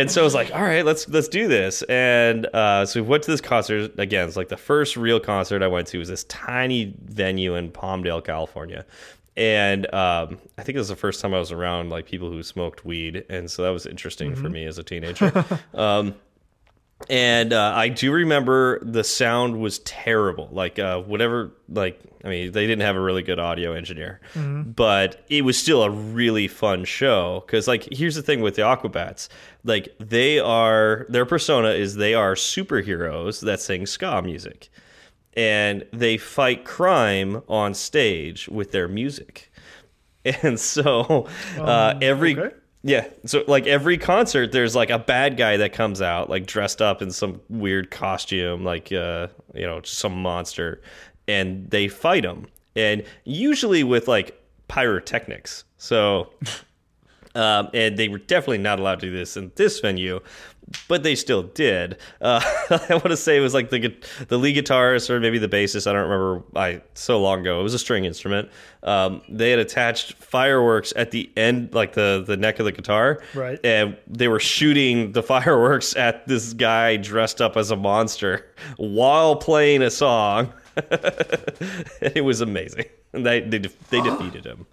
and 0.00 0.10
so 0.10 0.20
I 0.20 0.24
was 0.24 0.34
like, 0.34 0.54
all 0.54 0.62
right, 0.62 0.84
let's 0.84 1.08
let's 1.08 1.28
do 1.28 1.48
this. 1.48 1.82
And 1.82 2.46
uh, 2.46 2.86
so 2.86 3.02
we 3.02 3.08
went 3.08 3.22
to 3.24 3.30
this 3.30 3.40
concert 3.40 3.98
again. 3.98 4.26
It's 4.28 4.36
like 4.36 4.48
the 4.48 4.56
first 4.56 4.96
real 4.96 5.20
concert 5.20 5.62
I 5.62 5.68
went 5.68 5.86
to 5.88 5.98
was 5.98 6.08
this 6.08 6.24
tiny 6.24 6.94
venue 7.04 7.54
in 7.54 7.70
Palmdale, 7.70 8.24
California. 8.24 8.84
And 9.36 9.86
um, 9.94 10.38
I 10.58 10.62
think 10.62 10.76
it 10.76 10.78
was 10.78 10.88
the 10.88 10.96
first 10.96 11.20
time 11.20 11.32
I 11.32 11.38
was 11.38 11.52
around 11.52 11.90
like 11.90 12.04
people 12.04 12.30
who 12.30 12.42
smoked 12.42 12.84
weed, 12.84 13.24
and 13.30 13.50
so 13.50 13.62
that 13.62 13.70
was 13.70 13.86
interesting 13.86 14.34
for 14.34 14.50
me 14.50 14.66
as 14.66 14.76
a 14.76 14.82
teenager. 14.82 15.44
um, 15.74 16.14
and 17.08 17.52
uh, 17.52 17.72
I 17.74 17.88
do 17.88 18.12
remember 18.12 18.78
the 18.84 19.04
sound 19.04 19.60
was 19.60 19.80
terrible. 19.80 20.48
Like 20.52 20.78
uh, 20.78 21.00
whatever, 21.00 21.52
like 21.68 22.00
I 22.24 22.28
mean, 22.28 22.52
they 22.52 22.66
didn't 22.66 22.82
have 22.82 22.96
a 22.96 23.00
really 23.00 23.22
good 23.22 23.38
audio 23.38 23.72
engineer, 23.72 24.20
but 24.74 25.24
it 25.28 25.42
was 25.42 25.58
still 25.58 25.82
a 25.82 25.90
really 25.90 26.48
fun 26.48 26.84
show. 26.84 27.42
Because 27.46 27.66
like, 27.66 27.88
here's 27.90 28.14
the 28.14 28.22
thing 28.22 28.40
with 28.40 28.56
the 28.56 28.62
Aquabats, 28.62 29.28
like 29.64 29.94
they 29.98 30.38
are 30.38 31.06
their 31.08 31.26
persona 31.26 31.70
is 31.70 31.96
they 31.96 32.14
are 32.14 32.34
superheroes 32.34 33.40
that 33.40 33.60
sing 33.60 33.86
ska 33.86 34.22
music, 34.22 34.70
and 35.34 35.84
they 35.92 36.16
fight 36.16 36.64
crime 36.64 37.42
on 37.48 37.74
stage 37.74 38.48
with 38.48 38.70
their 38.70 38.88
music, 38.88 39.50
and 40.24 40.60
so 40.60 41.26
uh, 41.58 41.98
every 42.00 42.38
okay. 42.38 42.54
Yeah, 42.84 43.06
so 43.24 43.44
like 43.46 43.66
every 43.66 43.96
concert, 43.96 44.50
there's 44.50 44.74
like 44.74 44.90
a 44.90 44.98
bad 44.98 45.36
guy 45.36 45.56
that 45.56 45.72
comes 45.72 46.02
out, 46.02 46.28
like 46.28 46.46
dressed 46.46 46.82
up 46.82 47.00
in 47.00 47.12
some 47.12 47.40
weird 47.48 47.90
costume, 47.90 48.64
like 48.64 48.92
uh, 48.92 49.28
you 49.54 49.66
know, 49.66 49.80
some 49.84 50.20
monster, 50.20 50.80
and 51.28 51.70
they 51.70 51.86
fight 51.86 52.24
him, 52.24 52.46
and 52.74 53.04
usually 53.24 53.84
with 53.84 54.08
like 54.08 54.42
pyrotechnics. 54.66 55.62
So, 55.78 56.32
um, 57.36 57.68
and 57.72 57.96
they 57.96 58.08
were 58.08 58.18
definitely 58.18 58.58
not 58.58 58.80
allowed 58.80 58.98
to 59.00 59.06
do 59.06 59.12
this 59.12 59.36
in 59.36 59.52
this 59.54 59.78
venue, 59.78 60.18
but 60.88 61.02
they 61.02 61.14
still 61.14 61.42
did. 61.42 61.98
Uh, 62.20 62.40
I 62.70 62.94
want 62.94 63.08
to 63.08 63.16
say 63.16 63.36
it 63.36 63.40
was 63.40 63.54
like 63.54 63.70
the 63.70 63.94
the 64.28 64.38
lead 64.38 64.56
guitarist 64.56 65.10
or 65.10 65.20
maybe 65.20 65.38
the 65.38 65.48
bassist. 65.48 65.86
I 65.86 65.92
don't 65.92 66.08
remember. 66.08 66.44
I 66.56 66.82
so 66.94 67.20
long 67.20 67.40
ago. 67.40 67.60
It 67.60 67.62
was 67.62 67.74
a 67.74 67.78
string 67.78 68.04
instrument. 68.04 68.48
Um, 68.82 69.22
they 69.28 69.50
had 69.50 69.58
attached 69.58 70.14
fireworks 70.14 70.92
at 70.96 71.10
the 71.10 71.30
end, 71.36 71.74
like 71.74 71.92
the 71.92 72.24
the 72.26 72.36
neck 72.36 72.58
of 72.58 72.64
the 72.64 72.72
guitar, 72.72 73.22
Right. 73.34 73.58
And 73.64 73.96
they 74.06 74.28
were 74.28 74.40
shooting 74.40 75.12
the 75.12 75.22
fireworks 75.34 75.96
at 75.96 76.26
this 76.26 76.52
guy 76.52 76.96
dressed 76.96 77.40
up 77.40 77.56
as 77.56 77.70
a 77.70 77.76
monster 77.76 78.46
while 78.76 79.36
playing 79.36 79.82
a 79.82 79.90
song. 79.90 80.52
it 82.00 82.24
was 82.24 82.40
amazing. 82.40 82.86
And 83.12 83.24
they 83.26 83.40
they, 83.40 83.58
def- 83.58 83.88
they 83.90 84.00
defeated 84.02 84.44
him. 84.44 84.66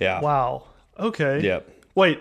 Yeah. 0.00 0.20
Wow. 0.20 0.64
Okay. 0.98 1.40
Yep. 1.40 1.68
Wait. 1.94 2.20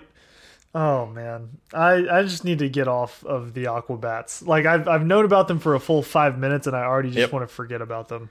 Oh 0.75 1.05
man, 1.07 1.57
I 1.73 2.07
I 2.09 2.23
just 2.23 2.43
need 2.43 2.59
to 2.59 2.69
get 2.69 2.87
off 2.87 3.23
of 3.25 3.53
the 3.53 3.65
Aquabats. 3.65 4.45
Like 4.45 4.65
I've 4.65 4.87
I've 4.87 5.05
known 5.05 5.25
about 5.25 5.47
them 5.47 5.59
for 5.59 5.73
a 5.75 5.79
full 5.79 6.03
five 6.03 6.37
minutes, 6.37 6.67
and 6.67 6.75
I 6.75 6.83
already 6.83 7.09
just 7.09 7.19
Yep. 7.19 7.31
want 7.31 7.47
to 7.47 7.53
forget 7.53 7.81
about 7.81 8.09
them. 8.09 8.29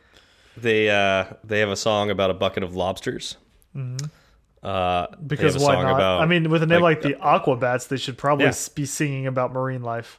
They 0.57 0.89
uh 0.91 1.25
they 1.45 1.61
have 1.61 1.71
a 1.71 1.77
song 1.77 2.11
about 2.11 2.31
a 2.31 2.35
bucket 2.35 2.63
of 2.63 2.75
lobsters. 2.77 3.37
Uh, 3.75 3.79
Mm-hmm. 3.79 5.27
Because 5.27 5.57
why 5.59 5.75
not? 5.83 5.95
about- 5.95 6.21
I 6.23 6.27
mean, 6.27 6.51
with 6.51 6.63
a 6.63 6.67
name 6.67 6.81
like, 6.83 7.05
like, 7.05 7.15
the 7.15 7.21
Aquabats, 7.25 7.89
they 7.89 7.97
should 7.99 8.19
probably 8.19 8.47
Yeah. 8.47 8.55
be 8.75 8.85
singing 8.87 9.27
about 9.27 9.53
marine 9.53 9.83
life. 9.83 10.19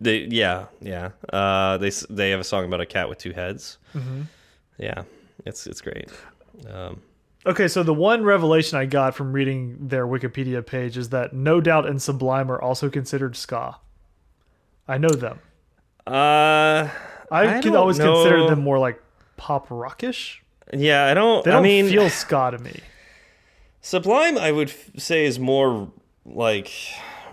They 0.00 0.18
yeah 0.30 0.66
yeah. 0.80 1.10
Uh, 1.32 1.78
they 1.78 1.90
they 2.10 2.30
have 2.30 2.40
a 2.40 2.44
song 2.44 2.64
about 2.64 2.80
a 2.80 2.86
cat 2.86 3.08
with 3.08 3.18
two 3.18 3.32
heads. 3.32 3.78
Mm-hmm. 3.94 4.22
Yeah, 4.78 5.02
it's 5.44 5.66
it's 5.66 5.80
great. 5.80 6.08
Um, 6.72 7.00
Okay, 7.46 7.68
so 7.68 7.82
the 7.82 7.92
one 7.94 8.24
revelation 8.24 8.78
I 8.78 8.86
got 8.86 9.14
from 9.14 9.32
reading 9.32 9.76
their 9.88 10.06
Wikipedia 10.06 10.64
page 10.64 10.96
is 10.96 11.10
that 11.10 11.34
No 11.34 11.60
Doubt 11.60 11.86
and 11.86 12.00
Sublime 12.00 12.50
are 12.50 12.60
also 12.60 12.88
considered 12.88 13.36
ska. 13.36 13.76
I 14.88 14.96
know 14.98 15.10
them. 15.10 15.40
uh, 16.06 16.88
I, 17.30 17.58
I 17.58 17.60
can 17.60 17.74
always 17.76 17.98
consider 17.98 18.48
them 18.48 18.60
more 18.60 18.78
like 18.78 19.02
pop 19.36 19.66
rockish. 19.70 20.42
yeah, 20.72 21.06
I 21.06 21.14
don't. 21.14 21.44
They 21.44 21.50
I 21.50 21.54
don't 21.54 21.62
mean, 21.62 21.88
feel 21.88 22.08
ska 22.10 22.50
to 22.52 22.58
me. 22.58 22.80
Sublime, 23.80 24.38
I 24.38 24.52
would 24.52 24.72
say 24.96 25.24
is 25.26 25.38
more 25.38 25.90
like 26.24 26.70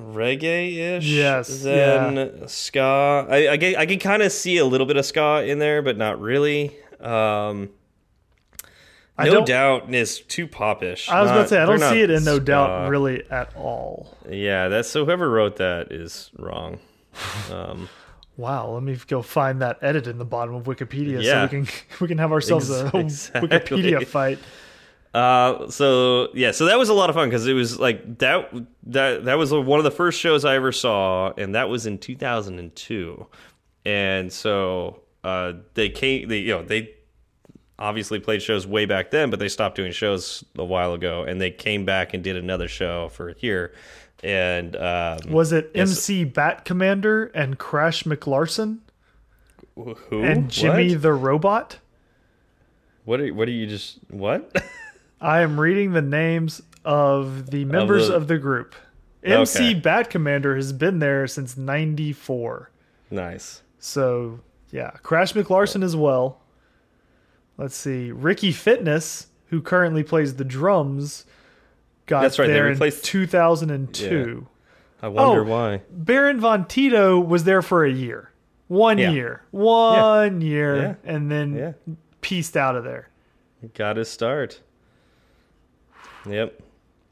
reggae-ish 0.01 1.05
Yes, 1.05 1.61
than 1.63 2.47
ska. 2.47 3.27
I 3.29 3.47
I, 3.47 3.75
I 3.79 3.85
can 3.85 3.99
kind 3.99 4.21
of 4.23 4.31
see 4.31 4.57
a 4.57 4.65
little 4.65 4.87
bit 4.87 4.97
of 4.97 5.05
ska 5.05 5.43
in 5.45 5.59
there, 5.59 5.81
but 5.81 5.97
not 5.97 6.19
really. 6.19 6.75
Um, 6.99 7.69
I 9.17 9.25
no 9.25 9.33
don't- 9.33 9.47
doubt 9.47 9.93
is 9.93 10.21
too 10.21 10.47
popish. 10.47 11.09
I 11.09 11.21
was 11.21 11.29
about 11.29 11.37
Not- 11.37 11.43
to 11.43 11.49
say 11.49 11.59
I 11.59 11.65
don't 11.65 11.79
see 11.79 12.01
it 12.01 12.09
in 12.09 12.23
No. 12.23 12.39
Doubt 12.39 12.89
really 12.89 13.23
at 13.29 13.55
all. 13.55 14.17
Yeah, 14.29 14.67
that's 14.67 14.89
so. 14.89 15.05
Whoever 15.05 15.29
wrote 15.29 15.57
that 15.57 15.91
is 15.91 16.31
wrong. 16.37 16.79
Um, 17.51 17.89
Wow, 18.37 18.69
let 18.71 18.81
me 18.81 18.97
go 19.07 19.21
find 19.21 19.61
that 19.61 19.77
edit 19.83 20.07
in 20.07 20.17
the 20.17 20.25
bottom 20.25 20.55
of 20.55 20.63
Wikipedia 20.63 21.21
Yeah. 21.21 21.47
so 21.47 21.57
we 21.57 21.65
can 21.65 21.73
we 22.01 22.07
can 22.07 22.17
have 22.17 22.31
ourselves 22.31 22.71
a 22.71 22.83
Wikipedia 22.93 24.07
fight. 24.07 24.39
Uh, 25.13 25.69
so 25.69 26.29
yeah, 26.33 26.51
so 26.51 26.65
that 26.65 26.79
was 26.79 26.87
a 26.89 26.93
lot 26.93 27.09
of 27.09 27.15
fun 27.15 27.27
because 27.29 27.45
it 27.45 27.53
was 27.53 27.77
like 27.79 28.17
that 28.19 28.49
that 28.83 29.25
that 29.25 29.37
was 29.37 29.51
one 29.53 29.77
of 29.79 29.83
the 29.83 29.91
first 29.91 30.19
shows 30.19 30.45
I 30.45 30.55
ever 30.55 30.71
saw, 30.71 31.33
and 31.37 31.53
that 31.53 31.67
was 31.69 31.85
in 31.85 31.97
2002. 31.99 33.27
And 33.85 34.31
so 34.31 35.01
uh, 35.23 35.53
they 35.73 35.89
came, 35.89 36.29
they 36.29 36.39
you 36.39 36.55
know 36.55 36.63
they 36.63 36.93
obviously 37.81 38.19
played 38.19 38.41
shows 38.41 38.65
way 38.67 38.85
back 38.85 39.11
then, 39.11 39.29
but 39.29 39.39
they 39.39 39.49
stopped 39.49 39.75
doing 39.75 39.91
shows 39.91 40.43
a 40.55 40.63
while 40.63 40.93
ago, 40.93 41.23
and 41.23 41.41
they 41.41 41.51
came 41.51 41.83
back 41.83 42.13
and 42.13 42.23
did 42.23 42.37
another 42.37 42.67
show 42.67 43.09
for 43.09 43.33
here. 43.33 43.73
And 44.23 44.75
um, 44.75 45.17
Was 45.29 45.51
it 45.51 45.71
MC 45.73 46.23
Bat 46.25 46.63
Commander 46.63 47.25
and 47.33 47.57
Crash 47.57 48.03
McLarson 48.03 48.79
who 49.75 50.21
and 50.23 50.49
Jimmy 50.49 50.91
What? 50.93 51.01
the 51.01 51.13
Robot? 51.13 51.79
What 53.03 53.19
are 53.19 53.33
what 53.33 53.47
are 53.47 53.51
you 53.51 53.65
just 53.65 53.97
what? 54.09 54.55
I 55.21 55.41
am 55.41 55.59
reading 55.59 55.93
the 55.93 56.01
names 56.03 56.61
of 56.85 57.49
the 57.49 57.65
members 57.65 58.09
the- 58.09 58.15
of 58.15 58.27
the 58.27 58.37
group. 58.37 58.75
MC 59.23 59.71
Okay. 59.71 59.79
Bat 59.79 60.09
Commander 60.09 60.55
has 60.55 60.73
been 60.73 60.97
there 60.99 61.27
since 61.27 61.55
94. 61.55 62.71
nice. 63.11 63.61
So, 63.79 64.39
yeah, 64.71 64.91
Crash 65.03 65.33
McLarson 65.33 65.83
as 65.83 65.95
well. 65.95 66.40
Let's 67.57 67.75
see. 67.75 68.11
Ricky 68.11 68.51
Fitness, 68.51 69.27
who 69.47 69.61
currently 69.61 70.03
plays 70.03 70.35
the 70.35 70.43
drums, 70.45 71.25
got 72.05 72.21
That's 72.21 72.39
right, 72.39 72.47
they 72.47 72.53
there 72.53 72.67
in 72.67 72.73
replaced- 72.73 73.03
2002. 73.05 74.47
I 75.03 75.07
wonder 75.07 75.41
Oh. 75.41 75.43
why. 75.43 75.81
Baron 75.91 76.39
Von 76.39 76.65
Tito 76.67 77.19
was 77.19 77.43
there 77.43 77.61
for 77.61 77.83
a 77.85 77.91
year 77.91 78.27
One 78.67 78.97
Yeah. 78.99 79.11
year, 79.11 79.41
one 79.51 80.39
year, 80.39 80.75
Yeah. 80.77 80.95
and 81.03 81.29
then 81.29 81.53
Yeah. 81.55 81.73
pieced 82.21 82.55
out 82.55 82.75
of 82.77 82.85
there. 82.85 83.09
Got 83.73 83.97
his 83.97 84.07
start. 84.09 84.61
Yep. 86.25 86.61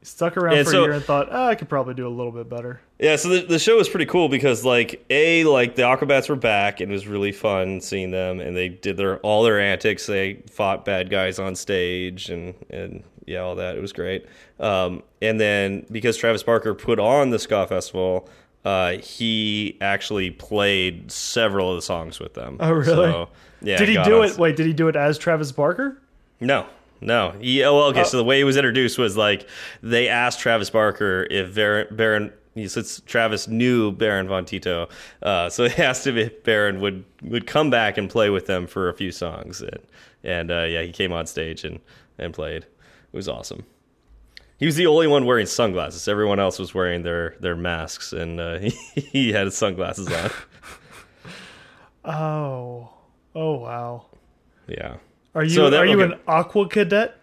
Stuck 0.02 0.36
around 0.38 0.56
And 0.56 0.66
for 0.66 0.72
so- 0.72 0.80
a 0.80 0.86
year 0.86 0.92
and 0.92 1.04
thought, 1.04 1.28
oh, 1.30 1.46
I 1.46 1.54
could 1.54 1.68
probably 1.68 1.94
do 1.94 2.06
a 2.06 2.10
little 2.10 2.32
bit 2.32 2.48
better. 2.48 2.80
Yeah, 2.98 3.16
so 3.16 3.28
the, 3.28 3.42
the 3.42 3.58
show 3.58 3.76
was 3.76 3.88
pretty 3.88 4.06
cool 4.06 4.28
because 4.28 4.64
like 4.64 5.04
a 5.10 5.44
like 5.44 5.74
the 5.74 5.82
Aquabats 5.82 6.28
were 6.28 6.36
back 6.36 6.80
and 6.80 6.90
it 6.90 6.94
was 6.94 7.06
really 7.06 7.32
fun 7.32 7.80
seeing 7.80 8.10
them 8.10 8.40
and 8.40 8.56
they 8.56 8.68
did 8.68 8.96
their 8.96 9.18
all 9.18 9.42
their 9.42 9.60
antics. 9.60 10.06
They 10.06 10.42
fought 10.50 10.84
bad 10.84 11.10
guys 11.10 11.38
on 11.38 11.54
stage 11.54 12.30
and 12.30 12.54
and 12.70 13.02
yeah, 13.26 13.40
all 13.40 13.54
that. 13.56 13.76
It 13.76 13.80
was 13.80 13.92
great. 13.92 14.26
Um, 14.58 15.02
and 15.22 15.38
then 15.40 15.86
because 15.90 16.16
Travis 16.16 16.42
Barker 16.42 16.74
put 16.74 16.98
on 16.98 17.30
the 17.30 17.38
ska 17.38 17.66
festival, 17.66 18.28
uh, 18.64 18.92
he 18.98 19.76
actually 19.80 20.30
played 20.30 21.10
several 21.12 21.70
of 21.70 21.76
the 21.76 21.82
songs 21.82 22.18
with 22.18 22.34
them. 22.34 22.56
Oh, 22.60 22.72
really? 22.72 22.86
So, 22.86 23.28
yeah. 23.62 23.78
did 23.78 23.88
he 23.88 24.02
do 24.02 24.22
it? 24.22 24.36
Wait, 24.36 24.56
did 24.56 24.66
he 24.66 24.72
do 24.72 24.88
it 24.88 24.96
as 24.96 25.16
Travis 25.16 25.52
Barker? 25.52 25.98
No, 26.40 26.66
no. 27.00 27.32
He, 27.40 27.62
oh, 27.64 27.78
okay. 27.90 28.04
so 28.04 28.16
the 28.16 28.24
way 28.24 28.38
he 28.38 28.44
was 28.44 28.56
introduced 28.56 28.98
was 28.98 29.16
like 29.16 29.48
they 29.82 30.08
asked 30.08 30.40
Travis 30.40 30.70
Barker 30.70 31.26
if 31.30 31.54
Baron, 31.54 31.86
Baron 31.90 32.32
since 32.66 33.00
Travis 33.06 33.48
knew 33.48 33.92
Baron 33.92 34.28
von 34.28 34.44
Tito, 34.44 34.88
uh, 35.22 35.48
so 35.48 35.68
they 35.68 35.82
asked 35.82 36.06
him 36.06 36.18
if 36.18 36.42
Baron 36.44 36.80
would 36.80 37.04
would 37.22 37.46
come 37.46 37.70
back 37.70 37.98
and 37.98 38.10
play 38.10 38.30
with 38.30 38.46
them 38.46 38.66
for 38.66 38.88
a 38.88 38.94
few 38.94 39.12
songs, 39.12 39.60
and, 39.60 39.78
and 40.24 40.50
uh, 40.50 40.64
yeah, 40.64 40.82
he 40.82 40.92
came 40.92 41.12
on 41.12 41.26
stage 41.26 41.64
and 41.64 41.80
and 42.18 42.34
played. 42.34 42.64
It 42.64 43.16
was 43.16 43.28
awesome. 43.28 43.64
He 44.58 44.66
was 44.66 44.76
the 44.76 44.86
only 44.86 45.06
one 45.06 45.24
wearing 45.24 45.46
sunglasses. 45.46 46.06
Everyone 46.06 46.38
else 46.38 46.58
was 46.58 46.74
wearing 46.74 47.02
their 47.02 47.34
their 47.40 47.56
masks, 47.56 48.12
and 48.12 48.38
uh, 48.40 48.58
he, 48.58 48.70
he 49.12 49.32
had 49.32 49.46
his 49.46 49.56
sunglasses 49.56 50.08
on. 50.08 50.30
Oh, 52.02 52.88
oh 53.34 53.56
wow. 53.58 54.06
yeah. 54.66 54.96
Are 55.34 55.44
you 55.44 55.50
So 55.50 55.70
that- 55.70 55.80
are 55.80 55.86
you 55.86 56.00
okay. 56.02 56.12
an 56.14 56.20
Aqua 56.26 56.68
Cadet? 56.68 57.16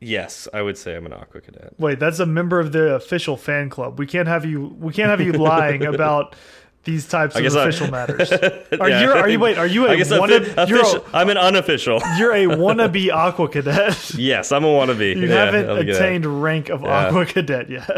Yes, 0.00 0.46
I 0.54 0.62
would 0.62 0.78
say 0.78 0.94
I'm 0.94 1.06
an 1.06 1.12
aqua 1.12 1.40
cadet. 1.40 1.72
Wait, 1.76 1.98
that's 1.98 2.20
a 2.20 2.26
member 2.26 2.60
of 2.60 2.70
the 2.70 2.94
official 2.94 3.36
fan 3.36 3.68
club. 3.68 3.98
We 3.98 4.06
can't 4.06 4.28
have 4.28 4.44
you. 4.44 4.76
We 4.78 4.92
can't 4.92 5.10
have 5.10 5.20
you 5.20 5.32
lying 5.32 5.84
about 5.94 6.36
these 6.84 7.08
types 7.08 7.34
of 7.34 7.42
guess 7.42 7.56
I- 7.56 7.62
official 7.64 7.90
matters. 7.90 8.30
Are 8.80 8.88
Yeah, 8.88 9.00
you? 9.02 9.10
Are 9.10 9.28
you? 9.28 9.40
Wait, 9.40 9.58
are 9.58 9.66
you 9.66 9.88
a 9.88 9.90
I 9.90 9.96
guess 9.96 10.12
wanna, 10.16 10.36
offi- 10.36 10.70
you're, 10.70 10.80
official, 10.82 11.04
a, 11.12 11.16
I'm 11.16 11.28
an 11.30 11.36
unofficial. 11.36 12.00
you're 12.16 12.32
a 12.32 12.44
wannabe 12.44 13.10
Aqua 13.10 13.48
Cadet. 13.48 14.14
yes, 14.14 14.52
I'm 14.52 14.62
a 14.62 14.68
wannabe. 14.68 15.16
You 15.16 15.26
Yeah, 15.26 15.46
haven't 15.46 15.68
I'll 15.68 15.78
attained 15.78 16.24
rank 16.26 16.68
of 16.68 16.82
Yeah. 16.82 17.06
Aqua 17.08 17.26
Cadet 17.26 17.68
yet. 17.68 17.88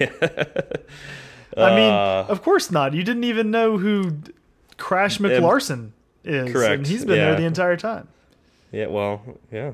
yeah. 0.00 0.06
I 1.54 1.74
mean, 1.76 1.92
Uh, 1.92 2.26
of 2.30 2.40
course 2.42 2.70
not. 2.70 2.94
You 2.94 3.02
didn't 3.02 3.24
even 3.24 3.50
know 3.50 3.76
who 3.76 4.12
Crash 4.78 5.18
McLarson 5.18 5.90
is, 6.24 6.50
correct, 6.50 6.74
and 6.78 6.86
he's 6.86 7.04
been 7.04 7.16
there 7.18 7.36
the 7.36 7.44
entire 7.44 7.76
time. 7.76 8.08
Yeah, 8.72 8.86
well, 8.86 9.22
yeah. 9.50 9.72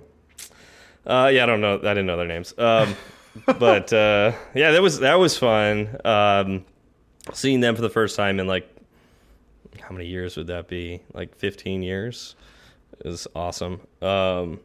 Uh, 1.06 1.30
yeah, 1.32 1.42
I 1.42 1.46
don't 1.46 1.60
know. 1.60 1.76
I 1.76 1.94
didn't 1.94 2.06
know 2.06 2.16
their 2.16 2.26
names. 2.26 2.54
Um, 2.56 2.94
but 3.58 3.92
uh, 3.92 4.32
yeah, 4.54 4.72
that 4.72 4.82
was 4.82 5.00
that 5.00 5.14
was 5.14 5.36
fun. 5.36 5.96
Um, 6.04 6.64
seeing 7.32 7.60
them 7.60 7.74
for 7.74 7.82
the 7.82 7.90
first 7.90 8.16
time 8.16 8.40
in 8.40 8.46
like 8.46 8.68
how 9.80 9.92
many 9.92 10.06
years 10.06 10.36
would 10.36 10.46
that 10.48 10.68
be? 10.68 11.00
Like 11.12 11.34
15 11.36 11.82
years. 11.82 12.34
is 13.04 13.26
awesome. 13.34 13.80
Um, 14.00 14.60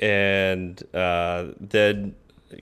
and 0.00 0.82
uh, 0.94 1.48
then 1.60 2.14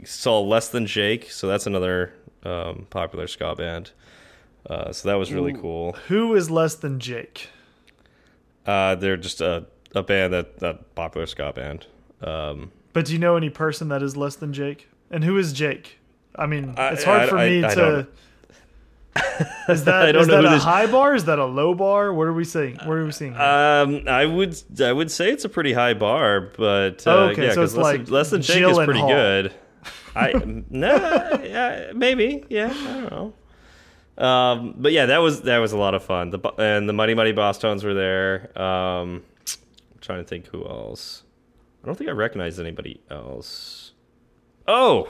saw 0.05 0.41
Less 0.41 0.69
Than 0.69 0.87
Jake, 0.87 1.31
so 1.31 1.47
that's 1.47 1.67
another 1.67 2.13
um, 2.45 2.87
popular 2.91 3.27
ska 3.27 3.55
band. 3.55 3.93
Uh, 4.69 4.93
so 4.93 5.09
that 5.09 5.15
was 5.15 5.33
really 5.33 5.55
cool. 5.55 5.93
Who 6.09 6.35
is 6.35 6.51
less 6.51 6.75
than 6.75 7.01
Jake? 7.01 7.49
Uh, 8.67 8.95
they're 8.95 9.17
just 9.17 9.41
a, 9.41 9.67
a 9.95 10.03
band 10.03 10.33
that 10.33 10.59
that 10.61 10.95
popular 10.95 11.27
ska 11.27 11.53
band. 11.55 11.87
Um, 12.23 12.71
But 12.93 13.07
do 13.07 13.13
you 13.13 13.19
know 13.19 13.37
any 13.37 13.51
person 13.51 13.89
that 13.89 14.03
is 14.03 14.17
less 14.17 14.37
than 14.37 14.53
Jake? 14.53 14.89
And 15.11 15.25
who 15.25 15.37
is 15.39 15.53
Jake? 15.53 15.99
I 16.37 16.47
mean, 16.47 16.75
I- 16.77 16.91
it's 16.93 17.05
hard 17.05 17.23
I- 17.23 17.27
for 17.27 17.39
I- 17.39 17.49
me 17.49 17.65
I 17.65 17.75
to. 17.75 18.07
Is 19.69 19.85
that 19.85 20.03
I 20.09 20.13
don't 20.13 20.23
is 20.23 20.29
know 20.29 20.43
that 20.43 20.49
a 20.53 20.55
this- 20.55 20.63
high 20.65 20.87
bar? 20.87 21.15
Is 21.15 21.25
that 21.25 21.39
a 21.39 21.45
low 21.45 21.75
bar? 21.75 22.13
What 22.15 22.27
are 22.29 22.33
we 22.33 22.45
seeing? 22.45 22.77
What 22.77 22.97
are 22.97 23.05
we 23.05 23.11
seeing? 23.13 23.33
here? 23.33 23.43
um, 23.43 24.03
I 24.09 24.25
would 24.27 24.57
I 24.81 24.93
would 24.93 25.11
say 25.11 25.31
it's 25.31 25.45
a 25.45 25.49
pretty 25.49 25.73
high 25.73 25.95
bar, 25.95 26.53
but 26.57 27.07
uh, 27.07 27.11
Oh, 27.11 27.19
okay, 27.31 27.47
yeah, 27.49 27.55
so 27.55 27.63
it's 27.63 27.75
less, 27.75 27.83
like 27.83 28.05
than, 28.05 28.15
less 28.15 28.31
than 28.31 28.43
Jake 28.43 28.63
is 28.63 28.79
pretty 28.79 29.01
good. 29.01 29.53
I 30.15 30.33
no, 30.71 31.41
yeah, 31.45 31.91
maybe, 31.95 32.45
yeah, 32.49 32.69
I 32.73 32.93
don't 33.01 33.11
know. 33.11 34.25
Um, 34.25 34.75
but 34.79 34.93
yeah, 34.93 35.07
that 35.07 35.19
was 35.19 35.43
that 35.43 35.59
was 35.59 35.73
a 35.73 35.79
lot 35.79 35.95
of 35.95 36.05
fun. 36.05 36.31
The 36.31 36.39
and 36.59 36.89
the 36.89 36.93
Mighty 36.93 37.15
Mighty 37.15 37.33
Bosstones 37.33 37.83
were 37.83 37.95
there. 37.95 38.61
Um, 38.61 39.23
trying 40.11 40.25
to 40.25 40.29
think 40.29 40.47
who 40.49 40.67
else. 40.67 41.23
I 41.83 41.87
don't 41.87 41.95
think 41.95 42.11
I 42.11 42.13
recognize 42.13 42.59
anybody 42.59 43.01
else. 43.11 43.93
Oh, 44.67 45.09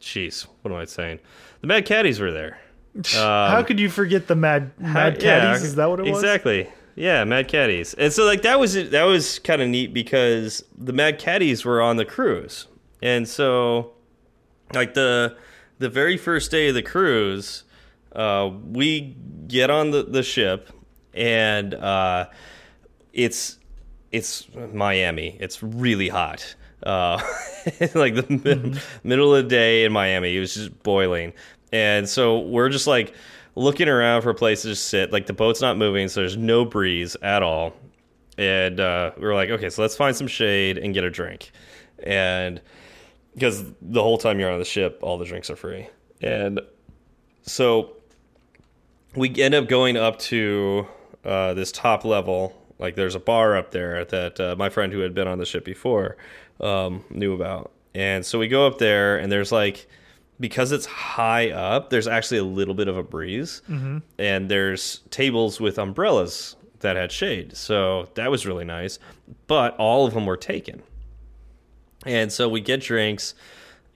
jeez, 0.00 0.46
what 0.60 0.70
am 0.70 0.76
I 0.76 0.84
saying? 0.84 1.20
The 1.62 1.66
Mad 1.66 1.86
Caddies 1.86 2.20
were 2.20 2.30
there. 2.30 2.60
How 3.12 3.58
um, 3.58 3.64
could 3.64 3.80
you 3.80 3.88
forget 3.88 4.26
the 4.26 4.36
Mad 4.36 4.78
Mad 4.78 5.22
yeah, 5.22 5.40
Caddies? 5.40 5.64
is 5.64 5.74
that 5.76 5.88
what 5.88 6.00
it 6.00 6.02
was? 6.02 6.18
Exactly. 6.18 6.70
Yeah, 6.94 7.24
Mad 7.24 7.48
Caddies. 7.48 7.94
And 7.94 8.12
so 8.12 8.24
like 8.24 8.42
that 8.42 8.60
was 8.60 8.74
that 8.74 9.02
was 9.04 9.38
kind 9.38 9.62
of 9.62 9.68
neat 9.68 9.94
because 9.94 10.62
the 10.76 10.92
Mad 10.92 11.18
Caddies 11.18 11.64
were 11.64 11.80
on 11.80 11.96
the 11.96 12.04
cruise. 12.04 12.66
And 13.02 13.26
so 13.26 13.92
like 14.74 14.94
the 14.94 15.36
the 15.78 15.88
very 15.88 16.18
first 16.18 16.50
day 16.50 16.68
of 16.68 16.74
the 16.74 16.82
cruise, 16.82 17.64
uh, 18.12 18.50
we 18.70 19.16
get 19.48 19.70
on 19.70 19.90
the, 19.90 20.04
the 20.04 20.22
ship 20.22 20.70
and 21.14 21.74
uh, 21.74 22.26
it's 23.12 23.58
it's 24.14 24.46
Miami. 24.72 25.36
It's 25.40 25.62
really 25.62 26.08
hot. 26.08 26.54
Uh, 26.84 27.20
like 27.94 28.14
the 28.14 28.26
mid- 28.28 28.80
middle 29.02 29.34
of 29.34 29.44
the 29.44 29.48
day 29.48 29.84
in 29.84 29.92
Miami, 29.92 30.36
it 30.36 30.40
was 30.40 30.54
just 30.54 30.82
boiling, 30.82 31.32
and 31.72 32.08
so 32.08 32.38
we're 32.38 32.68
just 32.68 32.86
like 32.86 33.14
looking 33.56 33.88
around 33.88 34.22
for 34.22 34.30
a 34.30 34.34
place 34.34 34.62
to 34.62 34.76
sit. 34.76 35.12
Like 35.12 35.26
the 35.26 35.32
boat's 35.32 35.60
not 35.60 35.76
moving, 35.76 36.08
so 36.08 36.20
there's 36.20 36.36
no 36.36 36.64
breeze 36.64 37.16
at 37.22 37.42
all, 37.42 37.74
and 38.38 38.78
uh, 38.78 39.12
we 39.16 39.22
were 39.22 39.34
like, 39.34 39.50
okay, 39.50 39.68
so 39.68 39.82
let's 39.82 39.96
find 39.96 40.14
some 40.14 40.28
shade 40.28 40.78
and 40.78 40.94
get 40.94 41.02
a 41.04 41.10
drink, 41.10 41.50
and 42.02 42.60
because 43.34 43.64
the 43.82 44.02
whole 44.02 44.18
time 44.18 44.38
you're 44.38 44.52
on 44.52 44.60
the 44.60 44.64
ship, 44.64 45.00
all 45.02 45.18
the 45.18 45.24
drinks 45.24 45.50
are 45.50 45.56
free, 45.56 45.88
and 46.20 46.60
so 47.42 47.96
we 49.16 49.34
end 49.40 49.54
up 49.54 49.68
going 49.68 49.96
up 49.96 50.18
to 50.18 50.86
uh, 51.24 51.54
this 51.54 51.72
top 51.72 52.04
level. 52.04 52.60
Like 52.78 52.94
there's 52.96 53.14
a 53.14 53.20
bar 53.20 53.56
up 53.56 53.70
there 53.70 54.04
that 54.06 54.40
uh, 54.40 54.56
my 54.58 54.68
friend 54.68 54.92
who 54.92 55.00
had 55.00 55.14
been 55.14 55.28
on 55.28 55.38
the 55.38 55.46
ship 55.46 55.64
before 55.64 56.16
um, 56.60 57.04
knew 57.10 57.32
about, 57.34 57.70
and 57.94 58.24
so 58.26 58.38
we 58.38 58.48
go 58.48 58.66
up 58.66 58.78
there, 58.78 59.16
and 59.16 59.30
there's 59.30 59.52
like 59.52 59.86
because 60.40 60.72
it's 60.72 60.86
high 60.86 61.50
up, 61.50 61.90
there's 61.90 62.08
actually 62.08 62.38
a 62.38 62.44
little 62.44 62.74
bit 62.74 62.88
of 62.88 62.96
a 62.96 63.02
breeze, 63.04 63.62
and 64.18 64.48
there's 64.50 65.00
tables 65.10 65.60
with 65.60 65.78
umbrellas 65.78 66.56
that 66.80 66.96
had 66.96 67.12
shade, 67.12 67.56
so 67.56 68.08
that 68.14 68.30
was 68.30 68.44
really 68.44 68.64
nice. 68.64 68.98
But 69.46 69.76
all 69.76 70.06
of 70.06 70.12
them 70.14 70.26
were 70.26 70.36
taken, 70.36 70.82
and 72.04 72.32
so 72.32 72.48
we 72.48 72.60
get 72.60 72.80
drinks 72.80 73.34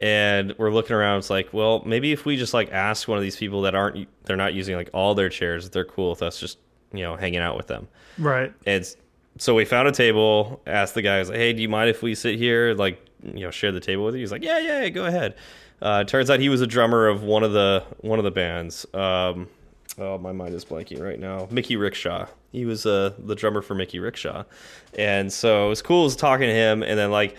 and 0.00 0.54
we're 0.58 0.70
looking 0.70 0.94
around. 0.94 1.18
It's 1.18 1.30
like 1.30 1.52
well 1.52 1.82
maybe 1.84 2.12
if 2.12 2.24
we 2.24 2.36
just 2.36 2.54
like 2.54 2.70
ask 2.70 3.08
one 3.08 3.18
of 3.18 3.22
these 3.24 3.36
people 3.36 3.62
that 3.62 3.74
aren't 3.74 4.06
they're 4.24 4.36
not 4.36 4.54
using 4.54 4.76
like 4.76 4.90
all 4.92 5.14
their 5.16 5.28
chairs 5.28 5.66
if 5.66 5.72
they're 5.72 5.84
cool 5.84 6.10
with 6.10 6.22
us 6.22 6.38
just 6.38 6.58
you 6.92 7.02
know 7.02 7.16
hanging 7.16 7.40
out 7.40 7.56
with 7.56 7.66
them. 7.66 7.88
Right. 8.18 8.52
and 8.66 8.84
so 9.38 9.54
we 9.54 9.64
found 9.64 9.86
a 9.86 9.92
table 9.92 10.60
asked 10.66 10.94
the 10.94 11.02
guys 11.02 11.28
like 11.28 11.38
hey 11.38 11.52
do 11.52 11.62
you 11.62 11.68
mind 11.68 11.90
if 11.90 12.02
we 12.02 12.14
sit 12.16 12.38
here 12.38 12.74
like 12.74 13.00
you 13.22 13.40
know 13.40 13.50
share 13.50 13.72
the 13.72 13.80
table 13.80 14.04
with 14.04 14.14
you? 14.14 14.20
He's 14.20 14.32
like 14.32 14.42
yeah 14.42 14.58
yeah, 14.58 14.82
yeah 14.82 14.88
go 14.88 15.04
ahead. 15.04 15.34
Uh, 15.80 16.02
turns 16.02 16.28
out 16.28 16.40
he 16.40 16.48
was 16.48 16.60
a 16.60 16.66
drummer 16.66 17.06
of 17.06 17.22
one 17.22 17.44
of 17.44 17.52
the 17.52 17.84
one 18.00 18.18
of 18.18 18.24
the 18.24 18.30
bands. 18.32 18.84
Um, 18.94 19.48
oh 19.98 20.18
my 20.18 20.32
mind 20.32 20.54
is 20.54 20.64
blanking 20.64 21.00
right 21.00 21.18
now. 21.20 21.46
Mickey 21.50 21.76
rickshaw. 21.76 22.26
He 22.50 22.64
was 22.64 22.84
uh, 22.86 23.12
the 23.18 23.34
drummer 23.34 23.62
for 23.62 23.74
mickey 23.74 23.98
rickshaw. 24.00 24.44
And 24.98 25.32
so 25.32 25.66
it 25.66 25.68
was 25.68 25.82
cool 25.82 26.04
was 26.04 26.16
talking 26.16 26.46
to 26.48 26.54
him 26.54 26.82
and 26.82 26.98
then 26.98 27.10
like 27.10 27.36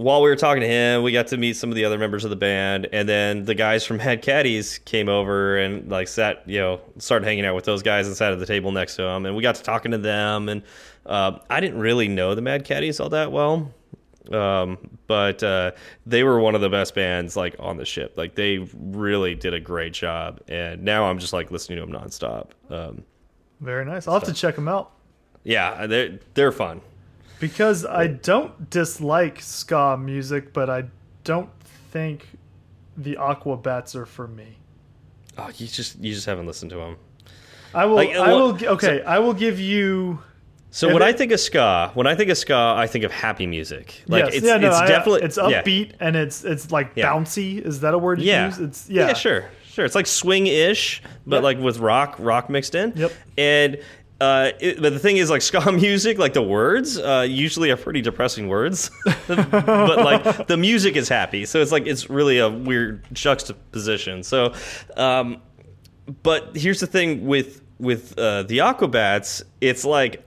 while 0.00 0.22
we 0.22 0.30
were 0.30 0.36
talking 0.36 0.62
to 0.62 0.68
him, 0.68 1.02
we 1.02 1.12
got 1.12 1.26
to 1.26 1.36
meet 1.36 1.56
some 1.56 1.68
of 1.68 1.76
the 1.76 1.84
other 1.84 1.98
members 1.98 2.24
of 2.24 2.30
the 2.30 2.36
band, 2.36 2.88
and 2.90 3.06
then 3.06 3.44
the 3.44 3.54
guys 3.54 3.84
from 3.84 3.98
Head 3.98 4.22
Caddies 4.22 4.78
came 4.78 5.10
over 5.10 5.58
and 5.58 5.90
like 5.90 6.08
sat, 6.08 6.42
you 6.48 6.58
know, 6.58 6.80
started 6.96 7.26
hanging 7.26 7.44
out 7.44 7.54
with 7.54 7.66
those 7.66 7.82
guys 7.82 8.06
and 8.06 8.16
sat 8.16 8.32
at 8.32 8.38
the 8.38 8.46
table 8.46 8.72
next 8.72 8.96
to 8.96 9.02
them, 9.02 9.26
and 9.26 9.36
we 9.36 9.42
got 9.42 9.56
to 9.56 9.62
talking 9.62 9.92
to 9.92 9.98
them. 9.98 10.48
And 10.48 10.62
uh, 11.04 11.38
I 11.50 11.60
didn't 11.60 11.80
really 11.80 12.08
know 12.08 12.34
the 12.34 12.40
Mad 12.40 12.64
Caddies 12.64 12.98
all 12.98 13.10
that 13.10 13.30
well, 13.30 13.70
um, 14.32 14.78
but 15.06 15.42
uh, 15.42 15.72
they 16.06 16.24
were 16.24 16.40
one 16.40 16.54
of 16.54 16.62
the 16.62 16.70
best 16.70 16.94
bands 16.94 17.36
like 17.36 17.56
on 17.58 17.76
the 17.76 17.84
ship. 17.84 18.14
Like 18.16 18.34
they 18.34 18.58
really 18.74 19.34
did 19.34 19.52
a 19.52 19.60
great 19.60 19.92
job, 19.92 20.40
and 20.48 20.82
now 20.82 21.04
I'm 21.04 21.18
just 21.18 21.34
like 21.34 21.50
listening 21.50 21.78
to 21.78 21.84
them 21.84 21.92
nonstop. 21.92 22.52
Um, 22.70 23.04
Very 23.60 23.84
nice. 23.84 24.08
I'll 24.08 24.14
have 24.14 24.24
to 24.24 24.32
check 24.32 24.54
them 24.54 24.66
out 24.66 24.92
yeah, 25.44 25.86
they're 25.86 26.18
they're 26.34 26.52
fun. 26.52 26.80
Because 27.40 27.84
I 27.84 28.06
don't 28.06 28.70
dislike 28.70 29.40
ska 29.40 29.96
music, 29.96 30.52
but 30.52 30.70
I 30.70 30.84
don't 31.24 31.50
think 31.90 32.28
the 32.96 33.16
Aquabats 33.16 33.94
are 33.96 34.06
for 34.06 34.28
me. 34.28 34.56
Oh, 35.38 35.48
you 35.56 35.66
just 35.66 35.98
you 35.98 36.14
just 36.14 36.26
haven't 36.26 36.46
listened 36.46 36.70
to 36.70 36.76
them. 36.76 36.96
I 37.74 37.86
will. 37.86 37.96
Like, 37.96 38.10
I 38.14 38.32
will. 38.32 38.56
Okay, 38.64 39.02
I 39.02 39.18
will 39.18 39.34
give 39.34 39.58
you. 39.58 40.20
So 40.72 40.86
when 40.88 41.02
it- 41.02 41.06
I 41.06 41.12
think 41.12 41.32
of 41.32 41.40
ska, 41.40 41.90
when 41.94 42.06
I 42.06 42.14
think 42.14 42.30
of 42.30 42.38
ska, 42.38 42.74
I 42.76 42.86
think 42.86 43.04
of 43.04 43.10
happy 43.10 43.46
music. 43.46 44.02
Like 44.06 44.26
yes, 44.26 44.34
it's 44.34 44.46
yeah, 44.46 44.56
no, 44.58 44.68
it's 44.68 44.76
I- 44.76 44.86
definitely 44.86 45.22
it's 45.22 45.36
yeah. 45.36 45.62
upbeat 45.62 45.92
and 45.98 46.14
it's 46.14 46.44
it's 46.44 46.70
like 46.70 46.92
Yeah. 46.94 47.06
bouncy. 47.06 47.60
Is 47.64 47.80
that 47.80 47.92
a 47.94 47.98
word 47.98 48.20
you 48.20 48.26
Yeah. 48.28 48.46
use? 48.46 48.58
It's 48.60 48.88
yeah, 48.88 49.12
sure, 49.14 49.46
sure. 49.66 49.84
It's 49.84 49.96
like 49.96 50.06
swing-ish, 50.06 51.02
but 51.26 51.36
Yep. 51.36 51.42
like 51.42 51.58
with 51.58 51.78
rock, 51.78 52.14
rock 52.20 52.48
mixed 52.50 52.76
in. 52.76 52.92
Yep. 52.94 53.12
And 53.36 53.78
uh, 54.20 54.50
it, 54.60 54.80
but 54.82 54.92
the 54.92 54.98
thing 54.98 55.16
is, 55.16 55.30
like 55.30 55.42
ska 55.50 55.72
music, 55.72 56.18
like 56.18 56.34
the 56.34 56.42
words 56.42 56.98
uh, 56.98 57.26
usually 57.28 57.70
are 57.70 57.76
pretty 57.76 58.02
depressing 58.02 58.48
words, 58.48 58.90
but 59.26 59.98
like 59.98 60.46
the 60.46 60.56
music 60.56 60.96
is 60.96 61.08
happy. 61.08 61.44
So 61.46 61.60
it's 61.60 61.72
like 61.72 61.86
it's 61.86 62.10
really 62.10 62.38
a 62.38 62.48
weird 62.48 63.06
juxtaposition. 63.12 64.22
So, 64.22 64.52
um, 64.96 65.40
but 66.22 66.56
here's 66.56 66.80
the 66.80 66.86
thing 66.86 67.26
with 67.26 67.62
with 67.78 68.18
uh, 68.18 68.42
the 68.44 68.58
Aquabats, 68.58 69.42
it's 69.60 69.84
like 69.84 70.22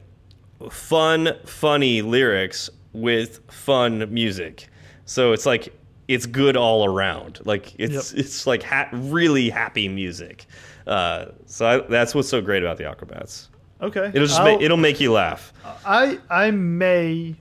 fun, 0.71 1.29
funny 1.45 2.01
lyrics 2.01 2.69
with 2.93 3.39
fun 3.51 4.11
music. 4.13 4.69
So 5.05 5.33
it's 5.33 5.45
like 5.45 5.71
it's 6.07 6.25
good 6.25 6.57
all 6.57 6.85
around. 6.85 7.39
Like 7.45 7.75
it's 7.77 8.11
Yep. 8.13 8.19
it's 8.25 8.47
like 8.47 8.63
ha 8.63 8.89
really 8.91 9.49
happy 9.49 9.87
music. 9.87 10.45
Uh, 10.87 11.27
so 11.45 11.65
I, 11.65 11.77
that's 11.87 12.13
what's 12.15 12.27
so 12.27 12.41
great 12.41 12.63
about 12.63 12.77
the 12.77 12.83
Aquabats. 12.85 13.49
Okay, 13.83 14.07
It'll 14.13 14.25
just 14.27 14.39
I'll- 14.39 14.45
make, 14.45 14.61
it'll 14.61 14.77
make 14.77 14.99
you 14.99 15.11
laugh. 15.11 15.51
I 15.85 16.19
I 16.29 16.51
may. 16.51 17.35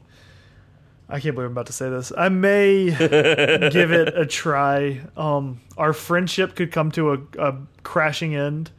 I 1.09 1.21
can't 1.21 1.35
believe 1.35 1.47
I'm 1.47 1.53
about 1.53 1.67
to 1.67 1.73
say 1.75 1.89
this. 1.91 2.11
I 2.17 2.29
may 2.31 2.87
give 2.91 3.93
it 3.93 4.17
a 4.17 4.25
try. 4.27 5.01
Um, 5.17 5.61
our 5.77 5.93
friendship 5.93 6.57
could 6.57 6.73
come 6.73 6.91
to 6.93 7.13
a, 7.13 7.19
a 7.39 7.55
crashing 7.83 8.35
end. 8.35 8.71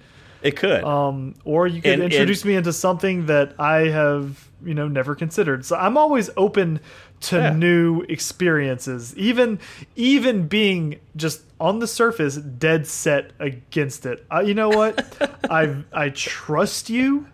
It 0.41 0.57
could. 0.57 0.84
um, 0.84 1.36
or 1.45 1.68
you 1.68 1.82
could 1.82 1.93
And- 1.93 2.03
introduce 2.03 2.43
me 2.43 2.55
into 2.55 2.74
something 2.74 3.28
that 3.28 3.53
I 3.59 3.88
have 3.88 4.49
you 4.66 4.74
know 4.74 4.88
never 4.88 5.16
considered. 5.16 5.64
So 5.66 5.76
I'm 5.78 5.95
always 5.97 6.30
open 6.36 6.80
to 7.22 7.38
Yeah. 7.38 7.53
new 7.53 8.01
experiences, 8.09 9.16
even 9.16 9.59
even 9.95 10.47
being 10.47 10.99
just 11.16 11.43
on 11.61 11.80
the 11.80 11.88
surface 11.88 12.36
dead 12.36 12.88
set 12.88 13.32
against 13.39 14.05
it. 14.05 14.26
Uh, 14.34 14.39
you 14.41 14.53
know 14.53 14.70
what? 14.70 15.05
I 15.49 15.84
I 15.93 16.09
trust 16.09 16.89
you. 16.89 17.28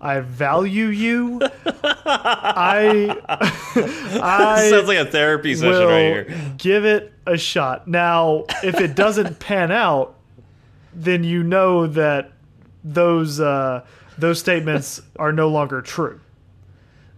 I 0.00 0.20
value 0.20 0.86
you. 0.86 1.40
I 1.64 3.16
I 4.22 4.68
Sounds 4.70 4.88
like 4.88 4.98
a 4.98 5.06
therapy 5.06 5.54
session 5.54 5.86
right 5.86 6.00
here. 6.28 6.54
give 6.56 6.84
it 6.84 7.12
a 7.26 7.36
shot. 7.36 7.88
Now, 7.88 8.44
if 8.62 8.80
it 8.80 8.94
doesn't 8.94 9.38
pan 9.40 9.72
out, 9.72 10.14
then 10.94 11.24
you 11.24 11.42
know 11.42 11.86
that 11.88 12.32
those 12.84 13.40
uh, 13.40 13.84
those 14.16 14.38
statements 14.38 15.00
are 15.16 15.32
no 15.32 15.48
longer 15.48 15.82
true. 15.82 16.20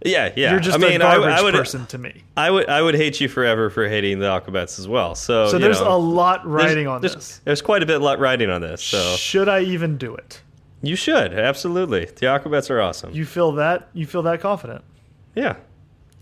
Yeah, 0.03 0.33
yeah. 0.35 0.51
You're 0.51 0.59
just 0.59 0.79
I 0.79 0.81
mean, 0.81 0.99
a 1.01 1.05
I, 1.05 1.17
garbage 1.17 1.39
I 1.39 1.41
would, 1.43 1.53
person 1.53 1.85
to 1.87 1.97
me. 1.99 2.23
I 2.35 2.49
would, 2.49 2.67
I 2.67 2.81
would 2.81 2.95
hate 2.95 3.21
you 3.21 3.29
forever 3.29 3.69
for 3.69 3.87
hating 3.87 4.17
the 4.17 4.25
Aquabats 4.25 4.79
as 4.79 4.87
well. 4.87 5.13
So, 5.13 5.47
So 5.47 5.59
there's 5.59 5.79
know, 5.79 5.95
a 5.95 5.97
lot 5.97 6.43
riding 6.47 6.87
on 6.87 7.01
there's, 7.01 7.13
this. 7.13 7.41
There's 7.43 7.61
quite 7.61 7.83
a 7.83 7.85
bit 7.85 7.99
li- 7.99 8.15
riding 8.15 8.49
on 8.49 8.61
this. 8.61 8.81
So 8.81 9.15
Should 9.15 9.47
I 9.47 9.59
even 9.61 9.97
do 9.97 10.15
it? 10.15 10.41
You 10.81 10.95
should 10.95 11.33
absolutely. 11.33 12.05
The 12.05 12.25
Aquabats 12.27 12.69
are 12.69 12.81
awesome. 12.81 13.11
You 13.13 13.25
feel 13.25 13.51
that? 13.53 13.89
You 13.93 14.05
feel 14.05 14.21
that 14.23 14.39
confident? 14.41 14.83
yeah. 15.35 15.55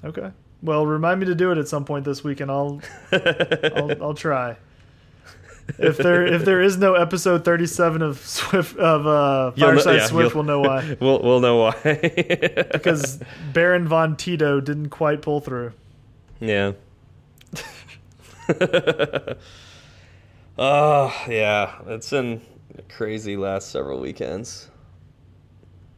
Okay. 0.03 0.31
Well, 0.61 0.85
remind 0.85 1.19
me 1.21 1.25
to 1.27 1.35
do 1.35 1.51
it 1.51 1.57
at 1.57 1.67
some 1.67 1.85
point 1.85 2.05
this 2.05 2.23
week, 2.23 2.39
and 2.41 2.49
I'll 2.51 2.81
I'll, 3.11 4.03
I'll 4.03 4.13
try. 4.13 4.55
If 5.77 5.97
there 5.97 6.25
if 6.25 6.45
there 6.45 6.61
is 6.61 6.77
no 6.77 6.95
episode 6.95 7.45
37 7.45 8.01
of 8.01 8.17
Swift 8.19 8.75
of 8.77 9.05
uh, 9.05 9.51
You'll 9.55 9.67
know- 9.67 9.73
Fireside 9.75 9.95
yeah, 9.97 10.05
Swift, 10.07 10.35
we'll 10.35 10.43
know 10.43 10.59
why. 10.61 10.97
We'll 10.99 11.21
we'll 11.21 11.39
know 11.41 11.57
why. 11.57 11.75
because 12.71 13.21
Baron 13.53 13.87
von 13.87 14.15
Tito 14.15 14.59
didn't 14.59 14.89
quite 14.89 15.21
pull 15.21 15.41
through. 15.41 15.73
yeah. 16.39 16.71
oh 20.57 21.13
yeah, 21.27 21.75
it's 21.87 22.11
a 22.13 22.39
crazy 22.89 23.37
last 23.37 23.69
several 23.71 23.99
weekends. 23.99 24.69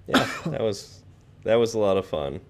Yeah, 0.07 0.29
that 0.47 0.61
was 0.61 1.03
that 1.43 1.55
was 1.55 1.73
a 1.73 1.79
lot 1.79 1.97
of 1.97 2.05
fun. 2.05 2.41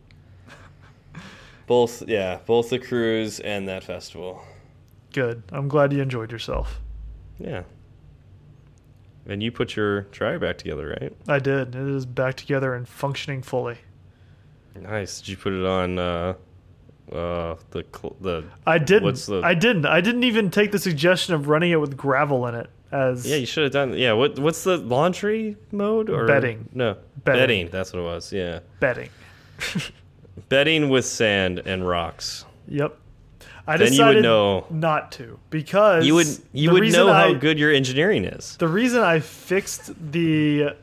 Both 1.67 2.07
yeah, 2.07 2.39
both 2.45 2.69
the 2.69 2.79
cruise 2.79 3.39
and 3.39 3.67
that 3.69 3.83
festival. 3.83 4.41
Good. 5.13 5.43
I'm 5.51 5.67
glad 5.67 5.93
you 5.93 6.01
enjoyed 6.01 6.31
yourself. 6.31 6.79
Yeah. 7.39 7.63
And 9.25 9.43
you 9.43 9.51
put 9.51 9.75
your 9.75 10.01
dryer 10.03 10.39
back 10.39 10.57
together, 10.57 10.97
right? 10.99 11.15
I 11.27 11.39
did. 11.39 11.75
It 11.75 11.87
is 11.87 12.05
back 12.05 12.35
together 12.35 12.73
and 12.73 12.87
functioning 12.87 13.41
fully. 13.41 13.77
Nice. 14.75 15.19
Did 15.19 15.29
you 15.29 15.37
put 15.37 15.53
it 15.53 15.65
on 15.65 15.99
uh 15.99 16.33
uh 17.11 17.55
the 17.71 17.85
the 18.21 18.45
I 18.65 18.77
didn't. 18.77 19.03
What's 19.03 19.25
the- 19.25 19.41
I 19.41 19.53
didn't. 19.53 19.85
I 19.85 20.01
didn't 20.01 20.23
even 20.23 20.49
take 20.49 20.71
the 20.71 20.79
suggestion 20.79 21.35
of 21.35 21.47
running 21.47 21.71
it 21.71 21.79
with 21.79 21.95
gravel 21.97 22.47
in 22.47 22.55
it 22.55 22.69
as 22.91 23.25
Yeah, 23.29 23.37
you 23.37 23.45
should 23.45 23.63
have 23.63 23.71
done 23.71 23.93
Yeah, 23.97 24.13
what 24.13 24.37
what's 24.39 24.63
the 24.63 24.77
laundry 24.77 25.57
mode 25.71 26.09
or 26.09 26.25
Bedding. 26.27 26.69
No. 26.73 26.97
Bedding. 27.23 27.39
Bedding, 27.41 27.69
that's 27.69 27.93
what 27.93 27.99
it 27.99 28.05
was. 28.05 28.31
Yeah. 28.33 28.59
bedding. 28.79 29.09
Bedding 30.49 30.89
with 30.89 31.05
sand 31.05 31.59
and 31.65 31.87
rocks. 31.87 32.45
Yep. 32.67 32.97
I 33.67 33.77
Then 33.77 33.87
you 33.87 33.91
decided 33.91 34.15
would 34.17 34.23
know. 34.23 34.65
not 34.69 35.11
to 35.13 35.37
because 35.49 36.05
You 36.05 36.15
would 36.15 36.27
you 36.51 36.71
would 36.71 36.91
know 36.91 37.11
how 37.13 37.29
I- 37.29 37.33
good 37.33 37.59
your 37.59 37.71
engineering 37.71 38.25
is. 38.25 38.57
The 38.57 38.67
reason 38.67 39.01
I 39.01 39.19
fixed 39.19 39.91
the 40.11 40.75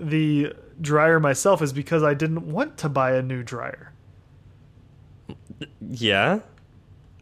the 0.00 0.52
dryer 0.80 1.20
myself 1.20 1.62
is 1.62 1.72
because 1.72 2.02
I 2.02 2.14
didn't 2.14 2.50
want 2.50 2.76
to 2.78 2.88
buy 2.88 3.12
a 3.12 3.22
new 3.22 3.42
dryer. 3.44 3.92
Yeah. 5.80 6.40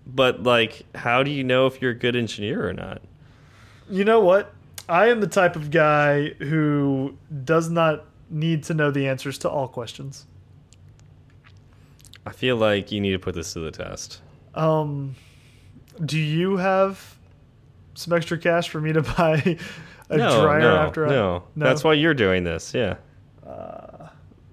But 0.07 0.43
like 0.43 0.84
how 0.95 1.22
do 1.22 1.30
you 1.30 1.45
know 1.45 1.66
if 1.66 1.80
you're 1.82 1.90
a 1.93 1.99
good 1.99 2.16
engineer 2.16 2.66
or 2.66 2.72
not? 2.72 3.03
You 3.93 4.07
know 4.07 4.20
what? 4.20 4.55
I 4.88 5.09
am 5.09 5.20
the 5.20 5.26
type 5.26 5.55
of 5.55 5.70
guy 5.70 6.30
who 6.30 7.14
does 7.45 7.68
not 7.68 8.07
need 8.30 8.64
to 8.64 8.74
know 8.74 8.90
the 8.90 9.07
answers 9.07 9.36
to 9.40 9.51
all 9.51 9.68
questions. 9.68 10.26
I 12.24 12.32
feel 12.32 12.57
like 12.57 12.90
you 12.90 13.03
need 13.03 13.11
to 13.11 13.18
put 13.18 13.34
this 13.34 13.53
to 13.53 13.61
the 13.61 13.70
test. 13.70 14.22
Um, 14.55 15.14
do 16.03 16.18
you 16.18 16.57
have 16.57 17.18
some 17.93 18.14
extra 18.14 18.38
cash 18.38 18.70
for 18.70 18.80
me 18.80 18.95
to 18.95 19.03
buy 19.18 19.59
a 20.09 20.16
no, 20.16 20.40
dryer 20.40 20.61
no, 20.61 20.76
after 20.76 21.07
I? 21.07 21.11
no. 21.11 21.43
That's 21.55 21.84
why 21.84 21.93
you're 21.93 22.14
doing 22.14 22.45
this. 22.45 22.72
Yeah. 22.72 22.97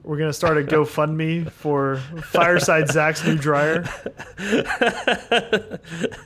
We're 0.10 0.18
gonna 0.18 0.34
start 0.34 0.58
a 0.58 0.64
GoFundMe 0.64 1.52
for 1.52 1.98
Fireside 2.24 2.88
Zach's 2.88 3.24
new 3.24 3.38
dryer. 3.38 3.88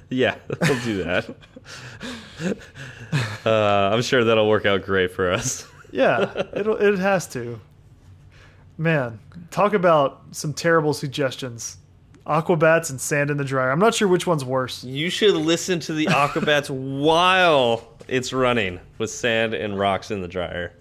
Yeah, 0.09 0.35
we'll 0.61 0.79
do 0.83 1.03
that. 1.03 1.35
uh, 3.45 3.49
I'm 3.93 4.01
sure 4.01 4.23
that'll 4.23 4.47
work 4.47 4.65
out 4.65 4.83
great 4.83 5.11
for 5.11 5.29
us. 5.29 5.67
Yeah, 5.91 6.43
it'll 6.55 6.77
it 6.77 6.97
has 6.97 7.27
to. 7.29 7.59
Man, 8.77 9.19
talk 9.51 9.73
about 9.73 10.21
some 10.31 10.53
terrible 10.53 10.93
suggestions. 10.93 11.77
Aquabats 12.25 12.89
and 12.89 13.01
sand 13.01 13.31
in 13.31 13.35
the 13.37 13.43
dryer. 13.43 13.69
I'm 13.69 13.79
not 13.79 13.93
sure 13.93 14.07
which 14.07 14.25
one's 14.25 14.45
worse. 14.45 14.85
You 14.85 15.09
should 15.09 15.35
listen 15.35 15.81
to 15.81 15.93
the 15.93 16.05
Aquabats 16.05 16.69
while 17.01 17.97
it's 18.07 18.31
running 18.31 18.79
with 18.97 19.09
sand 19.09 19.53
and 19.53 19.77
rocks 19.77 20.09
in 20.09 20.21
the 20.21 20.29
dryer. 20.29 20.71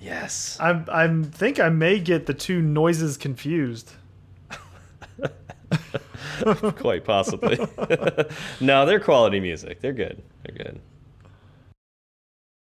Yes. 0.00 0.56
I 0.60 0.82
I 0.88 1.22
think 1.22 1.58
I 1.60 1.68
may 1.68 1.98
get 1.98 2.26
the 2.26 2.34
two 2.34 2.60
noises 2.60 3.16
confused. 3.16 3.92
Quite 6.76 7.04
possibly. 7.04 7.58
no, 8.60 8.84
they're 8.86 9.00
quality 9.00 9.40
music. 9.40 9.80
They're 9.80 9.92
good. 9.92 10.22
They're 10.44 10.56
good. 10.64 10.80